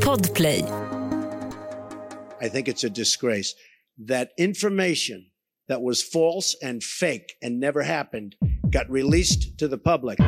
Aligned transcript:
Podplay. 0.00 0.62
I 2.40 2.48
think 2.48 2.68
it's 2.68 2.84
a 2.84 2.90
disgrace 2.90 3.54
that 3.98 4.32
information 4.36 5.30
that 5.68 5.80
was 5.80 6.02
false 6.02 6.54
and 6.62 6.82
fake 6.82 7.34
and 7.42 7.58
never 7.58 7.82
happened 7.82 8.36
got 8.70 8.90
released 8.90 9.56
to 9.58 9.68
the 9.68 9.78
public. 9.78 10.18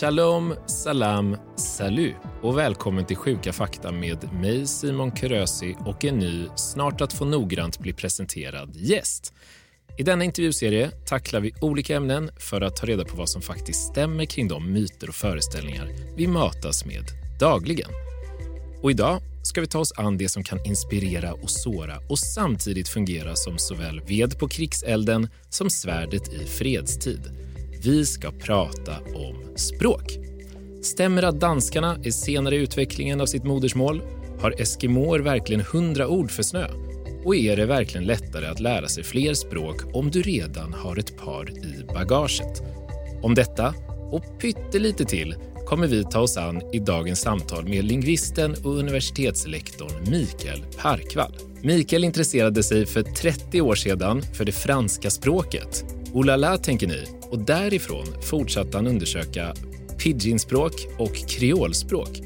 Shalom, 0.00 0.54
salam, 0.66 1.36
salut 1.56 2.16
och 2.42 2.58
välkommen 2.58 3.06
till 3.06 3.16
Sjuka 3.16 3.52
fakta 3.52 3.92
med 3.92 4.32
mig 4.32 4.66
Simon 4.66 5.12
Körösi 5.12 5.76
och 5.86 6.04
en 6.04 6.18
ny, 6.18 6.46
snart 6.56 7.00
att 7.00 7.12
få 7.12 7.24
noggrant 7.24 7.78
bli 7.78 7.92
presenterad 7.92 8.76
gäst. 8.76 9.34
I 9.98 10.02
denna 10.02 10.24
intervjuserie 10.24 10.90
tacklar 10.90 11.40
vi 11.40 11.52
olika 11.60 11.96
ämnen 11.96 12.30
för 12.38 12.60
att 12.60 12.76
ta 12.76 12.86
reda 12.86 13.04
på 13.04 13.16
vad 13.16 13.28
som 13.28 13.42
faktiskt 13.42 13.88
stämmer 13.88 14.24
kring 14.24 14.48
de 14.48 14.72
myter 14.72 15.08
och 15.08 15.14
föreställningar 15.14 15.88
vi 16.16 16.26
matas 16.26 16.84
med 16.84 17.04
dagligen. 17.40 17.90
Och 18.82 18.90
idag 18.90 19.20
ska 19.42 19.60
vi 19.60 19.66
ta 19.66 19.78
oss 19.78 19.92
an 19.96 20.18
det 20.18 20.28
som 20.28 20.44
kan 20.44 20.66
inspirera 20.66 21.32
och 21.32 21.50
såra 21.50 21.98
och 22.08 22.18
samtidigt 22.18 22.88
fungera 22.88 23.36
som 23.36 23.58
såväl 23.58 24.00
ved 24.00 24.38
på 24.38 24.48
krigselden 24.48 25.28
som 25.50 25.70
svärdet 25.70 26.32
i 26.32 26.46
fredstid. 26.46 27.49
Vi 27.84 28.06
ska 28.06 28.30
prata 28.30 28.96
om 29.14 29.56
språk. 29.56 30.18
Stämmer 30.82 31.22
att 31.22 31.40
danskarna 31.40 31.96
är 32.04 32.10
senare 32.10 32.56
i 32.56 32.58
utvecklingen 32.58 33.20
av 33.20 33.26
sitt 33.26 33.44
modersmål? 33.44 34.02
Har 34.40 34.60
eskimåer 34.60 35.20
verkligen 35.20 35.64
hundra 35.72 36.08
ord 36.08 36.30
för 36.30 36.42
snö? 36.42 36.66
Och 37.24 37.36
är 37.36 37.56
det 37.56 37.66
verkligen 37.66 38.06
lättare 38.06 38.46
att 38.46 38.60
lära 38.60 38.88
sig 38.88 39.04
fler 39.04 39.34
språk 39.34 39.76
om 39.94 40.10
du 40.10 40.22
redan 40.22 40.72
har 40.72 40.96
ett 40.96 41.16
par 41.16 41.50
i 41.50 41.84
bagaget? 41.94 42.62
Om 43.22 43.34
detta 43.34 43.74
och 44.10 44.40
pyttelite 44.40 45.04
till 45.04 45.34
kommer 45.66 45.86
vi 45.86 46.04
ta 46.04 46.20
oss 46.20 46.36
an 46.36 46.62
i 46.72 46.78
dagens 46.78 47.20
samtal 47.20 47.68
med 47.68 47.84
lingvisten 47.84 48.54
och 48.64 48.78
universitetslektorn 48.78 50.10
Mikael 50.10 50.64
Parkvall. 50.82 51.36
Mikael 51.62 52.04
intresserade 52.04 52.62
sig 52.62 52.86
för 52.86 53.02
30 53.02 53.60
år 53.60 53.74
sedan 53.74 54.22
för 54.22 54.44
det 54.44 54.52
franska 54.52 55.10
språket. 55.10 55.84
Oh 56.12 56.24
la 56.24 56.36
la, 56.36 56.56
tänker 56.56 56.86
ni, 56.86 57.04
och 57.22 57.38
därifrån 57.38 58.06
fortsatte 58.22 58.76
han 58.76 58.86
undersöka 58.86 59.54
pidginspråk 59.98 60.72
och 60.98 61.14
kreolspråk. 61.14 62.20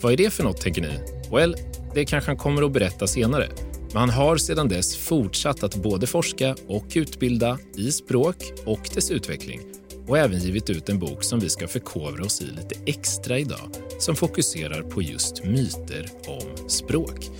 Vad 0.00 0.12
är 0.12 0.16
det 0.16 0.30
för 0.30 0.44
något, 0.44 0.60
tänker 0.60 0.82
ni? 0.82 0.98
Well, 1.32 1.56
det 1.94 2.04
kanske 2.04 2.30
han 2.30 2.38
kommer 2.38 2.62
att 2.62 2.72
berätta 2.72 3.06
senare. 3.06 3.48
Men 3.92 3.96
han 3.96 4.10
har 4.10 4.36
sedan 4.36 4.68
dess 4.68 4.96
fortsatt 4.96 5.62
att 5.62 5.74
både 5.74 6.06
forska 6.06 6.56
och 6.66 6.86
utbilda 6.94 7.58
i 7.76 7.92
språk 7.92 8.36
och 8.64 8.90
dess 8.94 9.10
utveckling 9.10 9.60
och 10.06 10.18
även 10.18 10.38
givit 10.38 10.70
ut 10.70 10.88
en 10.88 10.98
bok 10.98 11.24
som 11.24 11.40
vi 11.40 11.48
ska 11.48 11.68
förkovra 11.68 12.24
oss 12.24 12.40
i 12.40 12.44
lite 12.44 12.74
extra 12.86 13.38
idag 13.38 13.70
som 13.98 14.16
fokuserar 14.16 14.82
på 14.82 15.02
just 15.02 15.44
myter 15.44 16.10
om 16.26 16.68
språk. 16.68 17.30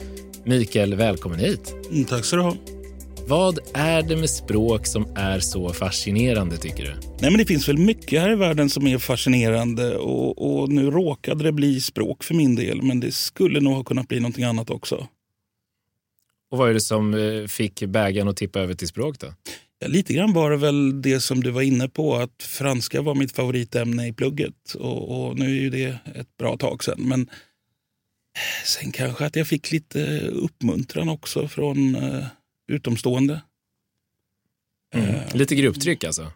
Mikael, 0.44 0.94
välkommen 0.94 1.38
hit. 1.38 1.74
Mm, 1.90 2.04
tack 2.04 2.24
så 2.24 2.36
du 2.36 2.42
ha. 2.42 2.77
Vad 3.28 3.58
är 3.74 4.02
det 4.02 4.16
med 4.16 4.30
språk 4.30 4.86
som 4.86 5.16
är 5.16 5.40
så 5.40 5.72
fascinerande 5.72 6.56
tycker 6.56 6.84
du? 6.84 6.94
Nej, 7.20 7.30
men 7.30 7.38
det 7.38 7.44
finns 7.44 7.68
väl 7.68 7.78
mycket 7.78 8.20
här 8.20 8.32
i 8.32 8.34
världen 8.34 8.70
som 8.70 8.86
är 8.86 8.98
fascinerande 8.98 9.96
och, 9.96 10.60
och 10.60 10.68
nu 10.68 10.90
råkade 10.90 11.44
det 11.44 11.52
bli 11.52 11.80
språk 11.80 12.24
för 12.24 12.34
min 12.34 12.54
del, 12.54 12.82
men 12.82 13.00
det 13.00 13.12
skulle 13.12 13.60
nog 13.60 13.74
ha 13.74 13.84
kunnat 13.84 14.08
bli 14.08 14.20
någonting 14.20 14.44
annat 14.44 14.70
också. 14.70 15.08
Och 16.50 16.58
vad 16.58 16.70
är 16.70 16.74
det 16.74 16.80
som 16.80 17.14
eh, 17.14 17.46
fick 17.46 17.82
bägaren 17.82 18.28
att 18.28 18.36
tippa 18.36 18.60
över 18.60 18.74
till 18.74 18.88
språk 18.88 19.18
då? 19.18 19.26
Ja, 19.78 19.88
lite 19.88 20.14
grann 20.14 20.32
var 20.32 20.50
det 20.50 20.56
väl 20.56 21.02
det 21.02 21.20
som 21.20 21.42
du 21.42 21.50
var 21.50 21.62
inne 21.62 21.88
på, 21.88 22.16
att 22.16 22.42
franska 22.42 23.02
var 23.02 23.14
mitt 23.14 23.32
favoritämne 23.32 24.06
i 24.06 24.12
plugget. 24.12 24.74
Och, 24.74 25.28
och 25.28 25.38
nu 25.38 25.44
är 25.44 25.60
ju 25.60 25.70
det 25.70 25.98
ett 26.14 26.36
bra 26.38 26.56
tag 26.56 26.84
sedan. 26.84 27.00
Men 27.00 27.30
sen 28.64 28.92
kanske 28.92 29.26
att 29.26 29.36
jag 29.36 29.46
fick 29.46 29.72
lite 29.72 30.20
uppmuntran 30.20 31.08
också 31.08 31.48
från 31.48 31.96
uh, 31.96 32.24
utomstående. 32.68 33.40
Mm. 34.94 35.14
Uh, 35.14 35.36
lite 35.36 35.54
grupptryck 35.54 36.04
alltså? 36.04 36.32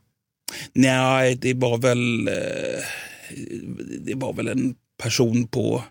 Nej, 0.72 1.34
det 1.34 1.54
var 1.54 1.78
väl, 1.78 2.28
uh, 2.28 2.84
det 3.98 4.15
var 4.15 4.32
väl 4.32 4.48
en 4.48 4.75
person 5.03 5.48
på, 5.48 5.84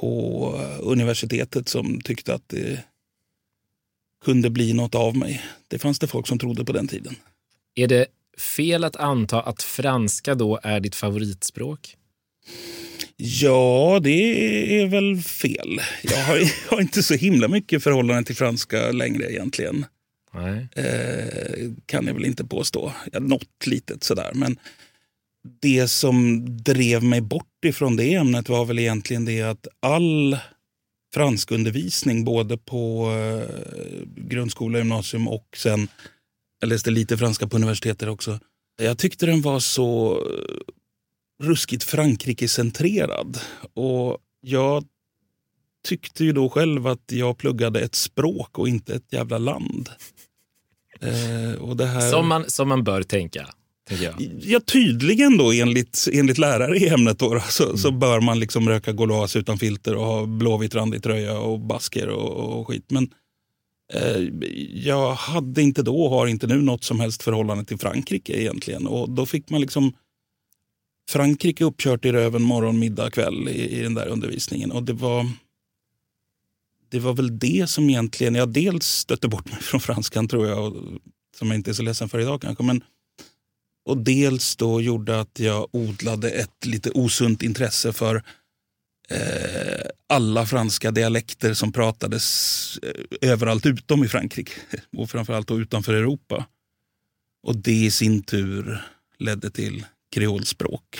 på 0.00 0.46
universitetet 0.80 1.68
som 1.68 2.00
tyckte 2.00 2.34
att 2.34 2.48
det 2.48 2.84
kunde 4.24 4.50
bli 4.50 4.72
något 4.72 4.94
av 4.94 5.16
mig. 5.16 5.42
Det 5.68 5.78
fanns 5.78 5.98
det 5.98 6.06
folk 6.06 6.26
som 6.26 6.38
trodde 6.38 6.64
på 6.64 6.72
den 6.72 6.88
tiden. 6.88 7.16
Är 7.74 7.88
det 7.88 8.06
fel 8.38 8.84
att 8.84 8.96
anta 8.96 9.40
att 9.42 9.62
franska 9.62 10.34
då 10.34 10.60
är 10.62 10.80
ditt 10.80 10.94
favoritspråk? 10.94 11.96
Ja, 13.22 14.00
det 14.02 14.80
är 14.80 14.86
väl 14.86 15.16
fel. 15.16 15.80
Jag 16.02 16.24
har, 16.24 16.36
jag 16.36 16.46
har 16.70 16.80
inte 16.80 17.02
så 17.02 17.14
himla 17.14 17.48
mycket 17.48 17.82
förhållande 17.82 18.24
till 18.24 18.36
franska 18.36 18.90
längre 18.90 19.32
egentligen. 19.32 19.86
Nej. 20.34 20.68
Eh, 20.76 21.70
kan 21.86 22.06
jag 22.06 22.14
väl 22.14 22.24
inte 22.24 22.44
påstå. 22.44 22.92
Något 23.12 23.66
litet 23.66 24.04
sådär. 24.04 24.30
Men 24.34 24.58
det 25.60 25.88
som 25.88 26.46
drev 26.62 27.04
mig 27.04 27.20
bort 27.20 27.64
ifrån 27.64 27.96
det 27.96 28.14
ämnet 28.14 28.48
var 28.48 28.64
väl 28.64 28.78
egentligen 28.78 29.24
det 29.24 29.42
att 29.42 29.66
all 29.80 30.38
franskundervisning 31.14 32.24
både 32.24 32.56
på 32.56 33.12
eh, 33.12 33.56
grundskola, 34.16 34.78
gymnasium 34.78 35.28
och 35.28 35.46
sen 35.56 35.88
jag 36.60 36.68
läste 36.68 36.90
lite 36.90 37.18
franska 37.18 37.46
på 37.46 37.56
universitetet 37.56 38.08
också. 38.08 38.40
Jag 38.82 38.98
tyckte 38.98 39.26
den 39.26 39.42
var 39.42 39.60
så 39.60 40.18
ruskigt 41.40 41.84
Frankrike-centrerad. 41.84 43.38
Och 43.74 44.18
jag 44.40 44.84
tyckte 45.84 46.24
ju 46.24 46.32
då 46.32 46.48
själv 46.48 46.86
att 46.86 47.12
jag 47.12 47.38
pluggade 47.38 47.80
ett 47.80 47.94
språk 47.94 48.58
och 48.58 48.68
inte 48.68 48.94
ett 48.94 49.12
jävla 49.12 49.38
land. 49.38 49.88
Eh, 51.02 51.62
och 51.62 51.76
det 51.76 51.86
här... 51.86 52.10
som, 52.10 52.28
man, 52.28 52.44
som 52.50 52.68
man 52.68 52.84
bör 52.84 53.02
tänka. 53.02 53.48
Jag. 53.90 54.14
Ja, 54.40 54.60
tydligen 54.60 55.36
då 55.36 55.52
enligt, 55.52 56.08
enligt 56.12 56.38
lärare 56.38 56.76
i 56.76 56.88
ämnet 56.88 57.18
då, 57.18 57.42
så, 57.48 57.64
mm. 57.64 57.76
så 57.76 57.90
bör 57.90 58.20
man 58.20 58.38
liksom 58.40 58.68
röka 58.68 58.92
Gauloise 58.92 59.38
utan 59.38 59.58
filter 59.58 59.96
och 59.96 60.04
ha 60.04 60.26
blåvitt 60.26 60.74
randig 60.74 61.02
tröja 61.02 61.38
och 61.38 61.60
basker 61.60 62.08
och, 62.08 62.58
och 62.60 62.68
skit. 62.68 62.84
Men 62.88 63.10
eh, 63.92 64.22
jag 64.72 65.14
hade 65.14 65.62
inte 65.62 65.82
då 65.82 66.02
och 66.02 66.10
har 66.10 66.26
inte 66.26 66.46
nu 66.46 66.60
något 66.60 66.84
som 66.84 67.00
helst 67.00 67.22
förhållande 67.22 67.64
till 67.64 67.78
Frankrike 67.78 68.40
egentligen. 68.40 68.86
Och 68.86 69.10
då 69.10 69.26
fick 69.26 69.50
man 69.50 69.60
liksom 69.60 69.92
Frankrike 71.10 71.64
uppkört 71.64 72.04
i 72.04 72.12
röven 72.12 72.42
morgon, 72.42 72.78
middag, 72.78 73.10
kväll 73.10 73.48
i, 73.48 73.78
i 73.78 73.82
den 73.82 73.94
där 73.94 74.06
undervisningen. 74.06 74.72
Och 74.72 74.82
det 74.82 74.92
var, 74.92 75.30
det 76.88 76.98
var 76.98 77.14
väl 77.14 77.38
det 77.38 77.70
som 77.70 77.90
egentligen, 77.90 78.34
jag 78.34 78.48
dels 78.48 78.86
stötte 78.86 79.28
bort 79.28 79.50
mig 79.50 79.58
från 79.60 79.80
franskan 79.80 80.28
tror 80.28 80.48
jag, 80.48 80.66
och, 80.66 80.82
som 81.36 81.48
jag 81.48 81.54
inte 81.54 81.70
är 81.70 81.72
så 81.72 81.82
ledsen 81.82 82.08
för 82.08 82.20
idag 82.20 82.42
kanske. 82.42 82.64
Men, 82.64 82.84
och 83.84 83.96
dels 83.98 84.56
då 84.56 84.80
gjorde 84.80 85.20
att 85.20 85.38
jag 85.38 85.68
odlade 85.72 86.30
ett 86.30 86.66
lite 86.66 86.90
osunt 86.90 87.42
intresse 87.42 87.92
för 87.92 88.22
eh, 89.08 89.86
alla 90.06 90.46
franska 90.46 90.90
dialekter 90.90 91.54
som 91.54 91.72
pratades 91.72 92.78
eh, 92.82 93.30
överallt 93.30 93.66
utom 93.66 94.04
i 94.04 94.08
Frankrike 94.08 94.52
och 94.96 95.10
framförallt 95.10 95.48
då 95.48 95.60
utanför 95.60 95.94
Europa. 95.94 96.46
Och 97.42 97.56
det 97.56 97.84
i 97.84 97.90
sin 97.90 98.22
tur 98.22 98.82
ledde 99.18 99.50
till 99.50 99.84
kreolspråk. 100.10 100.98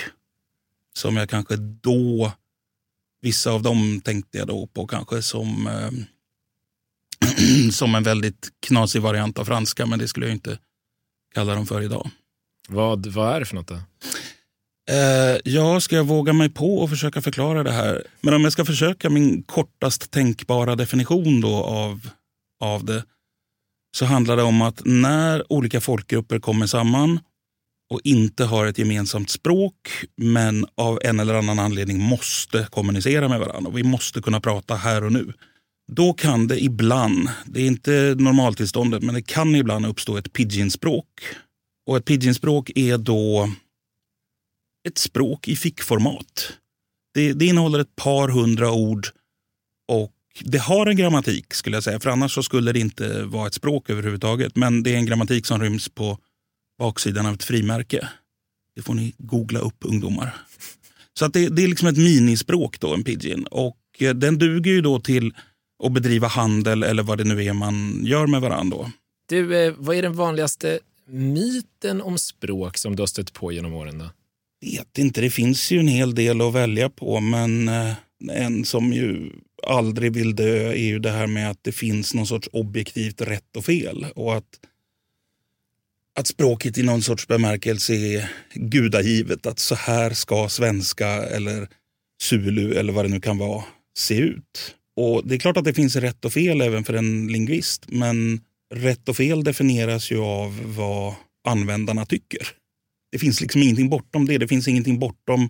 Som 0.94 1.16
jag 1.16 1.31
kanske 1.31 1.56
då, 1.56 2.32
vissa 3.22 3.50
av 3.50 3.62
dem 3.62 4.00
tänkte 4.04 4.38
jag 4.38 4.47
då 4.47 4.66
på 4.66 4.87
kanske 4.87 5.22
som, 5.22 5.66
eh, 5.66 5.91
som 7.72 7.94
en 7.94 8.03
väldigt 8.03 8.48
knasig 8.66 9.03
variant 9.03 9.39
av 9.39 9.45
franska, 9.45 9.86
men 9.86 9.98
det 9.98 10.09
skulle 10.09 10.27
jag 10.27 10.34
inte 10.34 10.59
kalla 11.34 11.54
dem 11.54 11.66
för 11.66 11.83
idag. 11.83 12.10
Vad, 12.68 13.07
vad 13.07 13.34
är 13.34 13.41
det 13.41 13.47
för 13.47 13.57
något 13.57 13.68
då? 13.68 13.80
Eh, 14.91 15.39
ja, 15.45 15.80
ska 15.80 15.97
jag 15.97 16.04
våga 16.04 16.33
mig 16.33 16.51
på 16.51 16.78
och 16.78 16.91
försöka 16.91 17.22
förklara 17.22 17.62
det 17.62 17.72
här? 17.72 18.07
Men 18.21 18.34
om 18.34 18.42
jag 18.42 18.53
ska 18.53 18.65
försöka 18.65 19.10
min 19.10 19.42
kortast 19.42 20.10
tänkbara 20.10 20.77
definition 20.77 21.41
då 21.41 21.54
av, 21.54 22.09
av 22.60 22.84
det 22.84 23.04
så 23.97 24.04
handlar 24.04 24.36
det 24.36 24.42
om 24.42 24.62
att 24.62 24.83
när 24.84 25.53
olika 25.53 25.80
folkgrupper 25.80 26.39
kommer 26.39 26.66
samman 26.66 27.21
och 27.91 28.01
inte 28.04 28.45
har 28.45 28.66
ett 28.66 28.78
gemensamt 28.78 29.31
språk 29.31 29.75
men 30.16 30.66
av 30.75 30.98
en 31.03 31.21
eller 31.21 31.34
annan 31.34 31.59
anledning 31.59 32.01
måste 32.01 32.69
kommunicera 32.71 33.28
med 33.28 33.41
varandra. 33.41 33.71
Och 33.71 33.78
vi 33.78 33.83
måste 33.83 34.22
kunna 34.22 34.41
prata 34.41 34.75
här 34.75 35.04
och 35.04 35.13
nu. 35.13 35.33
Då 35.92 36.13
kan 36.13 36.47
det 36.47 36.65
ibland, 36.65 37.28
det 37.47 37.60
är 37.60 37.66
inte 37.66 38.15
normaltillståndet, 38.19 39.03
men 39.03 39.15
det 39.15 39.22
kan 39.22 39.54
ibland 39.54 39.87
uppstå 39.87 40.16
ett 40.16 40.33
pidginspråk. 40.33 41.07
Och 41.87 41.97
ett 41.97 42.04
pidginspråk 42.04 42.71
är 42.75 42.98
då 42.98 43.51
ett 44.89 44.98
språk 44.98 45.48
i 45.48 45.57
fickformat. 45.57 46.53
Det, 47.15 47.33
det 47.33 47.47
innehåller 47.47 47.78
ett 47.78 47.97
par 47.97 48.28
hundra 48.28 48.72
ord 48.72 49.07
och 49.89 50.13
det 50.41 50.59
har 50.59 50.86
en 50.86 50.97
grammatik 50.97 51.54
skulle 51.54 51.77
jag 51.77 51.84
säga, 51.84 52.01
för 52.01 52.10
annars 52.10 52.34
så 52.34 52.43
skulle 52.43 52.72
det 52.72 52.81
inte 52.81 53.22
vara 53.22 53.47
ett 53.47 53.54
språk 53.54 53.91
överhuvudtaget. 53.91 54.57
Men 54.57 54.83
det 54.83 54.95
är 54.95 54.97
en 54.97 55.07
grammatik 55.07 55.47
som 55.47 55.63
ryms 55.63 55.89
på 55.89 56.19
baksidan 56.80 57.27
av 57.27 57.34
ett 57.34 57.44
frimärke. 57.44 58.09
Det 58.77 58.82
får 58.82 58.94
ni 58.94 59.15
googla 59.18 59.60
upp 59.60 59.84
ungdomar. 59.84 60.36
Så 61.18 61.24
att 61.24 61.32
det, 61.32 61.48
det 61.48 61.65
är 61.65 61.68
liksom 61.68 61.88
ett 61.88 61.97
minispråk 61.97 62.80
då, 62.80 62.94
en 62.94 63.04
pidgin. 63.04 63.44
Och 63.44 63.78
eh, 63.98 64.15
den 64.15 64.38
duger 64.38 64.71
ju 64.71 64.80
då 64.80 65.00
till 65.00 65.34
att 65.84 65.92
bedriva 65.92 66.28
handel 66.28 66.82
eller 66.82 67.03
vad 67.03 67.18
det 67.18 67.24
nu 67.24 67.44
är 67.44 67.53
man 67.53 68.00
gör 68.04 68.27
med 68.27 68.41
varandra. 68.41 68.92
Du, 69.28 69.56
eh, 69.56 69.74
vad 69.78 69.97
är 69.97 70.03
den 70.03 70.15
vanligaste 70.15 70.78
myten 71.09 72.00
om 72.00 72.18
språk 72.18 72.78
som 72.78 72.97
du 72.97 73.03
har 73.03 73.06
stött 73.06 73.33
på 73.33 73.53
genom 73.53 73.74
åren? 73.74 73.98
Då? 73.98 74.10
vet 74.60 74.98
inte, 74.98 75.21
det 75.21 75.30
finns 75.30 75.71
ju 75.71 75.78
en 75.78 75.88
hel 75.88 76.15
del 76.15 76.41
att 76.41 76.54
välja 76.54 76.91
på 76.91 77.21
men 77.21 77.68
eh, 77.68 77.92
en 78.33 78.65
som 78.65 78.92
ju 78.92 79.30
aldrig 79.66 80.12
vill 80.12 80.36
dö 80.36 80.72
är 80.72 80.84
ju 80.84 80.98
det 80.98 81.10
här 81.10 81.26
med 81.26 81.50
att 81.50 81.59
det 81.62 81.72
finns 81.72 82.15
någon 82.15 82.26
sorts 82.26 82.48
objektivt 82.53 83.21
rätt 83.21 83.56
och 83.56 83.65
fel. 83.65 84.06
Och 84.15 84.36
att, 84.36 84.60
att 86.21 86.27
språket 86.27 86.78
i 86.78 86.83
någon 86.83 87.03
sorts 87.03 87.27
bemärkelse 87.27 87.95
är 87.95 88.33
gudagivet. 88.55 89.47
Att 89.47 89.59
så 89.59 89.75
här 89.75 90.11
ska 90.11 90.49
svenska 90.49 91.09
eller 91.09 91.69
zulu 92.22 92.75
eller 92.75 92.93
vad 92.93 93.05
det 93.05 93.09
nu 93.09 93.21
kan 93.21 93.39
vara 93.39 93.65
se 93.99 94.15
ut. 94.15 94.77
Och 94.97 95.28
Det 95.28 95.34
är 95.34 95.39
klart 95.39 95.57
att 95.57 95.65
det 95.65 95.75
finns 95.75 95.97
rätt 95.97 96.25
och 96.25 96.33
fel 96.33 96.61
även 96.61 96.84
för 96.84 96.95
en 96.95 97.27
lingvist. 97.27 97.84
Men 97.89 98.41
rätt 98.75 99.09
och 99.09 99.17
fel 99.17 99.45
definieras 99.45 100.11
ju 100.11 100.19
av 100.19 100.75
vad 100.77 101.15
användarna 101.49 102.07
tycker. 102.07 102.49
Det 103.13 103.19
finns 103.19 103.41
liksom 103.41 103.63
ingenting 103.63 103.89
bortom 103.89 104.27
det. 104.27 104.39
Det 104.39 104.49
finns 104.49 104.69
ingenting 104.69 104.99
bortom 104.99 105.49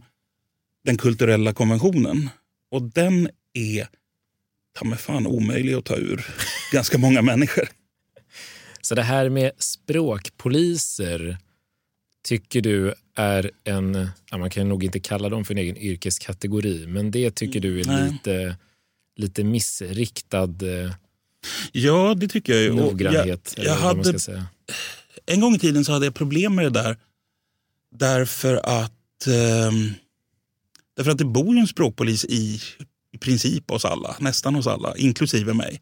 den 0.85 0.99
kulturella 0.99 1.53
konventionen. 1.53 2.31
Och 2.71 2.83
den 2.83 3.29
är 3.55 3.89
ta 4.79 4.85
mig 4.85 4.99
fan 4.99 5.27
omöjlig 5.27 5.75
att 5.75 5.85
ta 5.85 5.97
ur 5.97 6.27
ganska 6.73 6.99
många 6.99 7.23
människor. 7.23 7.69
Så 8.83 8.95
det 8.95 9.03
här 9.03 9.29
med 9.29 9.53
språkpoliser 9.59 11.39
tycker 12.25 12.61
du 12.61 12.95
är 13.15 13.51
en, 13.65 14.09
ja, 14.31 14.39
man 14.39 14.51
kan 14.51 14.69
nog 14.69 14.85
inte 14.85 15.01
kalla 15.01 15.29
dem 15.29 15.45
för 15.45 15.55
en 15.55 15.59
egen 15.59 15.77
yrkeskategori, 15.77 16.87
men 16.87 17.11
det 17.11 17.31
tycker 17.31 17.61
du 17.61 17.81
är 17.81 17.85
Nej. 17.85 18.13
lite, 18.13 18.57
lite 19.17 19.45
missriktad 19.45 20.43
eh, 20.63 20.93
Ja, 21.73 22.15
det 22.15 22.29
tycker 22.29 22.53
jag. 22.53 22.63
ju. 22.63 22.75
Noggrannhet. 22.75 23.55
Jag, 23.57 23.67
jag 23.67 23.75
hade, 23.75 24.15
en 25.27 25.41
gång 25.41 25.55
i 25.55 25.59
tiden 25.59 25.85
så 25.85 25.93
hade 25.93 26.07
jag 26.07 26.15
problem 26.15 26.55
med 26.55 26.65
det 26.65 26.71
där. 26.71 26.97
Därför 27.95 28.57
att, 28.57 29.27
ehm, 29.27 29.93
därför 30.97 31.11
att 31.11 31.19
det 31.19 31.25
bor 31.25 31.55
ju 31.55 31.61
en 31.61 31.67
språkpolis 31.67 32.25
i, 32.25 32.61
i 33.13 33.19
princip 33.19 33.71
hos 33.71 33.85
alla, 33.85 34.17
nästan 34.21 34.55
hos 34.55 34.67
alla, 34.67 34.97
inklusive 34.97 35.55
mig. 35.55 35.81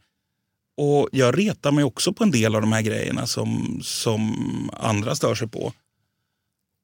Och 0.78 1.08
jag 1.12 1.38
retar 1.38 1.72
mig 1.72 1.84
också 1.84 2.12
på 2.12 2.24
en 2.24 2.30
del 2.30 2.54
av 2.54 2.60
de 2.60 2.72
här 2.72 2.82
grejerna 2.82 3.26
som, 3.26 3.80
som 3.82 4.34
andra 4.72 5.14
stör 5.14 5.34
sig 5.34 5.48
på. 5.48 5.72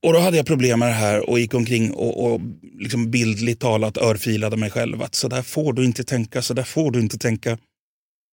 Och 0.06 0.12
då 0.12 0.18
hade 0.18 0.36
jag 0.36 0.46
problem 0.46 0.78
med 0.78 0.88
det 0.88 0.92
här 0.92 1.30
och 1.30 1.38
gick 1.38 1.54
omkring 1.54 1.92
och, 1.92 2.24
och 2.24 2.40
liksom 2.78 3.10
bildligt 3.10 3.60
talat 3.60 3.96
örfilade 3.96 4.56
mig 4.56 4.70
själv. 4.70 5.02
Att 5.02 5.14
så 5.14 5.28
där 5.28 5.42
får 5.42 5.72
du 5.72 5.84
inte 5.84 6.04
tänka, 6.04 6.42
så 6.42 6.54
där 6.54 6.62
får 6.62 6.90
du 6.90 7.00
inte 7.00 7.18
tänka. 7.18 7.58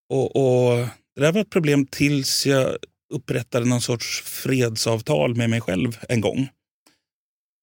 Och, 0.09 0.35
och 0.35 0.77
Det 1.15 1.21
där 1.21 1.31
var 1.31 1.41
ett 1.41 1.49
problem 1.49 1.85
tills 1.85 2.45
jag 2.45 2.75
upprättade 3.13 3.65
någon 3.65 3.81
sorts 3.81 4.21
fredsavtal 4.21 5.35
med 5.35 5.49
mig 5.49 5.61
själv 5.61 5.97
en 6.09 6.21
gång. 6.21 6.49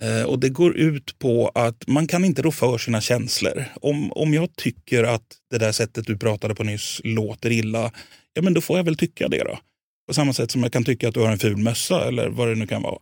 Eh, 0.03 0.23
och 0.23 0.39
Det 0.39 0.49
går 0.49 0.77
ut 0.77 1.19
på 1.19 1.49
att 1.55 1.87
man 1.87 2.07
kan 2.07 2.25
inte 2.25 2.43
rå 2.43 2.51
för 2.51 2.79
sina 2.79 3.01
känslor. 3.01 3.65
Om, 3.81 4.13
om 4.13 4.35
jag 4.35 4.57
tycker 4.57 5.05
att 5.05 5.37
det 5.51 5.59
där 5.59 5.73
sättet 5.73 6.07
du 6.07 6.19
pratade 6.19 6.55
på 6.55 6.65
nyss 6.65 7.01
låter 7.05 7.51
illa, 7.53 7.93
ja 8.33 8.43
men 8.43 8.55
då 8.55 8.61
får 8.61 8.77
jag 8.77 8.85
väl 8.85 8.97
tycka 8.97 9.29
det 9.29 9.45
då. 9.45 9.59
På 10.09 10.15
samma 10.15 10.33
sätt 10.33 10.51
som 10.51 10.63
jag 10.63 10.73
kan 10.73 10.85
tycka 10.85 11.09
att 11.09 11.15
du 11.15 11.21
har 11.21 11.33
en 11.33 11.39
ful 11.39 11.57
mössa 11.57 12.09
eller 12.09 12.29
vad 12.29 12.49
det 12.49 12.55
nu 12.55 12.67
kan 12.67 12.83
vara. 12.83 12.99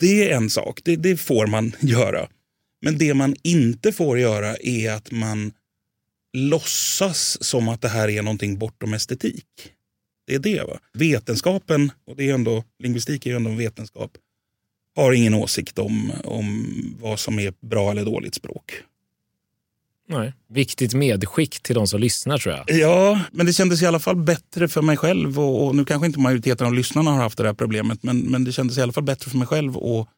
Det 0.00 0.30
är 0.30 0.36
en 0.36 0.50
sak, 0.50 0.80
det, 0.84 0.96
det 0.96 1.16
får 1.16 1.46
man 1.46 1.72
göra. 1.80 2.28
Men 2.84 2.98
det 2.98 3.14
man 3.14 3.36
inte 3.42 3.92
får 3.92 4.18
göra 4.18 4.56
är 4.56 4.90
att 4.90 5.10
man 5.10 5.52
låtsas 6.36 7.44
som 7.44 7.68
att 7.68 7.80
det 7.80 7.88
här 7.88 8.08
är 8.08 8.22
någonting 8.22 8.58
bortom 8.58 8.94
estetik. 8.94 9.46
Det 10.26 10.34
är 10.34 10.38
det. 10.38 10.62
Va? 10.62 10.78
Vetenskapen, 10.92 11.92
och 12.06 12.16
det 12.16 12.30
är 12.30 12.34
ändå, 12.34 12.64
lingvistik 12.82 13.26
är 13.26 13.30
ju 13.30 13.36
ändå 13.36 13.50
en 13.50 13.56
vetenskap, 13.56 14.10
har 14.96 15.12
ingen 15.12 15.34
åsikt 15.34 15.78
om, 15.78 16.12
om 16.24 16.66
vad 17.00 17.20
som 17.20 17.38
är 17.38 17.54
bra 17.60 17.90
eller 17.90 18.04
dåligt 18.04 18.34
språk. 18.34 18.82
Nej. 20.08 20.32
Viktigt 20.48 20.94
medskick 20.94 21.60
till 21.62 21.74
de 21.74 21.86
som 21.86 22.00
lyssnar 22.00 22.38
tror 22.38 22.54
jag. 22.54 22.78
Ja, 22.78 23.20
men 23.32 23.46
det 23.46 23.52
kändes 23.52 23.82
i 23.82 23.86
alla 23.86 23.98
fall 23.98 24.16
bättre 24.16 24.68
för 24.68 24.82
mig 24.82 24.96
själv. 24.96 25.40
Och, 25.40 25.66
och 25.66 25.76
nu 25.76 25.84
kanske 25.84 26.06
inte 26.06 26.18
majoriteten 26.18 26.66
av 26.66 26.74
lyssnarna 26.74 27.10
har 27.10 27.22
haft 27.22 27.38
det 27.38 27.46
här 27.46 27.54
problemet, 27.54 28.02
men, 28.02 28.18
men 28.18 28.44
det 28.44 28.52
kändes 28.52 28.78
i 28.78 28.82
alla 28.82 28.92
fall 28.92 29.04
bättre 29.04 29.30
för 29.30 29.38
mig 29.38 29.46
själv 29.46 29.78
att 29.78 30.08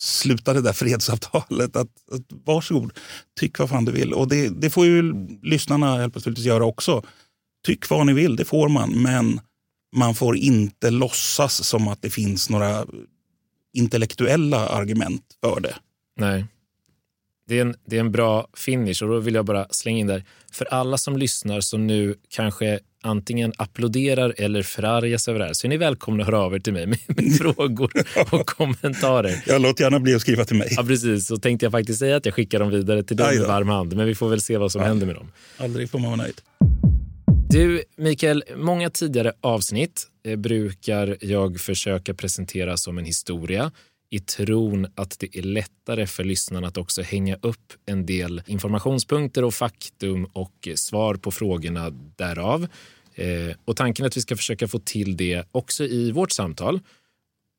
sluta 0.00 0.52
det 0.52 0.60
där 0.60 0.72
fredsavtalet. 0.82 1.76
Att, 1.76 1.88
att 2.12 2.22
varsågod, 2.44 2.92
tyck 3.40 3.58
vad 3.58 3.68
fan 3.68 3.84
du 3.84 3.92
vill. 3.92 4.12
Och 4.12 4.28
det, 4.28 4.48
det 4.48 4.70
får 4.70 4.86
ju 4.86 5.26
lyssnarna 5.42 6.10
plötsligt 6.10 6.38
göra 6.38 6.64
också. 6.64 7.02
Tyck 7.66 7.90
vad 7.90 8.06
ni 8.06 8.12
vill, 8.12 8.36
det 8.36 8.44
får 8.44 8.68
man. 8.68 9.02
Men 9.02 9.40
man 9.96 10.14
får 10.14 10.36
inte 10.36 10.90
låtsas 10.90 11.64
som 11.64 11.88
att 11.88 12.02
det 12.02 12.10
finns 12.10 12.50
några 12.50 12.86
intellektuella 13.74 14.68
argument 14.68 15.22
för 15.44 15.60
det. 15.60 15.74
Nej. 16.16 16.44
Det 17.48 17.58
är, 17.58 17.62
en, 17.62 17.74
det 17.86 17.96
är 17.96 18.00
en 18.00 18.12
bra 18.12 18.48
finish 18.56 19.02
och 19.02 19.08
då 19.08 19.18
vill 19.18 19.34
jag 19.34 19.44
bara 19.44 19.66
slänga 19.70 19.98
in 19.98 20.06
där. 20.06 20.24
För 20.52 20.64
alla 20.64 20.98
som 20.98 21.16
lyssnar 21.16 21.60
som 21.60 21.86
nu 21.86 22.14
kanske 22.28 22.80
antingen 23.02 23.52
applåderar 23.56 24.34
eller 24.38 24.62
förargas 24.62 25.28
över 25.28 25.38
det 25.38 25.46
här 25.46 25.52
så 25.52 25.66
är 25.66 25.68
ni 25.68 25.76
välkomna 25.76 26.22
att 26.22 26.26
höra 26.26 26.40
av 26.40 26.54
er 26.54 26.58
till 26.58 26.72
mig 26.72 26.86
med, 26.86 26.98
med 27.06 27.36
frågor 27.38 27.92
och 28.30 28.46
kommentarer. 28.46 29.42
Jag 29.46 29.62
låt 29.62 29.80
gärna 29.80 30.00
bli 30.00 30.14
att 30.14 30.20
skriva 30.20 30.44
till 30.44 30.56
mig. 30.56 30.68
Ja, 30.70 30.82
precis. 30.82 31.26
Så 31.26 31.36
tänkte 31.36 31.66
jag 31.66 31.72
faktiskt 31.72 31.98
säga 31.98 32.16
att 32.16 32.26
jag 32.26 32.34
skickar 32.34 32.58
dem 32.58 32.70
vidare 32.70 33.02
till 33.02 33.16
dig 33.16 33.26
Aj 33.26 33.38
med 33.38 33.48
varm 33.48 33.68
hand. 33.68 33.96
Men 33.96 34.06
vi 34.06 34.14
får 34.14 34.28
väl 34.28 34.40
se 34.40 34.56
vad 34.56 34.72
som 34.72 34.82
händer 34.82 35.06
med 35.06 35.14
dem. 35.14 35.32
Aldrig 35.58 35.90
får 35.90 35.98
man 35.98 36.10
vara 36.10 36.22
nöjd. 36.22 36.40
Du, 37.50 37.82
Mikael, 37.96 38.44
många 38.56 38.90
tidigare 38.90 39.32
avsnitt 39.40 40.06
Eh, 40.24 40.36
brukar 40.36 41.16
jag 41.20 41.60
försöka 41.60 42.14
presentera 42.14 42.76
som 42.76 42.98
en 42.98 43.04
historia 43.04 43.72
i 44.10 44.18
tron 44.18 44.86
att 44.94 45.18
det 45.18 45.36
är 45.36 45.42
lättare 45.42 46.06
för 46.06 46.24
lyssnarna 46.24 46.68
att 46.68 46.76
också 46.76 47.02
hänga 47.02 47.36
upp 47.42 47.72
en 47.86 48.06
del 48.06 48.42
informationspunkter 48.46 49.44
och 49.44 49.54
faktum 49.54 50.24
och 50.24 50.68
svar 50.74 51.14
på 51.14 51.30
frågorna 51.30 51.90
därav. 51.90 52.66
Eh, 53.14 53.56
och 53.64 53.76
tanken 53.76 54.04
är 54.04 54.06
att 54.06 54.16
vi 54.16 54.20
ska 54.20 54.36
försöka 54.36 54.68
få 54.68 54.78
till 54.78 55.16
det 55.16 55.44
också 55.52 55.84
i 55.84 56.12
vårt 56.12 56.32
samtal. 56.32 56.80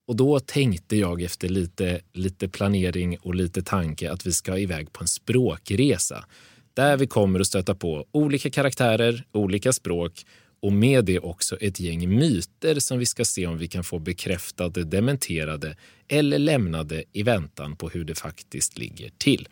Och 0.07 0.15
då 0.15 0.39
tänkte 0.39 0.98
jag 0.98 1.22
efter 1.22 1.50
lite, 1.50 2.01
lite 2.13 2.50
planering 2.50 3.17
och 3.17 3.36
lite 3.36 3.62
tanke 3.62 4.12
att 4.12 4.27
vi 4.27 4.31
ska 4.31 4.57
iväg 4.57 4.93
på 4.93 5.03
en 5.03 5.07
språkresa 5.07 6.25
där 6.74 6.98
vi 6.98 7.07
kommer 7.07 7.39
att 7.39 7.48
stöta 7.48 7.75
på 7.75 8.05
olika 8.12 8.50
karaktärer, 8.50 9.24
olika 9.31 9.74
språk 9.74 10.25
och 10.65 10.74
med 10.74 11.05
det 11.05 11.19
också 11.19 11.57
ett 11.57 11.79
gäng 11.79 12.10
myter 12.19 12.79
som 12.79 13.00
vi 13.00 13.05
ska 13.05 13.25
se 13.25 13.48
om 13.48 13.57
vi 13.57 13.67
kan 13.67 13.84
få 13.84 14.00
bekräftade, 14.00 14.84
dementerade 14.84 15.77
eller 16.07 16.39
lämnade 16.39 17.03
i 17.12 17.24
väntan 17.24 17.75
på 17.75 17.89
hur 17.89 18.03
det 18.03 18.15
faktiskt 18.15 18.77
ligger 18.77 19.12
till. 19.17 19.48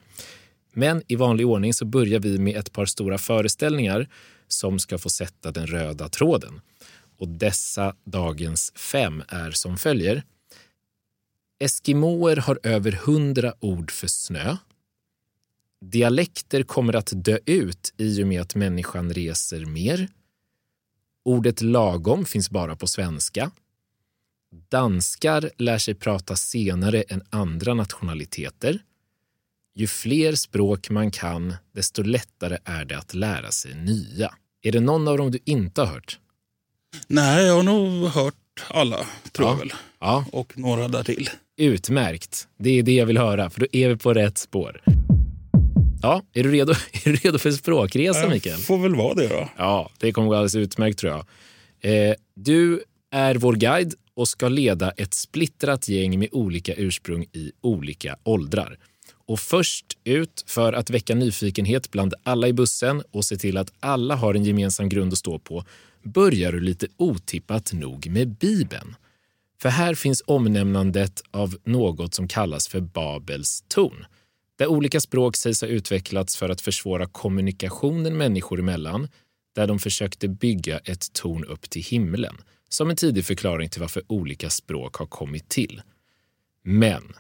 Men 0.72 1.03
i 1.08 1.15
vanlig 1.15 1.48
ordning 1.48 1.74
så 1.74 1.86
börjar 1.86 2.20
vi 2.20 2.38
med 2.38 2.55
ett 2.55 2.72
par 2.72 2.86
stora 2.86 3.17
föreställningar 3.17 4.08
som 4.48 4.79
ska 4.79 4.98
få 4.98 5.10
sätta 5.10 5.51
den 5.51 5.67
röda 5.67 6.10
tråden. 6.10 6.62
Och 7.17 7.27
dessa 7.27 7.96
dagens 8.03 8.72
fem 8.75 9.24
är 9.27 9.51
som 9.51 9.77
följer. 9.77 10.24
Eskimoer 11.60 12.36
har 12.36 12.60
över 12.63 12.91
hundra 12.91 13.53
ord 13.60 13.91
för 13.91 14.08
snö. 14.08 14.58
Dialekter 15.82 16.63
kommer 16.63 16.96
att 16.96 17.12
dö 17.15 17.38
ut 17.46 17.93
i 17.98 18.24
och 18.24 18.27
med 18.27 18.41
att 18.41 18.55
människan 18.55 19.13
reser 19.13 19.65
mer. 19.65 20.08
Ordet 21.25 21.62
lagom 21.62 22.25
finns 22.25 22.50
bara 22.50 22.75
på 22.75 22.88
svenska. 22.88 23.51
Danskar 24.70 25.50
lär 25.58 25.77
sig 25.77 25.96
prata 25.96 26.36
senare 26.36 27.01
än 27.01 27.22
andra 27.30 27.74
nationaliteter. 27.74 28.80
Ju 29.75 29.88
fler 29.88 30.36
språk 30.36 30.89
man 30.89 31.12
kan, 31.12 31.56
desto 31.75 32.03
lättare 32.03 32.58
är 32.65 32.86
det 32.86 32.98
att 32.98 33.13
lära 33.13 33.51
sig 33.51 33.75
nya. 33.75 34.34
Är 34.62 34.72
det 34.72 34.80
någon 34.80 35.08
av 35.08 35.18
dem 35.18 35.32
du 35.32 35.39
inte 35.46 35.82
har 35.82 35.88
hört? 35.88 36.20
Nej, 37.08 37.46
jag 37.46 37.56
har 37.56 37.63
nog 37.63 38.08
hört 38.10 38.36
alla, 38.70 38.98
tror 39.32 39.48
Ja. 39.48 39.51
jag 39.53 39.60
väl. 39.60 39.74
Ja, 40.00 40.25
Och 40.32 40.58
några 40.58 40.88
därtill. 40.88 41.30
utmärkt. 41.58 42.48
Det 42.58 42.70
är 42.80 42.84
det 42.84 42.94
jag 42.94 43.06
vill 43.06 43.18
höra, 43.18 43.50
för 43.50 43.60
då 43.60 43.65
är 43.72 43.89
vi 43.89 43.98
på 43.98 44.13
rätt 44.13 44.38
spår. 44.38 44.82
Ja, 46.03 46.24
är 46.33 46.43
du 46.43 46.51
redo, 46.51 46.72
är 46.93 47.12
du 47.12 47.15
redo 47.15 47.38
för 47.38 47.51
språkresa, 47.51 48.29
Mikael? 48.29 48.57
Får 48.57 48.77
väl 48.77 48.95
vara 48.95 49.13
det 49.13 49.27
då. 49.27 49.50
Ja, 49.57 49.91
det 49.98 50.12
kommer 50.12 50.27
gå 50.27 50.33
alldeles 50.33 50.55
utmärkt 50.55 51.00
tror 51.00 51.12
jag. 51.12 51.25
Eh, 51.81 52.15
du 52.36 52.83
är 53.12 53.36
vår 53.36 53.53
guide 53.53 53.93
och 54.15 54.27
ska 54.27 54.48
leda 54.48 54.91
ett 54.91 55.13
splittrat 55.13 55.89
gäng 55.89 56.19
med 56.19 56.29
olika 56.31 56.74
ursprung 56.75 57.24
i 57.24 57.51
olika 57.62 58.17
åldrar. 58.24 58.77
Och 59.27 59.39
först 59.39 59.86
ut 60.03 60.43
för 60.48 60.74
att 60.74 60.89
väcka 60.89 61.15
nyfikenhet 61.15 61.91
bland 61.91 62.13
alla 62.24 62.48
i 62.48 62.53
bussen 62.53 63.03
och 63.12 63.25
se 63.25 63.38
till 63.38 63.57
att 63.57 63.74
alla 63.79 64.15
har 64.15 64.33
en 64.33 64.43
gemensam 64.43 64.89
grund 64.89 65.13
att 65.13 65.19
stå 65.19 65.39
på 65.39 65.65
börjar 66.03 66.51
du 66.51 66.60
lite 66.60 66.88
otippat 66.98 67.74
nog 67.74 68.07
med 68.07 68.29
Bibeln. 68.38 68.95
För 69.62 69.69
här 69.69 69.95
finns 69.95 70.24
omnämnandet 70.27 71.22
av 71.31 71.55
något 71.63 72.13
som 72.13 72.27
kallas 72.27 72.67
för 72.67 72.79
Babels 72.79 73.63
torn 73.67 74.05
där 74.63 74.70
olika 74.70 75.01
språk 75.01 75.36
sägs 75.36 75.62
ha 75.62 75.67
utvecklats 75.67 76.38
för 76.38 76.50
att 76.50 76.62
försvåra 76.62 77.05
kommunikationen 77.08 78.17
människor 78.17 78.60
emellan, 78.60 79.08
där 79.55 79.67
de 79.67 79.79
försökte 79.79 80.27
bygga 80.27 80.77
ett 80.77 81.13
torn 81.13 81.43
upp 81.43 81.70
till 81.70 81.84
himlen, 81.84 82.36
som 82.70 82.89
en 82.89 82.96
tidig 82.96 83.25
förklaring 83.25 83.70
till 83.70 83.82
varför 83.82 84.03
olika 84.08 84.50
språk 84.50 84.96
har 84.96 85.05
kommit 85.05 85.50
till. 85.50 85.82
Men 86.63 87.13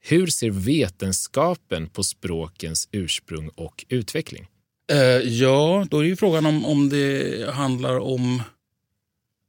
hur 0.00 0.26
ser 0.26 0.50
vetenskapen 0.50 1.88
på 1.88 2.02
språkens 2.02 2.88
ursprung 2.92 3.48
och 3.48 3.84
utveckling? 3.88 4.46
Eh, 4.92 4.98
ja, 5.18 5.86
då 5.90 5.98
är 5.98 6.04
ju 6.04 6.16
frågan 6.16 6.46
om, 6.46 6.64
om 6.64 6.88
det 6.88 7.50
handlar 7.54 7.98
om 7.98 8.42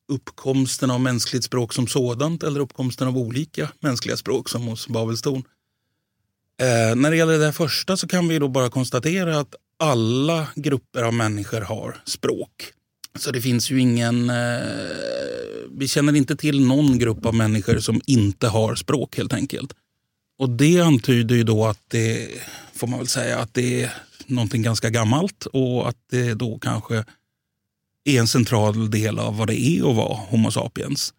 uppkomsten 0.07 0.91
av 0.91 1.01
mänskligt 1.01 1.43
språk 1.43 1.73
som 1.73 1.87
sådant 1.87 2.43
eller 2.43 2.59
uppkomsten 2.59 3.07
av 3.07 3.17
olika 3.17 3.71
mänskliga 3.79 4.17
språk 4.17 4.49
som 4.49 4.61
hos 4.67 4.87
Babelstorn. 4.87 5.43
Eh, 6.62 6.95
när 6.95 7.12
det 7.12 7.17
gäller 7.17 7.39
det 7.39 7.53
första 7.53 7.97
så 7.97 8.07
kan 8.07 8.27
vi 8.27 8.39
då 8.39 8.47
bara 8.47 8.69
konstatera 8.69 9.39
att 9.39 9.55
alla 9.79 10.47
grupper 10.55 11.03
av 11.03 11.13
människor 11.13 11.62
har 11.62 11.97
språk. 12.05 12.51
Så 13.19 13.31
det 13.31 13.41
finns 13.41 13.71
ju 13.71 13.81
ingen... 13.81 14.29
Eh, 14.29 14.35
vi 15.77 15.88
känner 15.88 16.15
inte 16.15 16.35
till 16.35 16.65
någon 16.65 17.00
grupp 17.00 17.25
av 17.25 17.35
människor 17.35 17.79
som 17.79 18.01
inte 18.05 18.47
har 18.47 18.75
språk 18.75 19.17
helt 19.17 19.33
enkelt. 19.33 19.74
Och 20.39 20.50
det 20.50 20.81
antyder 20.81 21.35
ju 21.35 21.43
då 21.43 21.65
att 21.65 21.81
det, 21.88 22.27
får 22.74 22.88
man 22.88 23.00
väl 23.00 23.07
säga, 23.07 23.39
att 23.39 23.53
det 23.53 23.83
är 23.83 23.93
någonting 24.27 24.62
ganska 24.62 24.89
gammalt 24.89 25.45
och 25.45 25.89
att 25.89 25.97
det 26.12 26.33
då 26.33 26.59
kanske 26.59 27.03
är 28.05 28.19
en 28.19 28.27
central 28.27 28.91
del 28.91 29.19
av 29.19 29.38
vad 29.38 29.47
det 29.47 29.59
är 29.59 29.89
att 29.89 29.95
vara 29.95 30.15
Homo 30.15 30.51
sapiens. 30.51 31.13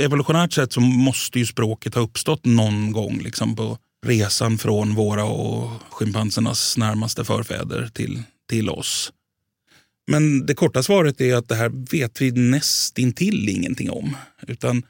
Evolutionärt 0.00 0.52
sett 0.52 0.72
så 0.72 0.80
måste 0.80 1.38
ju 1.38 1.46
språket 1.46 1.94
ha 1.94 2.02
uppstått 2.02 2.44
någon 2.44 2.92
gång 2.92 3.18
liksom 3.18 3.56
på 3.56 3.78
resan 4.06 4.58
från 4.58 4.94
våra 4.94 5.24
och 5.24 5.70
schimpansernas 5.90 6.76
närmaste 6.76 7.24
förfäder 7.24 7.90
till, 7.94 8.22
till 8.48 8.70
oss. 8.70 9.12
Men 10.06 10.46
det 10.46 10.54
korta 10.54 10.82
svaret 10.82 11.20
är 11.20 11.34
att 11.34 11.48
det 11.48 11.54
här 11.54 11.72
vet 11.90 12.20
vi 12.20 12.30
nästintill 12.30 13.48
ingenting 13.48 13.90
om. 13.90 14.16
Utan 14.46 14.82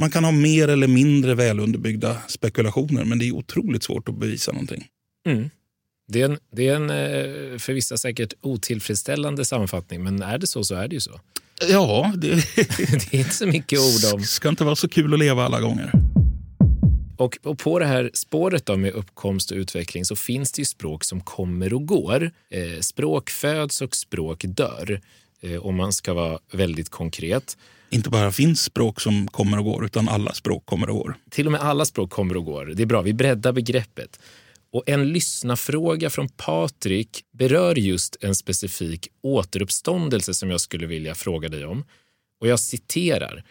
man 0.00 0.10
kan 0.10 0.24
ha 0.24 0.32
mer 0.32 0.68
eller 0.68 0.86
mindre 0.86 1.34
välunderbyggda 1.34 2.16
spekulationer 2.28 3.04
men 3.04 3.18
det 3.18 3.28
är 3.28 3.32
otroligt 3.32 3.82
svårt 3.82 4.08
att 4.08 4.18
bevisa 4.18 4.52
någonting. 4.52 4.86
Mm. 5.26 5.50
Det 6.08 6.20
är, 6.20 6.24
en, 6.24 6.38
det 6.52 6.68
är 6.68 6.76
en 6.76 6.90
eh, 6.90 7.58
för 7.58 7.72
vissa 7.72 7.96
säkert 7.96 8.34
otillfredsställande 8.40 9.44
sammanfattning, 9.44 10.02
men 10.02 10.22
är 10.22 10.38
det 10.38 10.46
så 10.46 10.64
så 10.64 10.74
är 10.74 10.88
det 10.88 10.94
ju 10.94 11.00
så. 11.00 11.20
Ja, 11.68 12.12
det, 12.16 12.28
det 12.56 13.14
är 13.14 13.18
inte 13.18 13.34
så 13.34 13.46
mycket 13.46 13.78
ord 13.78 14.14
om. 14.14 14.20
Det 14.20 14.26
ska 14.26 14.48
inte 14.48 14.64
vara 14.64 14.76
så 14.76 14.88
kul 14.88 15.14
att 15.14 15.18
leva 15.18 15.44
alla 15.44 15.60
gånger. 15.60 16.03
Och, 17.16 17.38
och, 17.42 17.58
på 17.58 17.78
det 17.78 17.84
här 17.84 18.10
spåret 18.14 18.66
då 18.66 18.76
med 18.76 18.92
uppkomst 18.92 19.50
och 19.50 19.56
utveckling 19.56 20.04
så 20.04 20.16
finns 20.16 20.52
det 20.52 20.60
ju 20.60 20.64
språk 20.64 21.04
som 21.04 21.20
kommer 21.20 21.74
och 21.74 21.86
går. 21.86 22.30
Eh, 22.50 22.80
språk 22.80 23.30
föds 23.30 23.82
och 23.82 23.96
språk 23.96 24.44
dör, 24.46 25.00
eh, 25.40 25.66
om 25.66 25.76
man 25.76 25.92
ska 25.92 26.14
vara 26.14 26.38
väldigt 26.52 26.88
konkret. 26.88 27.56
Inte 27.90 28.10
bara 28.10 28.32
finns 28.32 28.62
språk 28.62 29.00
som 29.00 29.28
kommer 29.28 29.58
och 29.58 29.64
går, 29.64 29.84
utan 29.84 30.08
alla 30.08 30.32
språk 30.32 30.66
kommer 30.66 30.90
och 30.90 30.96
går. 30.96 31.16
Till 31.30 31.46
och 31.46 31.52
med 31.52 31.60
alla 31.60 31.84
språk 31.84 32.10
kommer 32.10 32.36
och 32.36 32.44
går. 32.44 32.66
Det 32.76 32.82
är 32.82 32.86
bra, 32.86 33.02
vi 33.02 33.12
breddar 33.12 33.52
begreppet. 33.52 34.18
Och 34.72 34.82
en 34.86 35.12
lyssnarfråga 35.12 36.10
från 36.10 36.28
Patrik 36.28 37.24
berör 37.32 37.74
just 37.74 38.16
en 38.20 38.34
specifik 38.34 39.08
återuppståndelse 39.22 40.34
som 40.34 40.50
jag 40.50 40.60
skulle 40.60 40.86
vilja 40.86 41.14
fråga 41.14 41.48
dig 41.48 41.64
om. 41.64 41.84
Och 42.40 42.48
jag 42.48 42.60
citerar. 42.60 43.44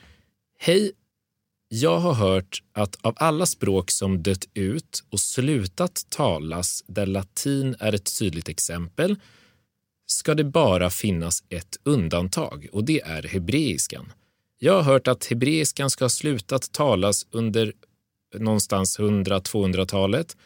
Hej, 0.59 0.91
jag 1.75 1.99
har 1.99 2.13
hört 2.13 2.63
att 2.71 2.97
av 3.01 3.13
alla 3.17 3.45
språk 3.45 3.91
som 3.91 4.23
dött 4.23 4.47
ut 4.53 5.03
och 5.09 5.19
slutat 5.19 6.05
talas, 6.09 6.83
där 6.87 7.05
latin 7.05 7.75
är 7.79 7.93
ett 7.93 8.19
tydligt 8.19 8.49
exempel, 8.49 9.15
ska 10.05 10.35
det 10.35 10.43
bara 10.43 10.89
finnas 10.89 11.43
ett 11.49 11.77
undantag 11.83 12.67
och 12.71 12.83
det 12.83 13.01
är 13.01 13.23
hebreiskan. 13.23 14.11
Jag 14.59 14.73
har 14.73 14.81
hört 14.81 15.07
att 15.07 15.25
hebreiskan 15.25 15.89
ska 15.89 16.03
ha 16.03 16.09
slutat 16.09 16.71
talas 16.71 17.25
under 17.31 17.73
någonstans 18.35 18.99
100-200-talet 18.99 20.37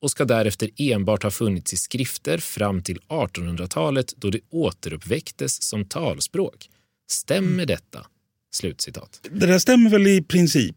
och 0.00 0.10
ska 0.10 0.24
därefter 0.24 0.70
enbart 0.76 1.22
ha 1.22 1.30
funnits 1.30 1.72
i 1.72 1.76
skrifter 1.76 2.38
fram 2.38 2.82
till 2.82 2.98
1800-talet 2.98 4.14
då 4.16 4.30
det 4.30 4.40
återuppväcktes 4.50 5.62
som 5.62 5.84
talspråk. 5.84 6.70
Stämmer 7.06 7.66
detta? 7.66 8.06
Slutcitat. 8.54 9.20
Det 9.30 9.46
där 9.46 9.58
stämmer 9.58 9.90
väl 9.90 10.06
i 10.06 10.22
princip. 10.22 10.76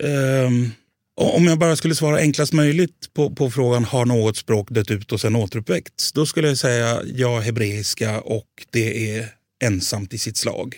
Um, 0.00 0.72
om 1.16 1.44
jag 1.44 1.58
bara 1.58 1.76
skulle 1.76 1.94
svara 1.94 2.18
enklast 2.18 2.52
möjligt 2.52 3.14
på, 3.14 3.30
på 3.30 3.50
frågan 3.50 3.84
har 3.84 4.06
något 4.06 4.36
språk 4.36 4.70
dött 4.70 4.90
ut 4.90 5.12
och 5.12 5.20
sen 5.20 5.36
återuppväckts? 5.36 6.12
Då 6.12 6.26
skulle 6.26 6.48
jag 6.48 6.58
säga 6.58 7.02
ja, 7.04 7.40
hebreiska 7.40 8.20
och 8.20 8.46
det 8.70 9.16
är 9.16 9.28
ensamt 9.64 10.14
i 10.14 10.18
sitt 10.18 10.36
slag. 10.36 10.76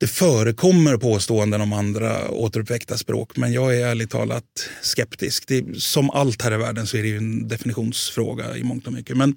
Det 0.00 0.06
förekommer 0.06 0.96
påståenden 0.96 1.60
om 1.60 1.72
andra 1.72 2.30
återuppväckta 2.30 2.98
språk 2.98 3.36
men 3.36 3.52
jag 3.52 3.76
är 3.76 3.86
ärligt 3.86 4.10
talat 4.10 4.68
skeptisk. 4.82 5.48
Det, 5.48 5.80
som 5.80 6.10
allt 6.10 6.42
här 6.42 6.54
i 6.54 6.56
världen 6.56 6.86
så 6.86 6.96
är 6.96 7.02
det 7.02 7.08
ju 7.08 7.16
en 7.16 7.48
definitionsfråga 7.48 8.56
i 8.56 8.64
mångt 8.64 8.86
och 8.86 8.92
mycket. 8.92 9.16
Men, 9.16 9.36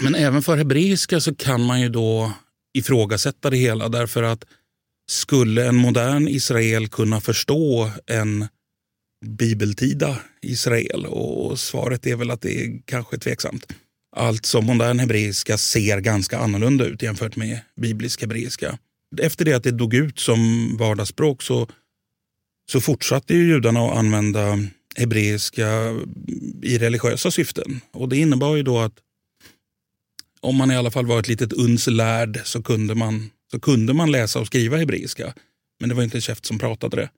men 0.00 0.14
även 0.14 0.42
för 0.42 0.56
hebreiska 0.56 1.20
så 1.20 1.34
kan 1.34 1.62
man 1.62 1.80
ju 1.80 1.88
då 1.88 2.32
ifrågasätta 2.78 3.50
det 3.50 3.56
hela 3.56 3.88
därför 3.88 4.22
att 4.22 4.44
skulle 5.10 5.66
en 5.66 5.76
modern 5.76 6.28
Israel 6.28 6.88
kunna 6.88 7.20
förstå 7.20 7.90
en 8.06 8.46
bibeltida 9.26 10.18
Israel? 10.42 11.06
Och 11.06 11.58
svaret 11.58 12.06
är 12.06 12.16
väl 12.16 12.30
att 12.30 12.40
det 12.40 12.64
är 12.64 12.80
kanske 12.84 13.18
tveksamt. 13.18 13.66
Alltså 14.16 14.60
modern 14.60 14.98
hebreiska 14.98 15.58
ser 15.58 16.00
ganska 16.00 16.38
annorlunda 16.38 16.84
ut 16.84 17.02
jämfört 17.02 17.36
med 17.36 17.60
biblisk 17.80 18.20
hebreiska. 18.20 18.78
Efter 19.20 19.44
det 19.44 19.52
att 19.52 19.62
det 19.62 19.70
dog 19.70 19.94
ut 19.94 20.18
som 20.18 20.70
vardagsspråk 20.76 21.42
så, 21.42 21.68
så 22.72 22.80
fortsatte 22.80 23.34
ju 23.34 23.48
judarna 23.48 23.80
att 23.80 23.96
använda 23.96 24.58
hebreiska 24.96 25.94
i 26.62 26.78
religiösa 26.78 27.30
syften. 27.30 27.80
Och 27.92 28.08
Det 28.08 28.16
innebar 28.16 28.56
ju 28.56 28.62
då 28.62 28.78
att 28.78 28.92
om 30.46 30.56
man 30.56 30.70
i 30.70 30.76
alla 30.76 30.90
fall 30.90 31.06
var 31.06 31.20
ett 31.20 31.28
litet 31.28 31.52
uns 31.52 31.86
lärd 31.86 32.40
så 32.44 32.62
kunde 32.62 32.94
man, 32.94 33.30
så 33.50 33.60
kunde 33.60 33.94
man 33.94 34.12
läsa 34.12 34.40
och 34.40 34.46
skriva 34.46 34.76
hebreiska. 34.76 35.34
Men 35.80 35.88
det 35.88 35.94
var 35.94 36.02
inte 36.02 36.16
en 36.16 36.22
käft 36.22 36.46
som 36.46 36.58
pratade 36.58 36.96
det. 36.96 37.10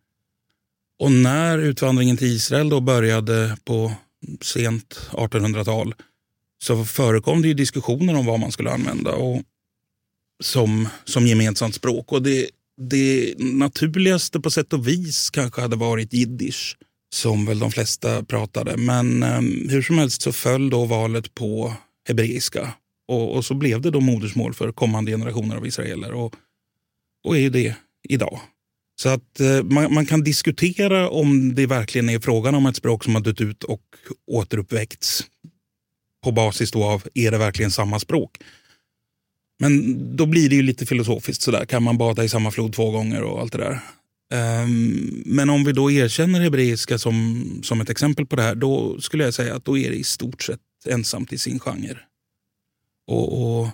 Och 0.98 1.12
när 1.12 1.58
utvandringen 1.58 2.16
till 2.16 2.26
Israel 2.26 2.68
då 2.68 2.80
började 2.80 3.56
på 3.64 3.92
sent 4.40 5.08
1800-tal 5.10 5.94
så 6.62 6.84
förekom 6.84 7.42
det 7.42 7.48
ju 7.48 7.54
diskussioner 7.54 8.16
om 8.16 8.26
vad 8.26 8.40
man 8.40 8.52
skulle 8.52 8.70
använda 8.70 9.12
och 9.12 9.42
som, 10.42 10.88
som 11.04 11.26
gemensamt 11.26 11.74
språk. 11.74 12.12
Och 12.12 12.22
det, 12.22 12.50
det 12.80 13.34
naturligaste 13.38 14.40
på 14.40 14.50
sätt 14.50 14.72
och 14.72 14.88
vis 14.88 15.30
kanske 15.30 15.60
hade 15.60 15.76
varit 15.76 16.12
jiddisch 16.12 16.76
som 17.14 17.46
väl 17.46 17.58
de 17.58 17.70
flesta 17.70 18.24
pratade. 18.24 18.76
Men 18.76 19.22
eh, 19.22 19.40
hur 19.70 19.82
som 19.82 19.98
helst 19.98 20.22
så 20.22 20.32
föll 20.32 20.70
då 20.70 20.84
valet 20.84 21.34
på 21.34 21.74
hebreiska 22.08 22.74
och, 23.08 23.36
och, 23.36 23.44
så 23.44 23.54
blev 23.54 23.80
det 23.80 23.90
då 23.90 24.00
modersmål 24.00 24.54
för 24.54 24.72
kommande 24.72 25.10
generationer 25.10 25.56
av 25.56 25.66
israeler 25.66 26.12
och, 26.12 26.34
och 27.24 27.38
är 27.38 27.50
det 27.50 27.76
idag. 28.08 28.40
Så 29.00 29.08
att 29.08 29.40
eh, 29.40 29.62
man, 29.62 29.94
man, 29.94 30.06
kan 30.06 30.24
diskutera 30.24 31.08
om 31.08 31.54
det 31.54 31.66
verkligen 31.66 32.08
är 32.08 32.18
frågan 32.18 32.54
om 32.54 32.66
ett 32.66 32.76
språk 32.76 33.04
som 33.04 33.14
har 33.14 33.22
dött 33.22 33.40
ut 33.40 33.64
och 33.64 33.82
återuppväckts 34.26 35.24
på 36.24 36.32
basis 36.32 36.70
då 36.70 36.84
av 36.84 37.02
är 37.14 37.30
det 37.30 37.38
verkligen 37.38 37.70
samma 37.70 38.00
språk. 38.00 38.38
Men 39.60 40.16
då 40.16 40.26
blir 40.26 40.48
det 40.48 40.56
ju 40.56 40.62
lite 40.62 40.86
filosofiskt 40.86 41.42
sådär. 41.42 41.64
Kan 41.64 41.82
man 41.82 41.98
bada 41.98 42.24
i 42.24 42.28
samma 42.28 42.50
flod 42.50 42.72
två 42.72 42.90
gånger 42.90 43.22
och 43.22 43.40
allt 43.40 43.52
det 43.52 43.58
där. 43.58 43.80
Um, 44.62 45.22
men 45.26 45.50
om 45.50 45.64
vi 45.64 45.72
då 45.72 45.90
erkänner 45.90 46.40
hebreiska 46.40 46.98
som, 46.98 47.44
som 47.62 47.80
ett 47.80 47.90
exempel 47.90 48.26
på 48.26 48.36
det 48.36 48.42
här, 48.42 48.54
då 48.54 49.00
skulle 49.00 49.24
jag 49.24 49.34
säga 49.34 49.56
att 49.56 49.64
då 49.64 49.78
är 49.78 49.90
det 49.90 49.96
i 49.96 50.04
stort 50.04 50.42
sett 50.42 50.60
ensamt 50.86 51.32
i 51.32 51.38
sin 51.38 51.58
genre. 51.58 51.98
Och, 53.08 53.60
och 53.60 53.68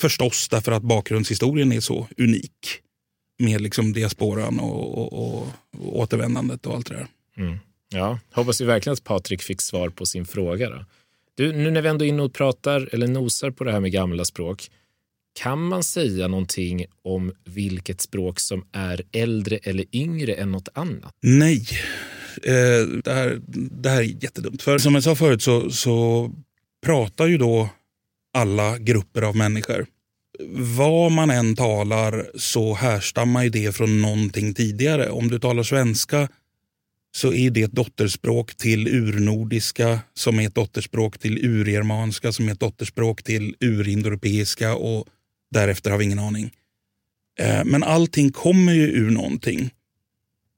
förstås 0.00 0.48
därför 0.48 0.72
att 0.72 0.82
bakgrundshistorien 0.82 1.72
är 1.72 1.80
så 1.80 2.08
unik 2.16 2.80
med 3.38 3.60
liksom 3.60 3.92
diasporan 3.92 4.60
och, 4.60 4.98
och, 4.98 5.12
och, 5.12 5.46
och 5.78 5.98
återvändandet 5.98 6.66
och 6.66 6.74
allt 6.74 6.86
det 6.86 6.94
där. 6.94 7.06
Mm. 7.36 7.58
Ja, 7.88 8.18
hoppas 8.32 8.60
vi 8.60 8.64
verkligen 8.64 8.92
att 8.92 9.04
Patrik 9.04 9.42
fick 9.42 9.60
svar 9.60 9.88
på 9.88 10.06
sin 10.06 10.26
fråga. 10.26 10.70
Då. 10.70 10.84
Du, 11.34 11.52
nu 11.52 11.70
när 11.70 11.82
vi 11.82 11.88
ändå 11.88 12.04
inne 12.04 12.22
och 12.22 12.34
pratar 12.34 12.88
eller 12.92 13.06
nosar 13.06 13.50
på 13.50 13.64
det 13.64 13.72
här 13.72 13.80
med 13.80 13.92
gamla 13.92 14.24
språk, 14.24 14.70
kan 15.32 15.62
man 15.62 15.82
säga 15.82 16.28
någonting 16.28 16.86
om 17.02 17.32
vilket 17.44 18.00
språk 18.00 18.40
som 18.40 18.66
är 18.72 19.02
äldre 19.12 19.56
eller 19.56 19.84
yngre 19.92 20.34
än 20.34 20.52
något 20.52 20.68
annat? 20.74 21.14
Nej, 21.20 21.66
Eh, 22.42 22.86
det, 23.04 23.12
här, 23.12 23.40
det 23.82 23.90
här 23.90 23.98
är 23.98 24.24
jättedumt. 24.24 24.62
För 24.62 24.78
som 24.78 24.94
jag 24.94 25.04
sa 25.04 25.14
förut 25.14 25.42
så, 25.42 25.70
så 25.70 26.30
pratar 26.86 27.26
ju 27.26 27.38
då 27.38 27.68
alla 28.38 28.78
grupper 28.78 29.22
av 29.22 29.36
människor. 29.36 29.86
Vad 30.76 31.12
man 31.12 31.30
än 31.30 31.56
talar 31.56 32.30
så 32.34 32.74
härstammar 32.74 33.44
ju 33.44 33.50
det 33.50 33.76
från 33.76 34.02
någonting 34.02 34.54
tidigare. 34.54 35.10
Om 35.10 35.28
du 35.28 35.38
talar 35.38 35.62
svenska 35.62 36.28
så 37.16 37.32
är 37.32 37.50
det 37.50 37.62
ett 37.62 37.72
dotterspråk 37.72 38.54
till 38.54 38.88
urnordiska 38.88 40.00
som 40.14 40.40
är 40.40 40.46
ett 40.46 40.54
dotterspråk 40.54 41.18
till 41.18 41.44
urgermanska 41.44 42.32
som 42.32 42.48
är 42.48 42.52
ett 42.52 42.60
dotterspråk 42.60 43.22
till 43.22 43.54
urindoeuropeiska 43.60 44.74
och 44.74 45.06
därefter 45.50 45.90
har 45.90 45.98
vi 45.98 46.04
ingen 46.04 46.18
aning. 46.18 46.50
Eh, 47.40 47.64
men 47.64 47.82
allting 47.82 48.32
kommer 48.32 48.72
ju 48.72 48.86
ur 48.86 49.10
någonting. 49.10 49.70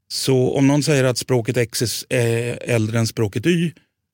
Så 0.08 0.56
om 0.56 0.66
någon 0.66 0.82
säger 0.82 1.04
att 1.04 1.18
språket 1.18 1.56
X 1.56 2.04
är 2.08 2.49
eh, 2.49 2.75
äldre 2.75 2.99
än 2.99 3.06
språket 3.06 3.46
Y, 3.46 3.72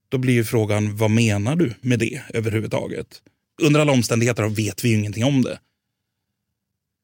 då 0.08 0.18
blir 0.18 0.34
ju 0.34 0.44
frågan 0.44 0.96
vad 0.96 1.10
menar 1.10 1.56
du 1.56 1.74
med 1.80 1.98
det 1.98 2.22
överhuvudtaget? 2.34 3.22
Under 3.62 3.80
alla 3.80 3.92
omständigheter 3.92 4.48
vet 4.48 4.84
vi 4.84 4.88
ju 4.88 4.98
ingenting 4.98 5.24
om 5.24 5.42
det. 5.42 5.58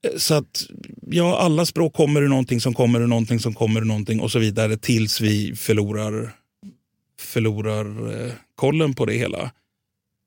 Eh, 0.06 0.16
så 0.16 0.34
att 0.34 0.66
ja, 1.10 1.38
alla 1.38 1.66
språk 1.66 1.94
kommer 1.94 2.22
ur 2.22 2.28
någonting 2.28 2.60
som 2.60 2.74
kommer 2.74 3.00
ur 3.00 3.06
någonting 3.06 3.40
som 3.40 3.54
kommer 3.54 3.80
ur 3.80 3.84
någonting 3.84 4.20
och 4.20 4.30
så 4.30 4.38
vidare 4.38 4.76
tills 4.76 5.20
vi 5.20 5.56
förlorar, 5.56 6.34
förlorar 7.20 8.12
eh, 8.20 8.32
kollen 8.54 8.94
på 8.94 9.06
det 9.06 9.14
hela. 9.14 9.52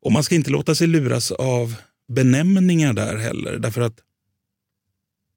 Och 0.01 0.12
man 0.12 0.24
ska 0.24 0.36
inte 0.36 0.51
låta 0.51 0.75
sig 0.75 0.88
luras 0.88 1.32
av 1.32 1.75
benämningar 2.08 2.94
där 2.94 3.17
heller. 3.17 3.58
Därför 3.58 3.82
att 3.82 4.00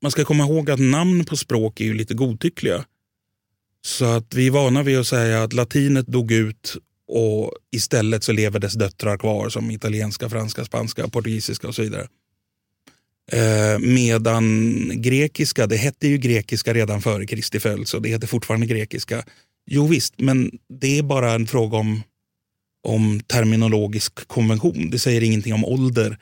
man 0.02 0.10
ska 0.10 0.24
komma 0.24 0.44
ihåg 0.44 0.70
att 0.70 0.80
namn 0.80 1.24
på 1.24 1.36
språk 1.36 1.80
är 1.80 1.84
ju 1.84 1.94
lite 1.94 2.14
godtyckliga. 2.14 2.84
Så 3.82 4.04
att 4.04 4.34
vi 4.34 4.46
är 4.46 4.50
vana 4.50 4.82
vid 4.82 4.98
att 4.98 5.06
säga 5.06 5.42
att 5.42 5.52
latinet 5.52 6.06
dog 6.06 6.32
ut 6.32 6.76
och 7.08 7.52
istället 7.72 8.24
så 8.24 8.32
lever 8.32 8.58
dess 8.58 8.74
döttrar 8.74 9.16
kvar 9.16 9.48
som 9.48 9.70
italienska, 9.70 10.28
franska, 10.28 10.64
spanska, 10.64 11.08
portugisiska 11.08 11.68
och 11.68 11.74
så 11.74 11.82
vidare. 11.82 12.08
Eh, 13.32 13.78
medan 13.78 14.90
grekiska, 15.02 15.66
det 15.66 15.76
hette 15.76 16.08
ju 16.08 16.18
grekiska 16.18 16.74
redan 16.74 17.02
före 17.02 17.26
Kristi 17.26 17.60
födelse 17.60 17.96
och 17.96 18.02
det 18.02 18.08
heter 18.08 18.26
fortfarande 18.26 18.66
grekiska. 18.66 19.24
Jo 19.70 19.86
visst, 19.86 20.14
men 20.20 20.50
det 20.80 20.98
är 20.98 21.02
bara 21.02 21.32
en 21.32 21.46
fråga 21.46 21.78
om, 21.78 22.02
om 22.88 23.20
terminologisk 23.26 24.28
konvention. 24.28 24.90
Det 24.90 24.98
säger 24.98 25.22
ingenting 25.22 25.54
om 25.54 25.64
ålder. 25.64 26.18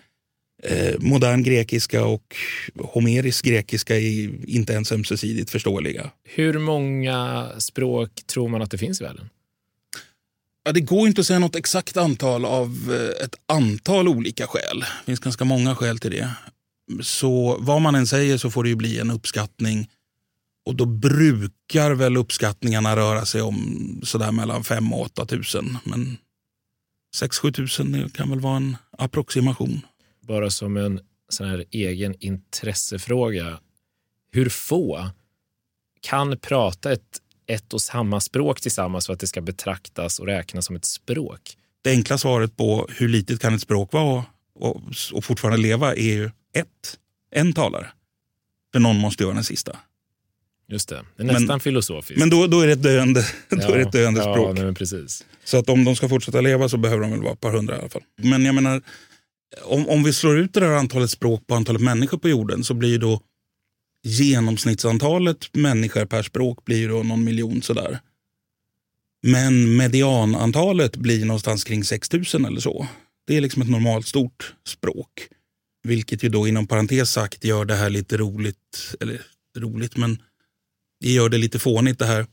Eh, 0.62 0.95
modern 0.99 1.43
grekiska 1.43 2.05
och 2.05 2.37
homerisk 2.78 3.45
grekiska 3.45 3.97
är 3.97 4.31
inte 4.47 4.73
ens 4.73 4.93
ömsesidigt 4.93 5.50
förståeliga. 5.50 6.11
Hur 6.25 6.59
många 6.59 7.50
språk 7.59 8.11
tror 8.26 8.49
man 8.49 8.62
att 8.62 8.71
det 8.71 8.78
finns 8.78 9.00
i 9.00 9.05
världen? 9.05 9.28
Ja, 10.66 10.73
det 10.73 10.80
går 10.80 11.08
inte 11.08 11.20
att 11.20 11.26
säga 11.26 11.38
något 11.38 11.56
exakt 11.56 11.96
antal 11.96 12.44
av 12.44 12.68
eh, 12.90 13.25
ett 13.25 13.35
antal 13.46 14.08
olika 14.08 14.46
skäl. 14.46 14.80
Det 14.80 15.06
finns 15.06 15.20
ganska 15.20 15.44
många 15.44 15.75
skäl 15.75 15.99
till 15.99 16.11
det. 16.11 16.30
Så 17.02 17.56
vad 17.61 17.82
man 17.82 17.94
än 17.94 18.06
säger 18.06 18.38
så 18.38 18.50
får 18.50 18.62
det 18.62 18.68
ju 18.68 18.76
bli 18.76 18.99
en 18.99 19.11
uppskattning. 19.11 19.88
Och 20.64 20.75
då 20.75 20.85
brukar 20.87 21.90
väl 21.90 22.16
uppskattningarna 22.16 22.96
röra 22.96 23.25
sig 23.25 23.42
om 23.42 24.00
sådär 24.04 24.32
mellan 24.32 24.64
5 24.64 24.92
och 24.92 25.00
8 25.00 25.26
tusen. 25.26 25.78
Men 25.85 26.16
6-7 27.16 27.52
tusen 27.52 28.11
kan 28.11 28.30
väl 28.30 28.40
vara 28.40 28.56
en 28.56 28.76
approximation. 28.99 29.80
Bara 30.23 30.50
som 30.50 30.76
en 30.76 31.00
sån 31.28 31.49
här 31.49 31.64
egen 31.70 32.14
intressefråga. 32.20 33.58
Hur 34.32 34.49
få 34.49 35.11
kan 36.00 36.38
prata 36.38 36.92
ett, 36.92 37.20
ett 37.47 37.73
och 37.73 37.81
samma 37.81 38.21
språk 38.21 38.61
tillsammans 38.61 39.07
för 39.07 39.12
att 39.12 39.21
det 39.21 39.26
ska 39.26 39.41
betraktas 39.41 40.19
och 40.19 40.26
räknas 40.26 40.67
som 40.67 40.76
ett 40.76 40.85
språk? 40.85 41.57
Det 41.83 41.91
enkla 41.91 42.19
svaret 42.19 42.57
på 42.57 42.88
hur 42.91 43.09
litet 43.09 43.41
kan 43.41 43.55
ett 43.55 43.61
språk 43.61 43.93
vara 43.93 44.25
och, 44.55 44.83
och 45.12 45.25
fortfarande 45.25 45.59
leva 45.59 45.95
är 45.95 46.15
ju 46.15 46.31
ett, 46.55 46.99
en 47.31 47.53
talare. 47.53 47.87
För 48.73 48.81
någon 48.81 48.97
måste 48.97 49.23
göra 49.23 49.35
den 49.35 49.45
sista. 49.45 49.76
Just 50.69 50.88
det, 50.88 51.03
det 51.17 51.23
är 51.23 51.26
nästan 51.26 51.47
men, 51.47 51.61
filosofiskt. 51.61 52.19
Men 52.19 52.31
då, 52.31 52.47
då 52.47 52.61
är 52.61 52.67
det 52.67 52.73
ett 52.73 52.83
döende, 52.83 53.26
ja, 53.49 53.57
då 53.66 53.73
är 53.73 53.77
det 53.77 53.83
ett 53.83 53.92
döende 53.92 54.20
ja, 54.20 54.35
språk. 54.35 54.59
Nej, 54.59 54.75
precis. 54.75 55.25
Så 55.44 55.59
att 55.59 55.68
om 55.68 55.85
de 55.85 55.97
ska 55.97 56.09
fortsätta 56.09 56.40
leva 56.40 56.68
så 56.68 56.77
behöver 56.77 57.03
de 57.03 57.11
väl 57.11 57.23
vara 57.23 57.33
ett 57.33 57.40
par 57.40 57.53
hundra 57.53 57.77
i 57.77 57.79
alla 57.79 57.88
fall. 57.88 58.03
Men 58.16 58.44
jag 58.44 58.55
menar, 58.55 58.83
om, 59.62 59.88
om 59.88 60.03
vi 60.03 60.12
slår 60.12 60.38
ut 60.38 60.55
det 60.55 60.61
där 60.61 60.73
antalet 60.73 61.11
språk 61.11 61.47
på 61.47 61.55
antalet 61.55 61.83
människor 61.83 62.18
på 62.18 62.29
jorden 62.29 62.64
så 62.64 62.75
blir 62.75 62.99
då 62.99 63.20
genomsnittsantalet 64.07 65.55
människor 65.55 66.05
per 66.05 66.23
språk 66.23 66.64
blir 66.64 66.88
då 66.88 67.03
någon 67.03 67.25
miljon 67.25 67.62
sådär. 67.62 68.01
Men 69.23 69.77
medianantalet 69.77 70.97
blir 70.97 71.25
någonstans 71.25 71.64
kring 71.64 71.85
6 71.85 72.12
000 72.12 72.25
eller 72.47 72.61
så. 72.61 72.88
Det 73.27 73.37
är 73.37 73.40
liksom 73.40 73.62
ett 73.62 73.71
normalt 73.71 74.07
stort 74.07 74.55
språk. 74.66 75.29
Vilket 75.83 76.23
ju 76.23 76.29
då 76.29 76.49
inom 76.49 76.66
parentes 76.66 77.11
sagt 77.11 77.45
gör 77.45 77.64
det 77.64 77.75
här 77.75 77.90
lite 77.90 78.16
roligt, 78.16 78.95
eller 79.01 79.23
roligt 79.59 79.97
men 79.97 80.23
det 81.01 81.12
gör 81.12 81.29
det 81.29 81.38
lite 81.38 81.59
fånigt 81.59 81.99
det 81.99 82.07
här 82.07 82.27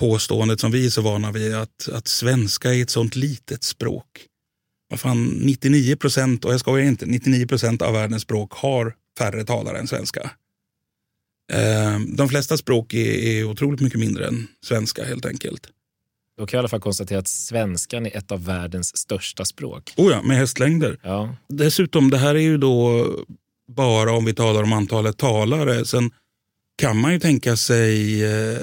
påståendet 0.00 0.60
som 0.60 0.70
vi 0.70 0.86
är 0.86 0.90
så 0.90 1.02
vana 1.02 1.32
vid 1.32 1.54
att, 1.54 1.88
att 1.92 2.08
svenska 2.08 2.74
är 2.74 2.82
ett 2.82 2.90
sånt 2.90 3.16
litet 3.16 3.64
språk. 3.64 4.26
Vad 4.88 5.00
fan, 5.00 5.24
99 5.24 5.96
procent, 5.96 6.44
och 6.44 6.52
jag 6.52 6.60
skojar 6.60 6.86
inte, 6.86 7.06
99 7.06 7.46
procent 7.46 7.82
av 7.82 7.92
världens 7.92 8.22
språk 8.22 8.52
har 8.52 8.94
färre 9.18 9.44
talare 9.44 9.78
än 9.78 9.88
svenska. 9.88 10.30
Eh, 11.50 12.00
de 12.16 12.28
flesta 12.28 12.56
språk 12.56 12.94
är, 12.94 13.44
otroligt 13.44 13.80
mycket 13.80 14.00
mindre 14.00 14.26
än 14.26 14.46
svenska 14.64 15.04
helt 15.04 15.26
enkelt. 15.26 15.66
Då 16.38 16.46
kan 16.46 16.56
jag 16.56 16.60
i 16.60 16.62
alla 16.62 16.68
fall 16.68 16.80
konstatera 16.80 17.18
att 17.18 17.28
svenskan 17.28 18.06
är 18.06 18.16
ett 18.16 18.32
av 18.32 18.44
världens 18.44 18.96
största 18.96 19.44
språk. 19.44 19.92
Oh 19.96 20.12
ja, 20.12 20.22
med 20.22 20.36
hästlängder. 20.36 20.98
Ja. 21.02 21.36
Dessutom, 21.48 22.10
det 22.10 22.18
här 22.18 22.34
är 22.34 22.40
ju 22.40 22.58
då 22.58 23.06
bara 23.68 24.12
om 24.12 24.24
vi 24.24 24.34
talar 24.34 24.62
om 24.62 24.72
antalet 24.72 25.18
talare. 25.18 25.84
Sen 25.84 26.10
kan 26.78 26.96
man 26.96 27.12
ju 27.12 27.20
tänka 27.20 27.56
sig 27.56 28.24
eh, 28.24 28.58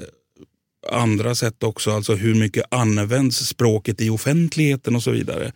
andra 0.91 1.35
sätt 1.35 1.63
också, 1.63 1.91
alltså 1.91 2.15
hur 2.15 2.35
mycket 2.35 2.73
används 2.73 3.37
språket 3.37 4.01
i 4.01 4.09
offentligheten 4.09 4.95
och 4.95 5.03
så 5.03 5.11
vidare. 5.11 5.51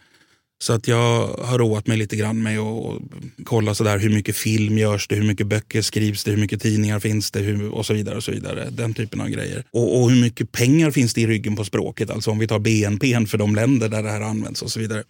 Så 0.62 0.74
att 0.74 0.88
jag 0.88 1.28
har 1.28 1.60
roat 1.60 1.88
mig 1.88 1.97
lite 1.97 2.15
grann 2.15 2.43
med 2.43 2.60
att 2.60 3.02
kolla 3.43 3.76
sådär 3.76 3.97
hur 3.97 4.10
mycket 4.10 4.36
film 4.36 4.78
görs 4.78 5.08
det, 5.08 5.15
hur 5.15 5.24
mycket 5.24 5.47
böcker 5.47 5.82
skrivs 5.82 6.24
det, 6.24 6.32
hur 6.32 6.38
mycket 6.38 6.62
tidningar 6.62 7.00
finns 7.00 7.32
det 7.32 7.39
hur, 7.39 7.69
och 7.69 7.86
så 7.86 7.93
vidare. 7.93 8.15
och 8.15 8.24
så 8.24 8.32
vidare. 8.32 8.69
Den 8.69 8.93
typen 8.93 9.21
av 9.21 9.28
grejer. 9.28 9.63
Och, 9.71 10.02
och, 10.02 10.12
hur 10.12 10.21
mycket 10.21 10.52
pengar 10.52 10.91
finns 10.91 11.13
det 11.13 11.21
i 11.21 11.28
ryggen 11.28 11.56
på 11.56 11.63
språket, 11.63 12.10
alltså 12.10 12.32
om 12.32 12.39
vi 12.39 12.47
tar 12.47 12.60
BNP 12.60 13.26
för 13.28 13.38
de 13.38 13.56
länder 13.56 13.89
där 13.89 14.04
det 14.04 14.10
här 14.10 14.21
används 14.21 14.62
och 14.62 14.71
så 14.71 14.80
vidare. 14.80 15.04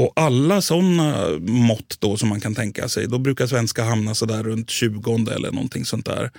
Och 0.00 0.12
alla 0.16 0.62
sådana 0.62 1.38
mått 1.40 1.96
då 2.00 2.16
som 2.16 2.28
man 2.28 2.40
kan 2.40 2.54
tänka 2.54 2.88
sig, 2.88 3.08
då 3.08 3.18
brukar 3.18 3.46
svenska 3.46 3.84
hamna 3.84 4.14
sådär 4.14 4.42
runt 4.42 4.70
20 4.70 5.14
eller 5.36 5.52
någonting 5.52 5.84
sånt 5.84 6.06
där. 6.06 6.30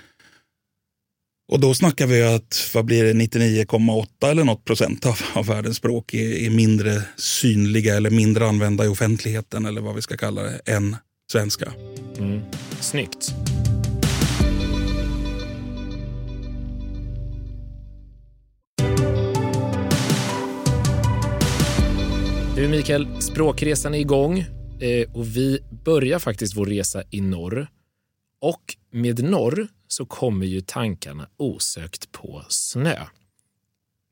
Och 1.52 1.60
då 1.60 1.74
snackar 1.74 2.06
vi 2.06 2.22
att 2.22 2.70
vad 2.74 2.84
blir 2.84 3.04
det, 3.04 3.12
99,8 3.12 4.30
eller 4.30 4.44
något 4.44 4.64
procent 4.64 5.06
av, 5.06 5.18
av 5.34 5.46
världens 5.46 5.76
språk 5.76 6.14
är, 6.14 6.32
är, 6.32 6.50
mindre 6.50 7.02
synliga 7.16 7.96
eller 7.96 8.10
mindre 8.10 8.46
använda 8.46 8.84
i 8.84 8.88
offentligheten 8.88 9.66
eller 9.66 9.80
vad 9.80 9.94
vi 9.94 10.02
ska 10.02 10.16
kalla 10.16 10.42
det, 10.42 10.60
än 10.66 10.96
svenska. 11.32 11.72
Mm. 12.18 12.40
Snyggt. 12.80 13.34
Du 22.56 22.68
Mikael, 22.68 23.22
språkresan 23.22 23.94
är 23.94 23.98
igång 23.98 24.38
eh, 24.80 25.12
och 25.12 25.36
vi 25.36 25.58
börjar 25.84 26.18
faktiskt 26.18 26.56
vår 26.56 26.66
resa 26.66 27.02
i 27.10 27.20
norr. 27.20 27.68
Och 28.40 28.62
med 28.92 29.24
norr 29.24 29.68
så 29.88 30.06
kommer 30.06 30.46
ju 30.46 30.60
tankarna 30.60 31.28
osökt 31.36 32.12
på 32.12 32.44
snö. 32.48 33.06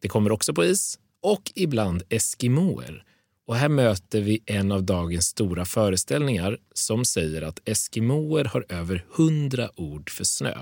Det 0.02 0.08
kommer 0.08 0.32
också 0.32 0.54
på 0.54 0.64
is 0.64 0.98
och 1.22 1.52
ibland 1.54 2.02
eskimoer. 2.08 3.04
Och 3.46 3.56
här 3.56 3.68
möter 3.68 4.20
vi 4.20 4.42
en 4.46 4.72
av 4.72 4.82
dagens 4.82 5.26
stora 5.26 5.64
föreställningar 5.64 6.58
som 6.74 7.04
säger 7.04 7.42
att 7.42 7.68
eskimoer 7.68 8.44
har 8.44 8.66
över 8.68 9.04
hundra 9.10 9.70
ord 9.80 10.10
för 10.10 10.24
snö. 10.24 10.54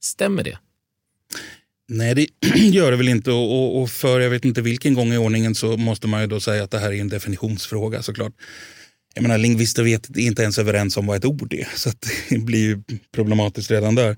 Stämmer 0.00 0.44
det? 0.44 0.58
Nej, 1.88 2.14
det 2.14 2.28
gör 2.56 2.90
det 2.90 2.96
väl 2.96 3.08
inte. 3.08 3.32
Och, 3.32 3.82
och, 3.82 3.90
för 3.90 4.20
jag 4.20 4.30
vet 4.30 4.44
inte 4.44 4.62
vilken 4.62 4.94
gång 4.94 5.12
i 5.12 5.18
ordningen 5.18 5.54
så 5.54 5.76
måste 5.76 6.06
man 6.06 6.20
ju 6.20 6.26
då 6.26 6.40
säga 6.40 6.64
att 6.64 6.70
det 6.70 6.78
här 6.78 6.92
är 6.92 7.00
en 7.00 7.08
definitionsfråga 7.08 8.02
såklart. 8.02 8.32
Jag 9.14 9.22
menar, 9.22 9.38
lingvister 9.38 9.82
vet 9.82 10.16
inte 10.16 10.42
ens 10.42 10.58
överens 10.58 10.96
om 10.96 11.06
vad 11.06 11.16
ett 11.16 11.24
ord 11.24 11.52
är, 11.52 11.68
så 11.74 11.90
det 12.28 12.38
blir 12.38 12.58
ju 12.58 12.82
problematiskt 13.12 13.70
redan 13.70 13.94
där. 13.94 14.16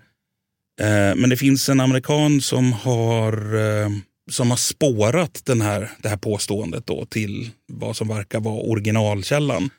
Eh, 0.80 1.16
men 1.16 1.30
det 1.30 1.36
finns 1.36 1.68
en 1.68 1.80
amerikan 1.80 2.40
som 2.40 2.72
har, 2.72 3.54
eh, 3.54 3.90
som 4.30 4.50
har 4.50 4.56
spårat 4.56 5.42
den 5.44 5.60
här, 5.60 5.90
det 6.02 6.08
här 6.08 6.16
påståendet 6.16 6.86
då 6.86 7.06
till 7.06 7.50
vad 7.72 7.96
som 7.96 8.08
verkar 8.08 8.40
vara 8.40 8.60
originalkällan. 8.60 9.70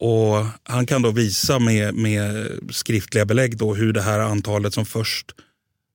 Och 0.00 0.46
Han 0.62 0.86
kan 0.86 1.02
då 1.02 1.10
visa 1.10 1.58
med, 1.58 1.94
med 1.94 2.48
skriftliga 2.70 3.24
belägg 3.24 3.56
då 3.56 3.74
hur 3.74 3.92
det 3.92 4.02
här 4.02 4.18
antalet 4.18 4.74
som 4.74 4.86
först 4.86 5.34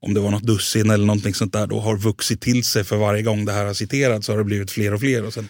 om 0.02 0.14
det 0.14 0.20
var 0.20 0.32
något 0.32 0.44
dussin 0.44 0.90
eller 0.90 1.06
någonting 1.06 1.34
sånt 1.34 1.54
där, 1.54 1.68
då 1.68 1.80
har 1.80 1.98
vuxit 1.98 2.42
till 2.42 2.64
sig 2.64 2.84
för 2.84 2.98
varje 2.98 3.22
gång 3.22 3.46
det 3.46 3.52
här 3.52 3.66
har 3.66 3.74
citerats 3.74 4.26
så 4.26 4.32
har 4.32 4.38
det 4.38 4.44
blivit 4.44 4.72
fler 4.72 4.94
och 4.94 5.00
fler. 5.00 5.26
Och 5.26 5.34
sen, 5.34 5.50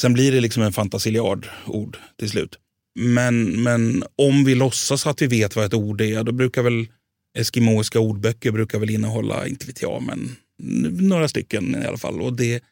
sen 0.00 0.12
blir 0.12 0.32
det 0.32 0.40
liksom 0.40 0.62
en 0.62 0.72
fantasiljard 0.72 1.46
ord 1.66 1.96
till 2.18 2.30
slut. 2.30 2.58
Men, 2.94 3.62
men 3.62 4.04
om 4.18 4.44
vi 4.44 4.54
låtsas 4.54 5.06
att 5.06 5.22
vi 5.22 5.26
vet 5.26 5.56
vad 5.56 5.64
ett 5.64 5.74
ord 5.74 6.00
är, 6.00 6.24
då 6.24 6.32
brukar 6.32 6.62
väl 6.62 6.86
eskimoiska 7.34 8.00
ordböcker 8.00 8.50
brukar 8.50 8.78
väl 8.78 8.90
innehålla, 8.90 9.46
inte 9.46 9.66
vet 9.66 9.82
jag, 9.82 10.02
men 10.02 10.36
några 11.08 11.28
stycken 11.28 11.82
i 11.82 11.86
alla 11.86 11.98
fall. 11.98 12.20
Och 12.20 12.32
det, 12.32 12.62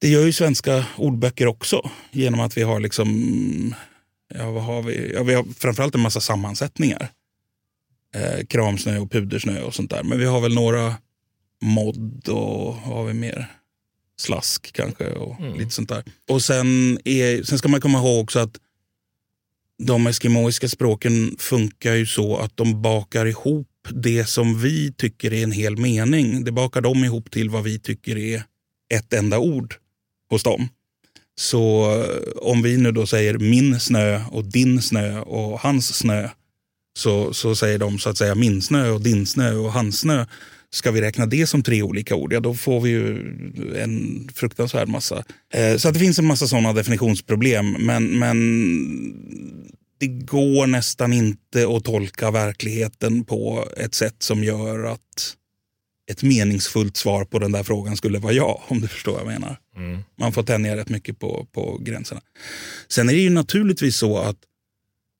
det 0.00 0.08
gör 0.08 0.26
ju 0.26 0.32
svenska 0.32 0.84
ordböcker 0.96 1.46
också 1.46 1.90
genom 2.10 2.40
att 2.40 2.56
vi 2.56 2.62
har 2.62 2.80
liksom, 2.80 3.74
ja 4.34 4.50
vad 4.50 4.62
har 4.62 4.82
vi? 4.82 5.12
Ja, 5.14 5.22
vi 5.22 5.34
har 5.34 5.44
framförallt 5.44 5.94
en 5.94 6.00
massa 6.00 6.20
sammansättningar. 6.20 7.08
Eh, 8.14 8.46
kramsnö 8.46 8.98
och 8.98 9.10
pudersnö 9.10 9.62
och 9.62 9.74
sånt 9.74 9.90
där. 9.90 10.02
Men 10.02 10.18
vi 10.18 10.24
har 10.24 10.40
väl 10.40 10.54
några 10.54 10.94
modd 11.62 12.28
och 12.28 12.74
vad 12.74 12.74
har 12.74 13.04
vi 13.04 13.14
mer? 13.14 13.52
Slask 14.20 14.72
kanske 14.72 15.10
och 15.10 15.40
mm. 15.40 15.58
lite 15.58 15.70
sånt 15.70 15.88
där. 15.88 16.04
Och 16.28 16.42
sen, 16.42 16.98
är, 17.04 17.42
sen 17.42 17.58
ska 17.58 17.68
man 17.68 17.80
komma 17.80 17.98
ihåg 17.98 18.22
också 18.22 18.38
att 18.38 18.58
de 19.82 20.06
eskimoiska 20.06 20.68
språken 20.68 21.36
funkar 21.38 21.94
ju 21.94 22.06
så 22.06 22.36
att 22.36 22.56
de 22.56 22.82
bakar 22.82 23.26
ihop 23.26 23.68
det 23.90 24.24
som 24.24 24.60
vi 24.60 24.92
tycker 24.92 25.32
är 25.32 25.42
en 25.42 25.52
hel 25.52 25.76
mening. 25.76 26.44
Det 26.44 26.52
bakar 26.52 26.80
de 26.80 27.04
ihop 27.04 27.30
till 27.30 27.50
vad 27.50 27.64
vi 27.64 27.78
tycker 27.78 28.18
är 28.18 28.42
ett 28.94 29.12
enda 29.12 29.38
ord 29.38 29.74
hos 30.30 30.42
dem. 30.42 30.68
Så 31.40 31.94
eh, 31.94 32.30
om 32.36 32.62
vi 32.62 32.76
nu 32.76 32.92
då 32.92 33.06
säger 33.06 33.38
min 33.38 33.80
snö 33.80 34.24
och 34.30 34.44
din 34.44 34.82
snö 34.82 35.20
och 35.20 35.60
hans 35.60 35.94
snö 35.94 36.28
så, 36.98 37.34
så 37.34 37.54
säger 37.54 37.78
de 37.78 37.98
så 37.98 38.10
att 38.10 38.18
säga 38.18 38.34
min 38.34 38.62
snö 38.62 38.90
och 38.90 39.00
din 39.00 39.26
snö 39.26 39.54
och 39.54 39.72
hans 39.72 39.98
snö. 40.00 40.26
Ska 40.70 40.90
vi 40.90 41.00
räkna 41.00 41.26
det 41.26 41.46
som 41.46 41.62
tre 41.62 41.82
olika 41.82 42.14
ord, 42.14 42.32
ja 42.32 42.40
då 42.40 42.54
får 42.54 42.80
vi 42.80 42.90
ju 42.90 43.18
en 43.76 44.28
fruktansvärd 44.34 44.88
massa. 44.88 45.24
Eh, 45.54 45.76
så 45.76 45.88
att 45.88 45.94
det 45.94 46.00
finns 46.00 46.18
en 46.18 46.26
massa 46.26 46.46
sådana 46.46 46.72
definitionsproblem. 46.72 47.72
Men, 47.72 48.18
men 48.18 48.38
det 49.98 50.06
går 50.06 50.66
nästan 50.66 51.12
inte 51.12 51.76
att 51.76 51.84
tolka 51.84 52.30
verkligheten 52.30 53.24
på 53.24 53.68
ett 53.76 53.94
sätt 53.94 54.16
som 54.18 54.44
gör 54.44 54.84
att 54.84 55.34
ett 56.10 56.22
meningsfullt 56.22 56.96
svar 56.96 57.24
på 57.24 57.38
den 57.38 57.52
där 57.52 57.62
frågan 57.62 57.96
skulle 57.96 58.18
vara 58.18 58.32
ja, 58.32 58.64
om 58.68 58.80
du 58.80 58.88
förstår 58.88 59.12
vad 59.12 59.20
jag 59.20 59.28
menar. 59.28 59.58
Mm. 59.76 59.98
Man 60.18 60.32
får 60.32 60.42
tänja 60.42 60.76
rätt 60.76 60.88
mycket 60.88 61.18
på, 61.18 61.46
på 61.52 61.78
gränserna. 61.80 62.20
Sen 62.88 63.08
är 63.08 63.12
det 63.12 63.20
ju 63.20 63.30
naturligtvis 63.30 63.96
så 63.96 64.18
att 64.18 64.36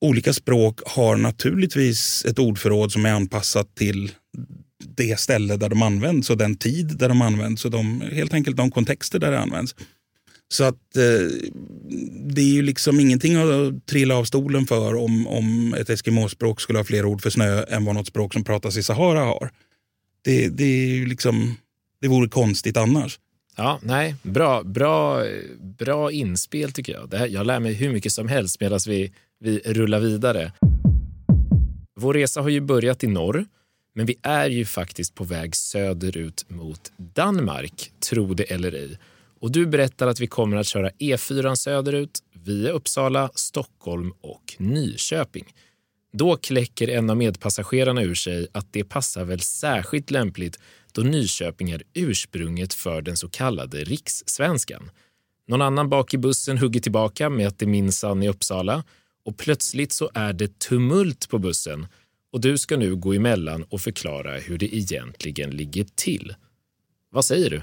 olika 0.01 0.33
språk 0.33 0.79
har 0.85 1.17
naturligtvis 1.17 2.25
ett 2.25 2.39
ordförråd 2.39 2.91
som 2.91 3.05
är 3.05 3.11
anpassat 3.13 3.75
till 3.75 4.11
det 4.85 5.19
ställe 5.19 5.57
där 5.57 5.69
de 5.69 5.81
används 5.81 6.29
och 6.29 6.37
den 6.37 6.55
tid 6.55 6.97
där 6.97 7.09
de 7.09 7.21
används 7.21 7.65
och 7.65 7.71
de, 7.71 8.01
helt 8.01 8.33
enkelt 8.33 8.57
de 8.57 8.71
kontexter 8.71 9.19
där 9.19 9.31
det 9.31 9.39
används. 9.39 9.75
Så 10.51 10.63
att 10.63 10.97
eh, 10.97 11.27
det 12.25 12.41
är 12.41 12.53
ju 12.53 12.61
liksom 12.61 12.99
ingenting 12.99 13.35
att 13.35 13.85
trilla 13.85 14.15
av 14.15 14.23
stolen 14.23 14.65
för 14.65 14.95
om, 14.95 15.27
om 15.27 15.73
ett 15.73 15.89
eskimåspråk 15.89 16.61
skulle 16.61 16.79
ha 16.79 16.83
fler 16.83 17.05
ord 17.05 17.21
för 17.21 17.29
snö 17.29 17.63
än 17.63 17.85
vad 17.85 17.95
något 17.95 18.07
språk 18.07 18.33
som 18.33 18.43
pratas 18.43 18.77
i 18.77 18.83
Sahara 18.83 19.19
har. 19.19 19.51
Det, 20.21 20.49
det, 20.49 20.63
är 20.63 20.87
ju 20.87 21.05
liksom, 21.05 21.55
det 22.01 22.07
vore 22.07 22.29
konstigt 22.29 22.77
annars. 22.77 23.19
Ja, 23.55 23.79
nej, 23.83 24.15
bra, 24.21 24.63
bra, 24.63 25.23
bra 25.77 26.11
inspel 26.11 26.71
tycker 26.71 26.93
jag. 26.93 27.09
Det 27.09 27.17
här, 27.17 27.27
jag 27.27 27.45
lär 27.45 27.59
mig 27.59 27.73
hur 27.73 27.93
mycket 27.93 28.11
som 28.11 28.27
helst 28.27 28.59
medan 28.59 28.79
vi, 28.87 29.11
vi 29.39 29.59
rullar 29.59 29.99
vidare. 29.99 30.51
Vår 31.99 32.13
resa 32.13 32.41
har 32.41 32.49
ju 32.49 32.61
börjat 32.61 33.03
i 33.03 33.07
norr, 33.07 33.45
men 33.95 34.05
vi 34.05 34.15
är 34.21 34.49
ju 34.49 34.65
faktiskt 34.65 35.15
på 35.15 35.23
väg 35.23 35.55
söderut 35.55 36.45
mot 36.47 36.91
Danmark, 36.97 37.91
tro 37.99 38.33
det 38.33 38.43
eller 38.43 38.71
ej. 38.71 38.97
Och 39.39 39.51
du 39.51 39.65
berättar 39.65 40.07
att 40.07 40.19
vi 40.19 40.27
kommer 40.27 40.57
att 40.57 40.67
köra 40.67 40.89
E4 40.89 41.55
söderut 41.55 42.19
via 42.33 42.71
Uppsala, 42.71 43.29
Stockholm 43.35 44.13
och 44.21 44.55
Nyköping. 44.57 45.53
Då 46.13 46.37
kläcker 46.37 46.87
en 46.87 47.09
av 47.09 47.17
medpassagerarna 47.17 48.03
ur 48.03 48.15
sig 48.15 48.47
att 48.51 48.73
det 48.73 48.83
passar 48.83 49.25
väl 49.25 49.39
särskilt 49.39 50.11
lämpligt 50.11 50.59
då 50.91 51.01
Nyköping 51.01 51.71
är 51.71 51.83
ursprunget 51.93 52.73
för 52.73 53.01
den 53.01 53.17
så 53.17 53.29
kallade 53.29 53.83
rikssvenskan. 53.83 54.91
Någon 55.47 55.61
annan 55.61 55.89
bak 55.89 56.13
i 56.13 56.17
bussen 56.17 56.57
hugger 56.57 56.79
tillbaka 56.79 57.29
med 57.29 57.47
att 57.47 57.59
det 57.59 57.65
minsann 57.65 58.23
är 58.23 58.29
Uppsala 58.29 58.83
och 59.25 59.37
plötsligt 59.37 59.91
så 59.91 60.09
är 60.13 60.33
det 60.33 60.59
tumult 60.59 61.29
på 61.29 61.37
bussen 61.39 61.87
och 62.33 62.41
du 62.41 62.57
ska 62.57 62.77
nu 62.77 62.95
gå 62.95 63.13
emellan 63.13 63.63
och 63.63 63.81
förklara 63.81 64.37
hur 64.37 64.57
det 64.57 64.75
egentligen 64.75 65.49
ligger 65.49 65.85
till. 65.95 66.35
Vad 67.11 67.25
säger 67.25 67.49
du? 67.49 67.61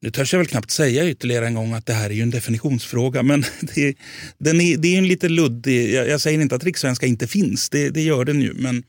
Nu 0.00 0.10
törs 0.10 0.32
jag 0.32 0.38
väl 0.38 0.46
knappt 0.46 0.70
säga 0.70 1.08
ytterligare 1.08 1.46
en 1.46 1.54
gång 1.54 1.72
att 1.72 1.86
det 1.86 1.92
här 1.92 2.10
är 2.10 2.14
ju 2.14 2.22
en 2.22 2.30
definitionsfråga, 2.30 3.22
men 3.22 3.44
det, 3.74 3.96
den 4.38 4.60
är, 4.60 4.76
det 4.76 4.94
är 4.94 4.98
en 4.98 5.08
lite 5.08 5.28
luddig... 5.28 5.92
Jag, 5.92 6.08
jag 6.08 6.20
säger 6.20 6.40
inte 6.40 6.54
att 6.54 6.64
rikssvenska 6.64 7.06
inte 7.06 7.26
finns, 7.26 7.70
det, 7.70 7.90
det, 7.90 8.02
gör 8.02 8.24
den 8.24 8.40
ju, 8.40 8.54
men 8.54 8.82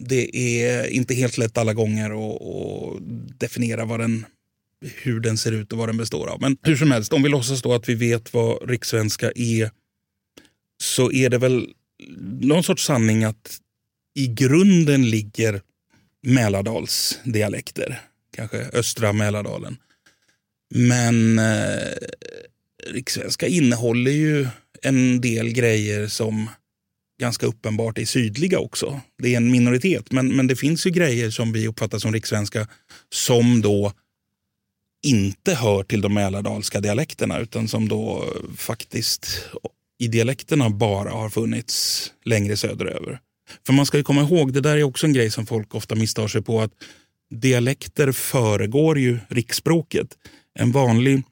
det 0.00 0.36
är 0.36 0.86
inte 0.86 1.14
helt 1.14 1.38
lätt 1.38 1.58
alla 1.58 1.74
gånger 1.74 2.10
att, 2.10 2.42
att 2.42 3.00
definiera 3.38 3.84
vad 3.84 4.00
den, 4.00 4.24
hur 5.02 5.20
den 5.20 5.38
ser 5.38 5.52
ut 5.52 5.72
och 5.72 5.78
vad 5.78 5.88
den 5.88 5.96
består 5.96 6.26
av. 6.26 6.40
Men 6.40 6.56
hur 6.62 6.76
som 6.76 6.90
helst, 6.90 7.12
om 7.12 7.22
vi 7.22 7.28
låtsas 7.28 7.62
då 7.62 7.74
att 7.74 7.88
vi 7.88 7.94
vet 7.94 8.34
vad 8.34 8.70
rikssvenska 8.70 9.32
är 9.34 9.70
så 10.82 11.12
är 11.12 11.30
det 11.30 11.38
väl 11.38 11.68
någon 12.40 12.64
sorts 12.64 12.84
sanning 12.84 13.24
att 13.24 13.58
i 14.14 14.26
grunden 14.26 15.10
ligger 15.10 15.62
Mälardalsdialekter, 16.22 18.00
kanske 18.36 18.58
östra 18.58 19.12
Mälardalen. 19.12 19.76
Men 20.74 21.38
eh, 21.38 21.92
rikssvenska 22.86 23.46
innehåller 23.46 24.10
ju 24.10 24.46
en 24.82 25.20
del 25.20 25.52
grejer 25.52 26.08
som 26.08 26.50
ganska 27.20 27.46
uppenbart 27.46 27.98
är 27.98 28.04
sydliga 28.04 28.58
också. 28.58 29.00
Det 29.22 29.32
är 29.32 29.36
en 29.36 29.50
minoritet, 29.50 30.12
men, 30.12 30.36
men 30.36 30.46
det 30.46 30.56
finns 30.56 30.86
ju 30.86 30.90
grejer 30.90 31.30
som 31.30 31.52
vi 31.52 31.68
uppfattar 31.68 31.98
som 31.98 32.12
rikssvenska 32.12 32.68
som 33.12 33.62
då 33.62 33.92
inte 35.06 35.54
hör 35.54 35.82
till 35.82 36.00
de 36.00 36.14
mälardalska 36.14 36.80
dialekterna 36.80 37.38
utan 37.38 37.68
som 37.68 37.88
då 37.88 38.32
faktiskt 38.56 39.48
i 39.98 40.08
dialekterna 40.08 40.70
bara 40.70 41.10
har 41.10 41.30
funnits 41.30 42.12
längre 42.24 42.56
söderöver. 42.56 43.20
För 43.66 43.72
man 43.72 43.86
ska 43.86 44.02
komma 44.02 44.20
ihåg, 44.20 44.52
det 44.52 44.60
där 44.60 44.76
är 44.76 44.82
också 44.82 45.06
en 45.06 45.12
grej 45.12 45.30
som 45.30 45.46
folk 45.46 45.74
ofta 45.74 45.94
misstar 45.94 46.28
sig 46.28 46.42
på, 46.42 46.60
att 46.60 46.72
dialekter 47.30 48.12
föregår 48.12 48.98
ju 48.98 49.18
riksspråket 49.28 50.08
en 50.58 50.72
vanlig 50.72 51.22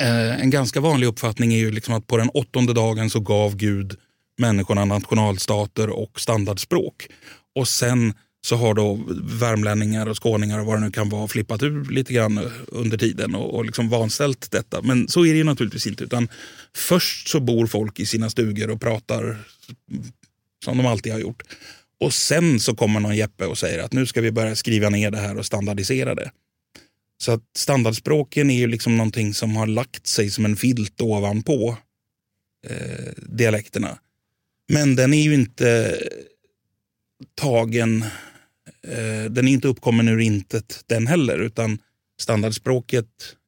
eh, 0.00 0.40
en 0.40 0.50
ganska 0.50 0.80
vanlig 0.80 1.06
uppfattning 1.06 1.54
är 1.54 1.58
ju 1.58 1.70
liksom 1.70 1.94
att 1.94 2.06
på 2.06 2.16
den 2.16 2.28
åttonde 2.28 2.72
dagen 2.72 3.10
så 3.10 3.20
gav 3.20 3.56
Gud 3.56 3.96
människorna 4.38 4.84
nationalstater 4.84 5.90
och 5.90 6.20
standardspråk. 6.20 7.08
Och 7.54 7.68
sen 7.68 8.14
så 8.46 8.56
har 8.56 8.74
då 8.74 8.98
värmlänningar 9.22 10.06
och 10.06 10.22
skåningar 10.22 10.58
och 10.58 10.66
vad 10.66 10.76
det 10.76 10.80
nu 10.80 10.90
kan 10.90 11.08
vara 11.08 11.28
flippat 11.28 11.62
ur 11.62 11.84
lite 11.84 12.12
grann 12.12 12.50
under 12.66 12.98
tiden 12.98 13.34
och, 13.34 13.54
och 13.54 13.64
liksom 13.64 13.88
vanställt 13.88 14.50
detta. 14.50 14.82
Men 14.82 15.08
så 15.08 15.26
är 15.26 15.32
det 15.32 15.38
ju 15.38 15.44
naturligtvis 15.44 15.86
inte. 15.86 16.04
Utan 16.04 16.28
först 16.76 17.28
så 17.28 17.40
bor 17.40 17.66
folk 17.66 18.00
i 18.00 18.06
sina 18.06 18.30
stugor 18.30 18.70
och 18.70 18.80
pratar 18.80 19.38
som 20.64 20.76
de 20.76 20.86
alltid 20.86 21.12
har 21.12 21.20
gjort. 21.20 21.42
Och 22.00 22.14
sen 22.14 22.60
så 22.60 22.74
kommer 22.74 23.00
någon 23.00 23.16
Jeppe 23.16 23.46
och 23.46 23.58
säger 23.58 23.82
att 23.82 23.92
nu 23.92 24.06
ska 24.06 24.20
vi 24.20 24.32
börja 24.32 24.56
skriva 24.56 24.90
ner 24.90 25.10
det 25.10 25.18
här 25.18 25.38
och 25.38 25.46
standardisera 25.46 26.14
det. 26.14 26.30
Så 27.18 27.32
att 27.32 27.42
standardspråken 27.56 28.50
är 28.50 28.58
ju 28.58 28.66
liksom 28.66 28.96
någonting 28.96 29.34
som 29.34 29.56
har 29.56 29.66
lagt 29.66 30.06
sig 30.06 30.30
som 30.30 30.44
en 30.44 30.56
filt 30.56 31.00
ovanpå 31.00 31.76
eh, 32.66 33.12
dialekterna. 33.16 33.98
Men 34.68 34.96
den 34.96 35.14
är 35.14 35.22
ju 35.22 35.34
inte 35.34 35.98
tagen, 37.34 38.02
eh, 38.82 39.30
den 39.30 39.48
är 39.48 39.52
inte 39.52 39.68
uppkommen 39.68 40.08
ur 40.08 40.20
intet 40.20 40.84
den 40.86 41.06
heller, 41.06 41.38
utan 41.38 41.78
standardspråket 42.20 43.06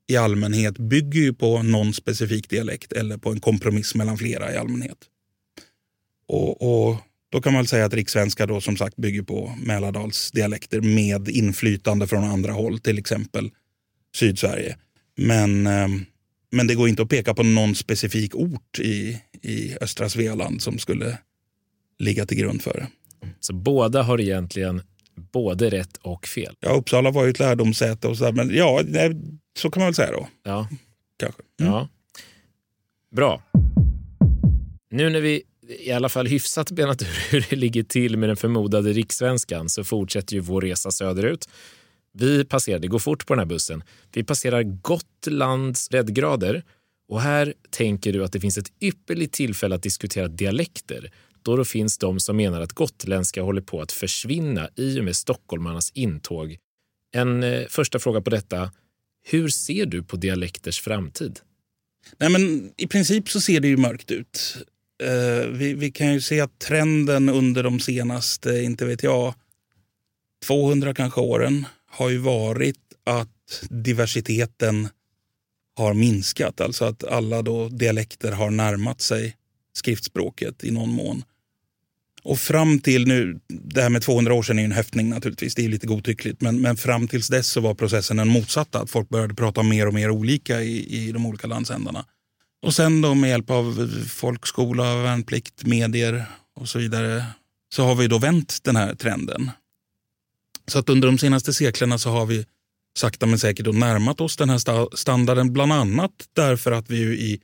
i 0.08 0.16
allmänhet 0.16 0.78
bygger 0.78 1.20
ju 1.20 1.34
på 1.34 1.62
någon 1.62 1.94
specifik 1.94 2.50
dialekt 2.50 2.92
eller 2.92 3.16
på 3.16 3.30
en 3.30 3.40
kompromiss 3.40 3.94
mellan 3.94 4.18
flera 4.18 4.54
i 4.54 4.56
allmänhet. 4.56 4.98
Och, 6.28 6.88
och 6.88 6.96
då 7.30 7.40
kan 7.40 7.52
man 7.52 7.66
säga 7.66 7.84
att 7.84 7.94
rikssvenska 7.94 8.46
då 8.46 8.60
som 8.60 8.76
sagt 8.76 8.96
bygger 8.96 9.22
på 9.22 9.54
Mälardalsdialekter 9.62 10.80
med 10.80 11.28
inflytande 11.28 12.06
från 12.06 12.24
andra 12.24 12.52
håll, 12.52 12.78
till 12.78 12.98
exempel 12.98 13.50
Sydsverige. 14.14 14.76
Men, 15.16 15.66
ehm, 15.66 16.04
men 16.50 16.66
det 16.66 16.74
går 16.74 16.88
inte 16.88 17.02
att 17.02 17.08
peka 17.08 17.34
på 17.34 17.42
någon 17.42 17.74
specifik 17.74 18.34
ort 18.34 18.78
i, 18.78 19.20
i 19.42 19.76
östra 19.80 20.08
Svealand 20.08 20.62
som 20.62 20.78
skulle 20.78 21.18
ligga 21.98 22.26
till 22.26 22.38
grund 22.38 22.62
för 22.62 22.72
det. 22.72 22.88
Så 23.40 23.52
båda 23.52 24.02
har 24.02 24.20
egentligen 24.20 24.82
både 25.32 25.70
rätt 25.70 25.96
och 25.96 26.26
fel? 26.26 26.54
Ja, 26.60 26.70
Uppsala 26.70 27.10
var 27.10 27.24
ju 27.24 27.30
ett 27.30 27.38
lärdomssäte 27.38 28.08
och 28.08 28.18
så 28.18 28.24
där, 28.24 28.32
men 28.32 28.54
ja, 28.54 28.82
så 29.58 29.70
kan 29.70 29.80
man 29.80 29.86
väl 29.86 29.94
säga 29.94 30.12
då. 30.12 30.28
Ja. 30.42 30.68
Kanske. 31.16 31.42
Mm. 31.60 31.72
Ja. 31.72 31.88
Bra. 33.16 33.42
Nu 34.90 35.10
när 35.10 35.20
vi 35.20 35.42
i 35.68 35.92
alla 35.92 36.08
fall 36.08 36.26
hyfsat 36.26 36.70
benat 36.70 37.02
ur 37.02 37.30
hur 37.30 37.46
det 37.50 37.56
ligger 37.56 37.82
till 37.82 38.16
med 38.16 38.28
den 38.28 38.36
förmodade 38.36 38.92
rikssvenskan 38.92 39.68
så 39.68 39.84
fortsätter 39.84 40.34
ju 40.34 40.40
vår 40.40 40.60
resa 40.60 40.90
söderut. 40.90 41.48
Vi 42.12 42.44
passerar, 42.44 42.78
det 42.78 42.88
går 42.88 42.98
fort 42.98 43.26
på 43.26 43.34
den 43.34 43.38
här 43.38 43.46
bussen, 43.46 43.84
vi 44.12 44.24
passerar 44.24 44.62
Gotlands 44.62 45.90
breddgrader 45.90 46.64
och 47.08 47.20
här 47.20 47.54
tänker 47.70 48.12
du 48.12 48.24
att 48.24 48.32
det 48.32 48.40
finns 48.40 48.58
ett 48.58 48.72
ypperligt 48.80 49.34
tillfälle 49.34 49.74
att 49.74 49.82
diskutera 49.82 50.28
dialekter 50.28 51.10
då 51.42 51.56
det 51.56 51.64
finns 51.64 51.98
de 51.98 52.20
som 52.20 52.36
menar 52.36 52.60
att 52.60 52.72
gotländska 52.72 53.42
håller 53.42 53.60
på 53.60 53.80
att 53.80 53.92
försvinna 53.92 54.68
i 54.76 55.00
och 55.00 55.04
med 55.04 55.16
stockholmarnas 55.16 55.90
intåg. 55.90 56.56
En 57.14 57.42
eh, 57.42 57.66
första 57.68 57.98
fråga 57.98 58.20
på 58.20 58.30
detta. 58.30 58.72
Hur 59.28 59.48
ser 59.48 59.86
du 59.86 60.02
på 60.02 60.16
dialekters 60.16 60.80
framtid? 60.80 61.40
Nej, 62.18 62.30
men 62.30 62.72
I 62.76 62.86
princip 62.86 63.28
så 63.28 63.40
ser 63.40 63.60
det 63.60 63.68
ju 63.68 63.76
mörkt 63.76 64.10
ut. 64.10 64.56
Uh, 65.02 65.50
vi, 65.50 65.74
vi, 65.74 65.90
kan 65.90 66.12
ju 66.12 66.20
se 66.20 66.40
att 66.40 66.58
trenden 66.58 67.28
under 67.28 67.62
de 67.62 67.80
senaste, 67.80 68.62
inte 68.62 68.84
vet 68.84 69.02
jag, 69.02 69.34
200 70.46 70.94
kanske 70.94 71.20
åren 71.20 71.66
har 71.90 72.08
ju 72.10 72.18
varit 72.18 72.78
att 73.04 73.66
diversiteten 73.70 74.88
har 75.76 75.94
minskat. 75.94 76.60
Alltså 76.60 76.84
att 76.84 77.04
alla 77.04 77.42
då 77.42 77.68
dialekter 77.68 78.32
har 78.32 78.50
närmat 78.50 79.00
sig 79.00 79.36
skriftspråket 79.72 80.64
i 80.64 80.70
någon 80.70 80.90
mån. 80.90 81.24
Och 82.22 82.38
fram 82.38 82.78
till 82.78 83.06
nu, 83.06 83.40
det 83.48 83.82
här 83.82 83.88
med 83.88 84.02
200 84.02 84.34
år 84.34 84.42
sedan 84.42 84.58
är 84.58 84.62
ju 84.62 84.66
en 84.66 84.72
höftning 84.72 85.08
naturligtvis, 85.08 85.54
det 85.54 85.64
är 85.64 85.68
lite 85.68 85.86
godtyckligt, 85.86 86.40
men, 86.40 86.60
men 86.60 86.76
fram 86.76 87.08
tills 87.08 87.28
dess 87.28 87.48
så 87.48 87.60
var 87.60 87.74
processen 87.74 88.16
den 88.16 88.28
motsatta, 88.28 88.80
att 88.80 88.90
folk 88.90 89.08
började 89.08 89.34
prata 89.34 89.62
mer 89.62 89.86
och 89.86 89.94
mer 89.94 90.10
olika 90.10 90.62
i, 90.62 91.06
i 91.08 91.12
de 91.12 91.26
olika 91.26 91.46
landsändarna. 91.46 92.04
Och 92.66 92.74
sen 92.74 93.00
då 93.00 93.14
med 93.14 93.30
hjälp 93.30 93.50
av 93.50 93.90
folkskola, 94.08 95.02
värnplikt, 95.02 95.64
medier 95.64 96.24
och 96.56 96.68
så 96.68 96.78
vidare 96.78 97.24
så 97.74 97.84
har 97.84 97.94
vi 97.94 98.08
då 98.08 98.18
vänt 98.18 98.58
den 98.62 98.76
här 98.76 98.94
trenden. 98.94 99.50
Så 100.66 100.78
att 100.78 100.88
under 100.88 101.08
de 101.08 101.18
senaste 101.18 101.52
seklerna 101.52 101.98
så 101.98 102.10
har 102.10 102.26
vi 102.26 102.46
sakta 102.98 103.26
men 103.26 103.38
säkert 103.38 103.74
närmat 103.74 104.20
oss 104.20 104.36
den 104.36 104.50
här 104.50 104.96
standarden, 104.96 105.52
bland 105.52 105.72
annat 105.72 106.12
därför 106.32 106.72
att 106.72 106.90
vi 106.90 106.96
ju 106.96 107.18
i 107.18 107.40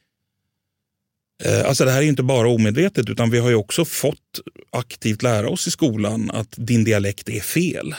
eh, 1.45 1.69
alltså 1.69 1.85
det 1.85 1.91
här 1.91 2.03
är 2.03 2.07
inte 2.07 2.23
bara 2.23 2.49
omedvetet 2.49 3.09
utan 3.09 3.31
vi 3.31 3.39
har 3.39 3.49
ju 3.49 3.57
också 3.57 3.85
fått 3.85 4.41
aktivt 4.73 5.23
lära 5.23 5.49
oss 5.49 5.67
i 5.67 5.71
skolan 5.71 6.31
att 6.31 6.55
din 6.57 6.85
dialekt 6.85 7.29
är 7.29 7.41
fel. 7.41 7.95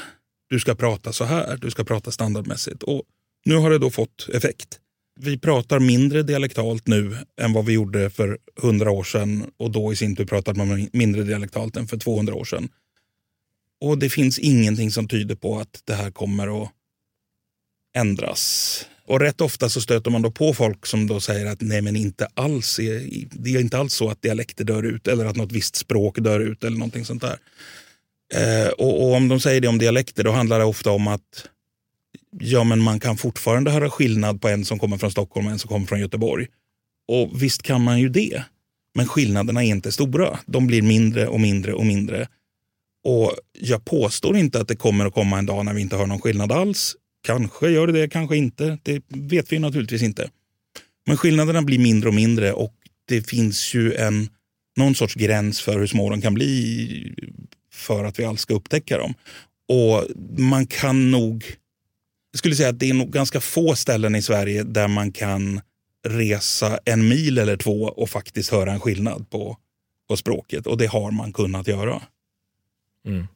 Du 0.50 0.60
ska 0.60 0.76
prata 0.76 1.14
så 1.14 1.24
här, 1.24 1.58
du 1.58 1.72
ska 1.72 1.84
prata 1.84 2.12
standardmässigt. 2.12 2.84
Och 2.84 3.04
nu 3.46 3.56
har 3.56 3.70
det 3.70 3.78
då 3.78 3.90
fått 3.90 4.30
effekt. 4.34 4.80
Vi 5.20 5.38
pratar 5.38 5.80
mindre 5.80 6.24
dialektalt 6.24 6.88
nu 6.88 7.18
än 7.42 7.54
vad 7.54 7.66
vi 7.66 7.74
gjorde 7.74 8.10
för 8.10 8.38
hundra 8.62 8.92
år 8.92 9.04
sedan 9.04 9.52
och 9.58 9.72
då 9.72 9.94
i 9.94 9.96
sin 9.96 10.16
tur 10.16 10.26
pratade 10.26 10.66
man 10.66 10.90
mindre 10.94 11.24
dialektalt 11.24 11.78
än 11.78 11.88
för 11.88 11.98
200 11.98 12.36
år 12.36 12.46
sedan. 12.46 12.70
Och 13.82 13.98
det 13.98 14.10
finns 14.10 14.40
ingenting 14.40 14.92
som 14.92 15.08
tyder 15.08 15.36
på 15.36 15.60
att 15.60 15.82
det 15.86 15.94
här 15.94 16.12
kommer 16.12 16.64
att 16.64 16.72
ändras. 17.96 18.86
Och 19.06 19.20
rätt 19.20 19.42
ofta 19.42 19.70
så 19.70 19.82
stöter 19.82 20.12
man 20.12 20.22
då 20.22 20.32
på 20.32 20.54
folk 20.54 20.86
som 20.86 21.08
då 21.08 21.20
säger 21.20 21.46
att 21.46 21.62
nej 21.62 21.82
men 21.82 21.96
inte 21.96 22.28
alls 22.34 22.80
är, 22.80 23.26
det 23.32 23.50
är 23.50 23.60
inte 23.60 23.78
alls 23.78 23.94
så 23.94 24.10
att 24.10 24.22
dialekter 24.22 24.64
dör 24.64 24.84
ut 24.84 25.08
eller 25.08 25.26
att 25.26 25.36
något 25.36 25.52
visst 25.52 25.76
språk 25.76 26.20
dör 26.20 26.40
ut 26.40 26.64
eller 26.64 26.78
någonting 26.78 27.06
sånt 27.06 27.22
där. 27.22 27.38
Eh, 28.34 28.70
och, 28.70 29.04
och, 29.04 29.14
om 29.14 29.28
de 29.28 29.40
säger 29.40 29.62
det 29.62 29.68
om 29.68 29.78
dialekter 29.78 30.24
då 30.24 30.32
handlar 30.32 30.60
det 30.60 30.66
ofta 30.66 30.92
om 30.92 31.08
att 31.08 31.50
ja 32.40 32.64
men 32.64 32.80
man 32.80 33.00
kan 33.00 33.18
fortfarande 33.18 33.72
höra 33.72 33.90
skillnad 33.90 34.42
på 34.42 34.48
en 34.48 34.66
som 34.66 34.80
kommer 34.80 34.98
från 34.98 35.12
Stockholm 35.12 35.46
och 35.46 35.52
en 35.52 35.60
som 35.60 35.68
kommer 35.68 35.86
från 35.86 36.00
Göteborg. 36.00 36.48
Och 37.08 37.44
visst 37.44 37.64
kan 37.64 37.84
man 37.84 38.00
ju 38.00 38.10
det. 38.10 38.44
Men 38.96 39.08
skillnaderna 39.08 39.64
är 39.64 39.68
inte 39.68 39.92
stora. 39.92 40.40
De 40.46 40.68
blir 40.68 40.82
mindre 40.82 41.28
och 41.28 41.40
mindre 41.40 41.74
och 41.74 41.86
mindre. 41.86 42.28
Och 43.04 43.34
jag 43.60 43.86
påstår 43.86 44.38
inte 44.38 44.62
att 44.62 44.68
det 44.68 44.76
kommer 44.76 45.06
att 45.06 45.14
komma 45.14 45.38
en 45.38 45.46
dag 45.46 45.66
när 45.66 45.74
vi 45.74 45.82
inte 45.82 45.98
hör 45.98 46.08
någon 46.08 46.22
skillnad 46.22 46.52
alls. 46.52 46.96
Kanske 47.26 47.70
gör 47.70 47.88
det 47.88 47.94
det, 47.94 48.10
kanske 48.10 48.38
inte. 48.38 48.78
Det 48.84 49.04
vet 49.10 49.52
vi 49.52 49.60
naturligtvis 49.60 50.02
inte. 50.02 50.30
Men 51.08 51.18
skillnaderna 51.18 51.62
blir 51.62 51.80
mindre 51.80 52.10
och 52.10 52.16
mindre 52.16 52.54
och 52.54 52.74
det 53.08 53.30
finns 53.30 53.74
ju 53.74 53.94
en, 53.94 54.30
någon 54.78 54.96
sorts 54.96 55.16
gräns 55.16 55.62
för 55.62 55.80
hur 55.80 55.88
små 55.88 56.10
de 56.10 56.22
kan 56.22 56.34
bli 56.34 57.16
för 57.74 58.04
att 58.04 58.20
vi 58.20 58.26
alls 58.26 58.42
ska 58.42 58.54
upptäcka 58.54 58.98
dem. 58.98 59.14
Och 59.68 60.08
man 60.38 60.66
kan 60.68 61.12
nog... 61.12 61.46
Jag 62.34 62.40
skulle 62.40 62.56
säga 62.56 62.70
att 62.70 62.80
det 62.80 62.90
är 62.90 62.94
nog 62.94 63.12
ganska 63.12 63.42
få 63.42 63.76
ställen 63.76 64.16
i 64.16 64.22
Sverige 64.22 64.64
där 64.64 64.88
man 64.88 65.12
kan 65.12 65.62
resa 66.08 66.80
en 66.86 67.08
mil 67.08 67.38
eller 67.38 67.58
två 67.58 67.84
och 67.84 68.10
faktiskt 68.10 68.52
höra 68.52 68.72
en 68.72 68.80
skillnad 68.80 69.30
på, 69.30 69.58
på 70.08 70.18
språket. 70.18 70.68
Och 70.68 70.78
det 70.78 70.86
har 70.86 71.12
man 71.12 71.34
kunnat 71.34 71.68
göra. 71.68 72.02
Mm. 73.08 73.28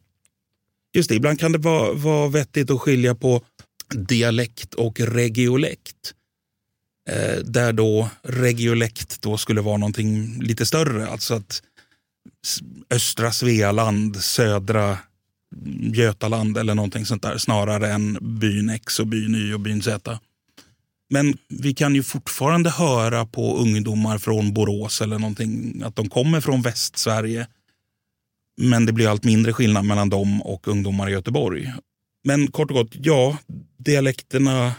Just 0.93 1.09
det, 1.09 1.15
ibland 1.15 1.39
kan 1.39 1.51
det 1.51 1.57
vara, 1.57 1.93
vara 1.93 2.27
vettigt 2.27 2.71
att 2.71 2.81
skilja 2.81 3.15
på 3.15 3.41
dialekt 3.95 4.73
och 4.73 4.99
regiolekt. 4.99 6.13
Eh, 7.09 7.37
där 7.43 7.73
då 7.73 8.09
regiolekt 8.23 9.21
då 9.21 9.37
skulle 9.37 9.61
vara 9.61 9.77
någonting 9.77 10.41
lite 10.41 10.65
större. 10.65 11.07
Alltså 11.07 11.33
att 11.33 11.63
östra 12.89 13.31
Svealand, 13.31 14.17
södra 14.17 14.97
Götaland 15.93 16.57
eller 16.57 16.75
någonting 16.75 17.05
sånt 17.05 17.21
där 17.21 17.37
snarare 17.37 17.91
än 17.91 18.17
byn 18.21 18.69
X 18.69 18.99
och 18.99 19.07
byn 19.07 19.35
Y 19.35 19.53
och 19.53 19.59
byn 19.59 19.81
Z. 19.81 20.19
Men 21.09 21.37
vi 21.47 21.73
kan 21.73 21.95
ju 21.95 22.03
fortfarande 22.03 22.69
höra 22.69 23.25
på 23.25 23.57
ungdomar 23.57 24.17
från 24.17 24.53
Borås 24.53 25.01
eller 25.01 25.19
någonting 25.19 25.81
att 25.85 25.95
de 25.95 26.09
kommer 26.09 26.41
från 26.41 26.61
Västsverige. 26.61 27.47
Men 28.61 28.85
det 28.85 28.93
blir 28.93 29.07
allt 29.07 29.23
mindre 29.23 29.53
skillnad 29.53 29.85
mellan 29.85 30.09
dem 30.09 30.41
och 30.41 30.67
ungdomar 30.67 31.09
i 31.09 31.11
Göteborg. 31.11 31.73
Men 32.23 32.47
kort 32.47 32.71
och 32.71 32.77
gott, 32.77 32.91
ja, 32.93 33.37
dialekterna 33.77 34.73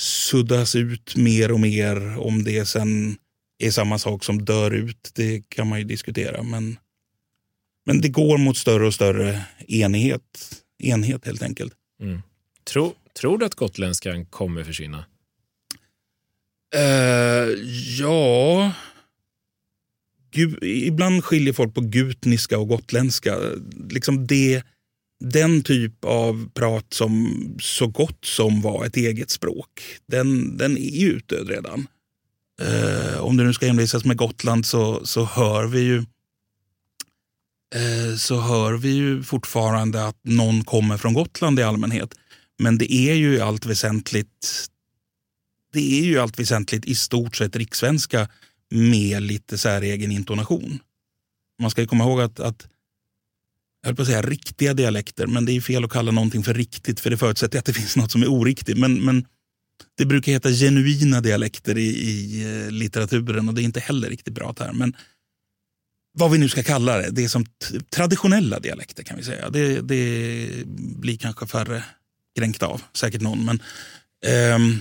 suddas 0.00 0.76
ut 0.76 1.16
mer 1.16 1.52
och 1.52 1.60
mer. 1.60 2.18
Om 2.18 2.44
det 2.44 2.66
sen 2.66 3.16
är 3.58 3.70
samma 3.70 3.98
sak 3.98 4.24
som 4.24 4.44
dör 4.44 4.70
ut, 4.70 5.10
det 5.14 5.48
kan 5.48 5.68
man 5.68 5.78
ju 5.78 5.84
diskutera. 5.84 6.42
Men, 6.42 6.76
men 7.88 8.00
det 8.00 8.08
går 8.08 8.38
mot 8.38 8.56
större 8.56 8.86
och 8.86 8.94
större 8.94 9.40
enhet, 9.68 10.62
enhet 10.78 11.26
helt 11.26 11.42
enkelt. 11.42 11.72
Mm. 12.02 12.22
Tror, 12.64 12.92
tror 13.20 13.38
du 13.38 13.46
att 13.46 13.54
gotländskan 13.54 14.26
kommer 14.26 14.64
försvinna? 14.64 15.04
Uh, 16.76 17.54
ja... 18.00 18.72
Gud, 20.30 20.64
ibland 20.64 21.24
skiljer 21.24 21.52
folk 21.52 21.74
på 21.74 21.80
gutniska 21.80 22.58
och 22.58 22.68
gotländska. 22.68 23.36
Liksom 23.90 24.26
det 24.26 24.62
den 25.20 25.62
typ 25.62 26.04
av 26.04 26.50
prat 26.54 26.86
som 26.94 27.36
så 27.60 27.86
gott 27.86 28.24
som 28.24 28.60
var 28.60 28.86
ett 28.86 28.96
eget 28.96 29.30
språk, 29.30 29.82
den, 30.06 30.56
den 30.56 30.78
är 30.78 30.98
ju 30.98 31.08
utdöd 31.08 31.48
redan. 31.48 31.86
Eh, 32.62 33.20
om 33.20 33.36
det 33.36 33.44
nu 33.44 33.52
ska 33.52 33.66
envisas 33.66 34.04
med 34.04 34.16
Gotland 34.16 34.66
så, 34.66 35.06
så 35.06 35.24
hör 35.24 35.66
vi 35.66 35.80
ju 35.80 36.04
Eh, 37.74 38.16
så 38.16 38.40
hör 38.40 38.72
vi 38.72 38.88
ju 38.88 39.22
fortfarande 39.22 40.06
att 40.06 40.18
någon 40.22 40.64
kommer 40.64 40.96
från 40.96 41.14
Gotland 41.14 41.60
i 41.60 41.62
allmänhet. 41.62 42.14
Men 42.58 42.78
det 42.78 42.92
är 42.92 43.14
ju 43.14 43.34
i 43.34 43.40
allt 43.40 43.66
väsentligt 43.66 44.68
det 45.72 46.00
är 46.00 46.04
ju 46.04 46.18
allt 46.18 46.38
väsentligt 46.38 46.84
i 46.84 46.94
stort 46.94 47.36
sett 47.36 47.56
rikssvenska 47.56 48.28
med 48.70 49.22
lite 49.22 49.58
säregen 49.58 50.12
intonation. 50.12 50.78
Man 51.60 51.70
ska 51.70 51.86
komma 51.86 52.04
ihåg 52.04 52.20
att, 52.20 52.40
att 52.40 52.68
jag 53.82 53.88
höll 53.88 53.96
på 53.96 54.02
att 54.02 54.08
säga 54.08 54.22
riktiga 54.22 54.74
dialekter, 54.74 55.26
men 55.26 55.44
det 55.44 55.52
är 55.52 55.60
fel 55.60 55.84
att 55.84 55.90
kalla 55.90 56.12
någonting 56.12 56.42
för 56.42 56.54
riktigt 56.54 57.00
för 57.00 57.10
det 57.10 57.16
förutsätter 57.16 57.58
att 57.58 57.64
det 57.64 57.72
finns 57.80 57.96
något 57.96 58.12
som 58.12 58.22
är 58.22 58.28
oriktigt. 58.28 58.78
Men, 58.78 59.04
men 59.04 59.26
det 59.98 60.06
brukar 60.06 60.32
heta 60.32 60.50
genuina 60.50 61.20
dialekter 61.20 61.78
i, 61.78 61.88
i 61.88 62.44
eh, 62.44 62.70
litteraturen 62.70 63.48
och 63.48 63.54
det 63.54 63.62
är 63.62 63.64
inte 63.64 63.80
heller 63.80 64.08
riktigt 64.08 64.34
bra 64.34 64.52
term. 64.52 64.78
Men 64.78 64.96
vad 66.18 66.30
vi 66.30 66.38
nu 66.38 66.48
ska 66.48 66.62
kalla 66.62 66.96
det, 66.96 67.10
det 67.10 67.24
är 67.24 67.28
som 67.28 67.44
traditionella 67.90 68.58
dialekter 68.60 69.02
kan 69.02 69.16
vi 69.16 69.22
säga. 69.22 69.50
Det, 69.50 69.80
det 69.80 70.48
blir 70.76 71.16
kanske 71.16 71.46
färre 71.46 71.84
kränkt 72.38 72.62
av, 72.62 72.82
säkert 72.92 73.20
någon. 73.20 73.44
Men 73.44 73.62
eh, 74.26 74.78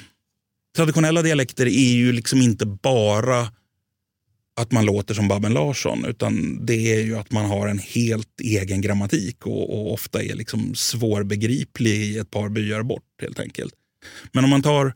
traditionella 0.76 1.22
dialekter 1.22 1.66
är 1.66 1.94
ju 1.94 2.12
liksom 2.12 2.42
inte 2.42 2.66
bara 2.66 3.48
att 4.60 4.72
man 4.72 4.86
låter 4.86 5.14
som 5.14 5.28
Babben 5.28 5.54
Larsson 5.54 6.06
utan 6.06 6.66
det 6.66 6.94
är 6.94 7.02
ju 7.02 7.18
att 7.18 7.32
man 7.32 7.46
har 7.46 7.68
en 7.68 7.80
helt 7.80 8.42
egen 8.42 8.82
grammatik 8.82 9.46
och, 9.46 9.74
och, 9.74 9.94
ofta 9.94 10.24
är 10.24 10.36
liksom 10.36 10.76
svårbegriplig 10.76 11.92
i 11.92 12.18
ett 12.18 12.32
par 12.32 12.50
byar 12.50 12.84
bort 12.84 13.04
helt 13.22 13.40
enkelt. 13.40 13.74
Men 14.32 14.44
om 14.44 14.50
man 14.50 14.62
tar 14.62 14.94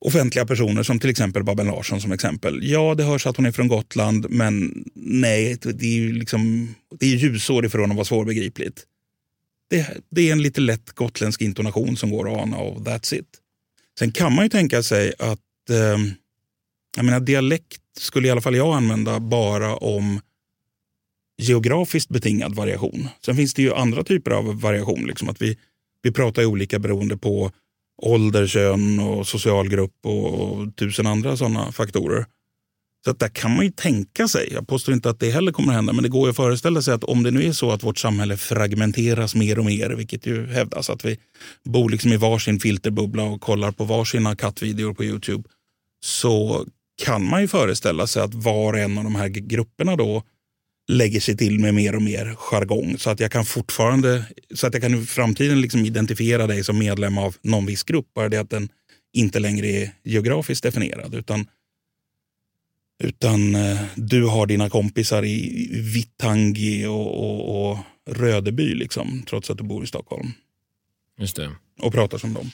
offentliga 0.00 0.46
personer 0.46 0.82
som 0.82 0.98
till 0.98 1.10
exempel 1.10 1.44
Babben 1.44 1.66
Larsson 1.66 2.00
som 2.00 2.12
exempel. 2.12 2.58
Ja, 2.62 2.94
det 2.94 3.04
hörs 3.04 3.26
att 3.26 3.36
hon 3.36 3.46
är 3.46 3.52
från 3.52 3.68
Gotland 3.68 4.26
men 4.30 4.84
nej, 4.94 5.58
det 5.62 5.86
är 5.86 5.92
ju 5.92 6.12
liksom, 6.12 6.74
det 6.98 7.06
är 7.06 7.16
ljusår 7.16 7.66
ifrån 7.66 7.90
att 7.90 7.96
vara 7.96 8.04
svårbegripligt. 8.04 8.84
Det, 9.70 9.86
det 10.10 10.28
är 10.28 10.32
en 10.32 10.42
lite 10.42 10.60
lätt 10.60 10.92
gotländsk 10.92 11.42
intonation 11.42 11.96
som 11.96 12.10
går 12.10 12.32
att 12.32 12.42
ana 12.42 12.56
och 12.56 12.80
that's 12.80 13.14
it. 13.14 13.26
Sen 13.98 14.12
kan 14.12 14.34
man 14.34 14.44
ju 14.44 14.48
tänka 14.48 14.82
sig 14.82 15.12
att 15.18 15.70
eh, 15.70 15.98
jag 16.96 17.04
menar, 17.04 17.20
dialekt 17.20 17.82
skulle 17.98 18.28
i 18.28 18.30
alla 18.30 18.40
fall 18.40 18.56
jag 18.56 18.76
använda 18.76 19.20
bara 19.20 19.76
om 19.76 20.20
geografiskt 21.38 22.08
betingad 22.08 22.54
variation. 22.54 23.08
Sen 23.24 23.36
finns 23.36 23.54
det 23.54 23.62
ju 23.62 23.74
andra 23.74 24.04
typer 24.04 24.30
av 24.30 24.60
variation. 24.60 25.06
Liksom 25.06 25.28
att 25.28 25.42
vi, 25.42 25.58
vi 26.02 26.12
pratar 26.12 26.44
olika 26.44 26.78
beroende 26.78 27.16
på 27.16 27.52
ålder, 28.02 28.46
kön 28.46 29.00
och 29.00 29.26
social 29.26 29.68
grupp 29.68 29.94
och, 30.02 30.76
tusen 30.76 31.06
andra 31.06 31.36
sådana 31.36 31.72
faktorer. 31.72 32.26
Så 33.04 33.10
att 33.10 33.18
där 33.18 33.28
kan 33.28 33.56
man 33.56 33.64
ju 33.64 33.70
tänka 33.70 34.28
sig, 34.28 34.48
jag 34.52 34.68
påstår 34.68 34.94
inte 34.94 35.10
att 35.10 35.20
det 35.20 35.30
heller 35.30 35.52
kommer 35.52 35.68
att 35.68 35.76
hända, 35.76 35.92
men 35.92 36.02
det 36.02 36.08
går 36.08 36.26
ju 36.26 36.30
att 36.30 36.36
föreställa 36.36 36.82
sig 36.82 36.94
att 36.94 37.04
om 37.04 37.22
det 37.22 37.30
nu 37.30 37.44
är 37.44 37.52
så 37.52 37.70
att 37.70 37.82
vårt 37.82 37.98
samhälle 37.98 38.36
fragmenteras 38.36 39.34
mer 39.34 39.58
och 39.58 39.64
mer, 39.64 39.90
vilket 39.90 40.26
ju 40.26 40.46
hävdas 40.46 40.90
att 40.90 41.04
vi 41.04 41.18
bor 41.64 41.90
liksom 41.90 42.12
i 42.12 42.16
varsin 42.16 42.60
filterbubbla 42.60 43.22
och 43.22 43.40
kollar 43.40 43.72
på 43.72 43.84
varsina 43.84 44.36
kattvideor 44.36 44.94
på 44.94 45.04
Youtube, 45.04 45.48
så 46.04 46.66
kan 47.04 47.28
man 47.28 47.40
ju 47.40 47.48
föreställa 47.48 48.06
sig 48.06 48.22
att 48.22 48.34
var 48.34 48.72
och 48.72 48.78
en 48.78 48.98
av 48.98 49.04
de 49.04 49.14
här 49.14 49.28
grupperna 49.28 49.96
då 49.96 50.22
lägger 50.90 51.20
sig 51.20 51.36
till 51.36 51.60
med 51.60 51.74
mer 51.74 51.96
och 51.96 52.02
mer 52.02 52.34
jargong 52.36 52.98
så 52.98 53.10
att 53.10 53.20
jag 53.20 53.32
kan 53.32 53.44
fortfarande, 53.44 54.24
så 54.54 54.66
att 54.66 54.74
jag 54.74 54.82
kan 54.82 55.02
i 55.02 55.06
framtiden 55.06 55.60
liksom 55.60 55.80
identifiera 55.80 56.46
dig 56.46 56.64
som 56.64 56.78
medlem 56.78 57.18
av 57.18 57.36
någon 57.42 57.66
viss 57.66 57.82
grupp, 57.82 58.06
bara 58.14 58.28
det 58.28 58.36
att 58.36 58.50
den 58.50 58.68
inte 59.12 59.38
längre 59.38 59.66
är 59.66 59.90
geografiskt 60.04 60.62
definierad 60.62 61.14
utan 61.14 61.46
utan 63.02 63.54
eh, 63.54 63.80
du 63.96 64.26
har 64.26 64.46
dina 64.46 64.70
kompisar 64.70 65.24
i 65.24 65.68
Vittangi 65.94 66.86
och, 66.86 67.20
och, 67.20 67.70
och 67.70 67.78
Rödeby, 68.10 68.74
liksom, 68.74 69.22
trots 69.28 69.50
att 69.50 69.58
du 69.58 69.64
bor 69.64 69.84
i 69.84 69.86
Stockholm. 69.86 70.28
Just 71.18 71.36
det. 71.36 71.50
Och 71.82 71.92
pratar 71.92 72.18
som 72.18 72.34
dem. 72.34 72.50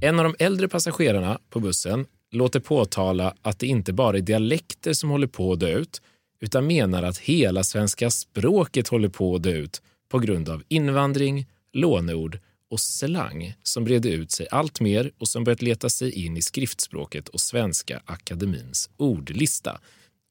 En 0.00 0.18
av 0.18 0.24
de 0.24 0.44
äldre 0.44 0.68
passagerarna 0.68 1.38
på 1.50 1.60
bussen 1.60 2.06
låter 2.30 2.60
påtala 2.60 3.34
att 3.42 3.58
det 3.58 3.66
inte 3.66 3.92
bara 3.92 4.16
är 4.16 4.20
dialekter 4.20 4.92
som 4.92 5.10
håller 5.10 5.26
på 5.26 5.52
att 5.52 5.60
dö 5.60 5.78
ut, 5.78 6.02
utan 6.42 6.66
menar 6.66 7.02
att 7.02 7.18
hela 7.18 7.64
svenska 7.64 8.10
språket 8.10 8.88
håller 8.88 9.08
på 9.08 9.34
att 9.34 9.42
dö 9.42 9.50
ut 9.52 9.82
på 10.08 10.18
grund 10.18 10.48
av 10.48 10.62
invandring, 10.68 11.46
låneord 11.72 12.38
och 12.70 12.80
slang 12.80 13.54
som 13.62 13.84
breder 13.84 14.10
ut 14.10 14.30
sig 14.30 14.46
allt 14.50 14.80
mer 14.80 15.12
och 15.18 15.28
som 15.28 15.44
börjat 15.44 15.62
leta 15.62 15.88
sig 15.88 16.24
in 16.24 16.36
i 16.36 16.42
skriftspråket 16.42 17.28
och 17.28 17.40
Svenska 17.40 18.02
Akademins 18.04 18.90
ordlista. 18.96 19.80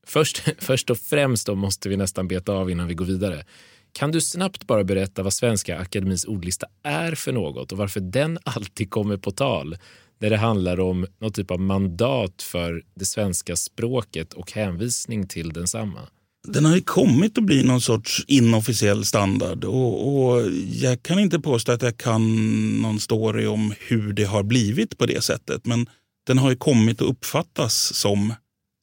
Först, 0.07 0.43
först 0.57 0.89
och 0.89 0.97
främst 0.97 1.47
då 1.47 1.55
måste 1.55 1.89
vi 1.89 1.97
nästan 1.97 2.27
beta 2.27 2.53
av 2.53 2.71
innan 2.71 2.87
vi 2.87 2.93
går 2.93 3.05
vidare. 3.05 3.45
Kan 3.91 4.11
du 4.11 4.21
snabbt 4.21 4.67
bara 4.67 4.83
berätta 4.83 5.23
vad 5.23 5.33
Svenska 5.33 5.77
Akademins 5.77 6.25
ordlista 6.25 6.67
är 6.83 7.15
för 7.15 7.31
något 7.31 7.71
och 7.71 7.77
varför 7.77 7.99
den 7.99 8.39
alltid 8.43 8.89
kommer 8.89 9.17
på 9.17 9.31
tal 9.31 9.77
där 10.21 10.29
det 10.29 10.37
handlar 10.37 10.79
om 10.79 11.07
någon 11.19 11.31
typ 11.31 11.51
av 11.51 11.59
mandat 11.59 12.41
för 12.41 12.83
det 12.95 13.05
svenska 13.05 13.55
språket 13.55 14.33
och 14.33 14.51
hänvisning 14.51 15.27
till 15.27 15.53
densamma? 15.53 15.99
den 16.47 16.65
har 16.65 16.75
ju 16.75 16.81
kommit 16.81 17.37
att 17.37 17.43
bli 17.43 17.63
någon 17.63 17.81
sorts 17.81 18.25
inofficiell 18.27 19.05
standard 19.05 19.63
och, 19.63 20.25
och, 20.25 20.51
jag 20.73 21.03
kan 21.03 21.19
inte 21.19 21.39
påstå 21.39 21.71
att 21.71 21.81
jag 21.81 21.97
kan 21.97 22.81
någon 22.81 22.99
story 22.99 23.45
om 23.45 23.73
hur 23.79 24.13
det 24.13 24.23
har 24.23 24.43
blivit 24.43 24.97
på 24.97 25.05
det 25.05 25.23
sättet. 25.23 25.65
Men 25.65 25.89
den 26.27 26.37
har 26.37 26.49
ju 26.49 26.55
kommit 26.55 27.01
att 27.01 27.07
uppfattas 27.07 27.93
som 27.93 28.33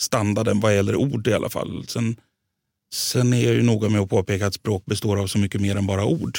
standarden 0.03 0.61
vad 0.61 0.74
gäller 0.74 0.96
ord 0.96 1.27
i 1.27 1.33
alla 1.33 1.48
fall. 1.48 1.85
Sen, 1.88 2.16
sen 2.94 3.33
är 3.33 3.44
jag 3.44 3.55
ju 3.55 3.62
noga 3.62 3.88
med 3.88 4.01
att 4.01 4.11
påpeka 4.11 4.46
att 4.46 4.55
språk 4.55 4.85
består 4.85 5.20
av 5.20 5.27
så 5.27 5.38
mycket 5.38 5.61
mer 5.61 5.77
än 5.77 5.87
bara 5.87 6.05
ord. 6.05 6.38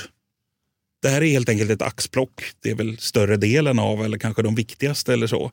Det 1.02 1.10
här 1.10 1.22
är 1.22 1.26
helt 1.26 1.50
enkelt 1.50 1.72
ett 1.72 1.82
axplock. 1.82 2.44
Det 2.62 2.70
är 2.70 2.76
väl 2.76 2.98
större 2.98 3.38
delen 3.38 3.80
av, 3.80 4.06
eller 4.06 4.18
kanske 4.18 4.42
de 4.42 4.56
viktigaste 4.56 5.14
eller 5.14 5.28
så. 5.28 5.52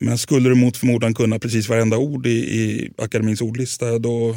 Men 0.00 0.18
skulle 0.18 0.48
du 0.48 0.54
mot 0.54 0.76
förmodan 0.76 1.14
kunna 1.14 1.38
precis 1.38 1.68
varenda 1.68 1.98
ord 1.98 2.26
i, 2.26 2.30
i 2.30 2.90
akademins 2.98 3.40
ordlista 3.40 3.98
då, 3.98 4.36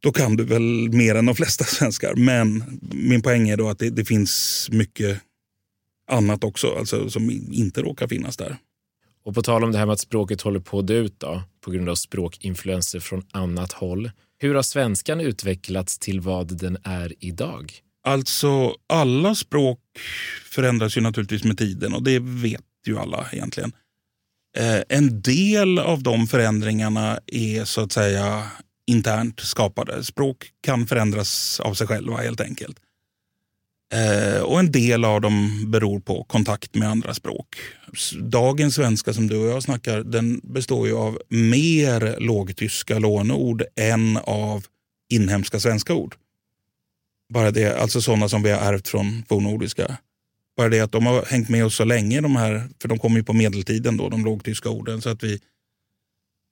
då 0.00 0.12
kan 0.12 0.36
du 0.36 0.44
väl 0.44 0.88
mer 0.92 1.14
än 1.14 1.26
de 1.26 1.34
flesta 1.34 1.64
svenskar. 1.64 2.14
Men 2.14 2.64
min 2.92 3.22
poäng 3.22 3.48
är 3.48 3.56
då 3.56 3.68
att 3.68 3.78
det, 3.78 3.90
det 3.90 4.04
finns 4.04 4.68
mycket 4.72 5.20
annat 6.10 6.44
också 6.44 6.74
alltså, 6.78 7.10
som 7.10 7.30
inte 7.52 7.82
råkar 7.82 8.08
finnas 8.08 8.36
där. 8.36 8.56
Och 9.24 9.34
på 9.34 9.42
tal 9.42 9.64
om 9.64 9.72
det 9.72 9.78
här 9.78 9.86
med 9.86 9.92
att 9.92 10.00
språket 10.00 10.40
håller 10.40 10.60
på 10.60 10.78
att 10.78 10.86
dö 10.86 10.94
ut 10.94 11.20
då, 11.20 11.42
på 11.60 11.70
grund 11.70 11.88
av 11.88 11.94
språkinfluenser 11.94 13.00
från 13.00 13.22
annat 13.30 13.72
håll. 13.72 14.10
Hur 14.38 14.54
har 14.54 14.62
svenskan 14.62 15.20
utvecklats 15.20 15.98
till 15.98 16.20
vad 16.20 16.58
den 16.58 16.78
är 16.84 17.14
idag? 17.20 17.72
Alltså, 18.06 18.74
alla 18.86 19.34
språk 19.34 19.80
förändras 20.50 20.96
ju 20.96 21.00
naturligtvis 21.00 21.44
med 21.44 21.58
tiden 21.58 21.94
och 21.94 22.02
det 22.02 22.18
vet 22.18 22.62
ju 22.86 22.98
alla 22.98 23.26
egentligen. 23.32 23.72
Eh, 24.56 24.80
en 24.88 25.22
del 25.22 25.78
av 25.78 26.02
de 26.02 26.26
förändringarna 26.26 27.20
är 27.26 27.64
så 27.64 27.80
att 27.80 27.92
säga 27.92 28.50
internt 28.86 29.40
skapade. 29.40 30.04
Språk 30.04 30.50
kan 30.60 30.86
förändras 30.86 31.60
av 31.60 31.74
sig 31.74 31.86
själva 31.86 32.16
helt 32.16 32.40
enkelt. 32.40 32.76
Eh, 33.94 34.42
och 34.42 34.60
en 34.60 34.72
del 34.72 35.04
av 35.04 35.20
dem 35.20 35.64
beror 35.70 36.00
på 36.00 36.24
kontakt 36.24 36.74
med 36.74 36.88
andra 36.90 37.14
språk. 37.14 37.56
Dagens 38.20 38.74
svenska 38.74 39.12
som 39.12 39.26
du 39.26 39.36
och 39.36 39.48
jag 39.48 39.62
snackar, 39.62 40.02
den 40.02 40.40
består 40.42 40.86
ju 40.86 40.96
av 40.96 41.18
mer 41.28 42.16
lågtyska 42.20 42.98
låneord 42.98 43.62
än 43.76 44.16
av 44.16 44.64
inhemska 45.10 45.60
svenska 45.60 45.94
ord. 45.94 46.16
Bara 47.34 47.50
det, 47.50 47.80
alltså 47.80 48.00
sådana 48.00 48.28
som 48.28 48.42
vi 48.42 48.50
har 48.50 48.72
ärvt 48.72 48.88
från 48.88 49.22
fornnordiska. 49.28 49.96
Bara 50.56 50.68
det 50.68 50.80
att 50.80 50.92
de 50.92 51.06
har 51.06 51.24
hängt 51.24 51.48
med 51.48 51.64
oss 51.64 51.74
så 51.74 51.84
länge, 51.84 52.20
de 52.20 52.36
här, 52.36 52.68
för 52.82 52.88
de 52.88 52.98
kommer 52.98 53.16
ju 53.16 53.24
på 53.24 53.32
medeltiden, 53.32 53.96
då, 53.96 54.08
de 54.08 54.24
lågtyska 54.24 54.70
orden. 54.70 55.02
Så 55.02 55.08
att 55.08 55.22
vi, 55.22 55.40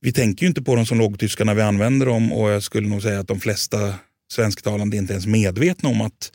vi 0.00 0.12
tänker 0.12 0.42
ju 0.42 0.48
inte 0.48 0.62
på 0.62 0.76
dem 0.76 0.86
som 0.86 0.98
lågtyska 0.98 1.44
när 1.44 1.54
vi 1.54 1.62
använder 1.62 2.06
dem 2.06 2.32
och 2.32 2.50
jag 2.50 2.62
skulle 2.62 2.88
nog 2.88 3.02
säga 3.02 3.20
att 3.20 3.28
de 3.28 3.40
flesta 3.40 3.94
svensktalande 4.32 4.96
är 4.96 4.98
inte 4.98 5.12
ens 5.12 5.26
medvetna 5.26 5.88
om 5.88 6.00
att 6.00 6.32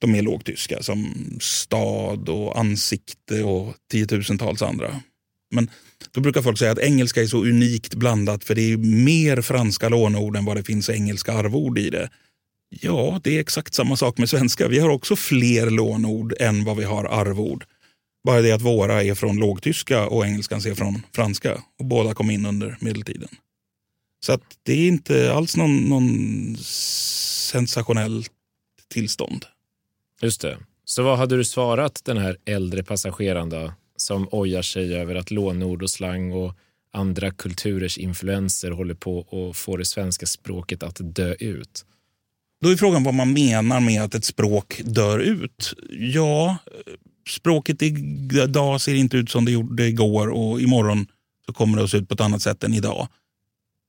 de 0.00 0.14
är 0.14 0.22
lågtyska 0.22 0.82
som 0.82 1.14
stad 1.40 2.28
och 2.28 2.58
ansikte 2.58 3.42
och 3.44 3.74
tiotusentals 3.90 4.62
andra. 4.62 5.00
Men 5.54 5.70
då 6.10 6.20
brukar 6.20 6.42
folk 6.42 6.58
säga 6.58 6.72
att 6.72 6.78
engelska 6.78 7.22
är 7.22 7.26
så 7.26 7.44
unikt 7.44 7.94
blandat 7.94 8.44
för 8.44 8.54
det 8.54 8.72
är 8.72 8.76
mer 8.76 9.42
franska 9.42 9.88
låneord 9.88 10.36
än 10.36 10.44
vad 10.44 10.56
det 10.56 10.62
finns 10.62 10.90
engelska 10.90 11.32
arvord 11.32 11.78
i 11.78 11.90
det. 11.90 12.10
Ja, 12.70 13.20
det 13.24 13.36
är 13.36 13.40
exakt 13.40 13.74
samma 13.74 13.96
sak 13.96 14.18
med 14.18 14.28
svenska. 14.28 14.68
Vi 14.68 14.78
har 14.78 14.88
också 14.88 15.16
fler 15.16 15.70
lånord 15.70 16.34
än 16.40 16.64
vad 16.64 16.76
vi 16.76 16.84
har 16.84 17.04
arvord. 17.04 17.64
Bara 18.24 18.40
det 18.40 18.52
att 18.52 18.62
våra 18.62 19.02
är 19.02 19.14
från 19.14 19.36
lågtyska 19.36 20.08
och 20.08 20.26
engelskan 20.26 20.58
är 20.58 20.74
från 20.74 21.02
franska. 21.12 21.62
Och 21.78 21.84
båda 21.84 22.14
kom 22.14 22.30
in 22.30 22.46
under 22.46 22.76
medeltiden. 22.80 23.28
Så 24.26 24.32
att 24.32 24.42
det 24.62 24.72
är 24.72 24.88
inte 24.88 25.32
alls 25.32 25.56
någon, 25.56 25.76
någon 25.76 26.56
sensationell 27.52 28.24
tillstånd. 28.88 29.44
Just 30.22 30.40
det. 30.40 30.58
Så 30.84 31.02
vad 31.02 31.18
hade 31.18 31.36
du 31.36 31.44
svarat 31.44 32.00
den 32.04 32.18
här 32.18 32.36
äldre 32.44 32.82
passageraren 32.82 33.48
då 33.48 33.72
som 33.96 34.28
ojar 34.30 34.62
sig 34.62 34.94
över 34.94 35.14
att 35.14 35.30
lånord 35.30 35.82
och 35.82 35.90
slang 35.90 36.32
och 36.32 36.54
andra 36.92 37.30
kulturers 37.30 37.98
influenser 37.98 38.70
håller 38.70 38.94
på 38.94 39.20
att 39.50 39.56
få 39.56 39.76
det 39.76 39.84
svenska 39.84 40.26
språket 40.26 40.82
att 40.82 40.96
dö 41.00 41.34
ut? 41.34 41.84
Då 42.62 42.68
är 42.68 42.76
frågan 42.76 43.04
vad 43.04 43.14
man 43.14 43.32
menar 43.32 43.80
med 43.80 44.02
att 44.02 44.14
ett 44.14 44.24
språk 44.24 44.80
dör 44.84 45.18
ut. 45.18 45.74
Ja, 45.90 46.56
språket 47.28 47.82
idag 47.82 48.80
ser 48.80 48.94
inte 48.94 49.16
ut 49.16 49.30
som 49.30 49.44
det 49.44 49.50
gjorde 49.50 49.86
igår 49.86 50.28
och 50.28 50.60
imorgon 50.60 51.06
så 51.46 51.52
kommer 51.52 51.78
det 51.78 51.84
att 51.84 51.90
se 51.90 51.96
ut 51.96 52.08
på 52.08 52.14
ett 52.14 52.20
annat 52.20 52.42
sätt 52.42 52.64
än 52.64 52.74
idag. 52.74 53.08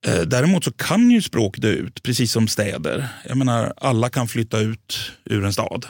Eh, 0.07 0.21
däremot 0.21 0.63
så 0.63 0.71
kan 0.71 1.11
ju 1.11 1.21
språk 1.21 1.57
dö 1.57 1.69
ut, 1.69 2.03
precis 2.03 2.31
som 2.31 2.47
städer. 2.47 3.07
Jag 3.27 3.37
menar, 3.37 3.73
alla 3.77 4.09
kan 4.09 4.27
flytta 4.27 4.59
ut 4.59 5.11
ur 5.25 5.45
en 5.45 5.53
stad. 5.53 5.85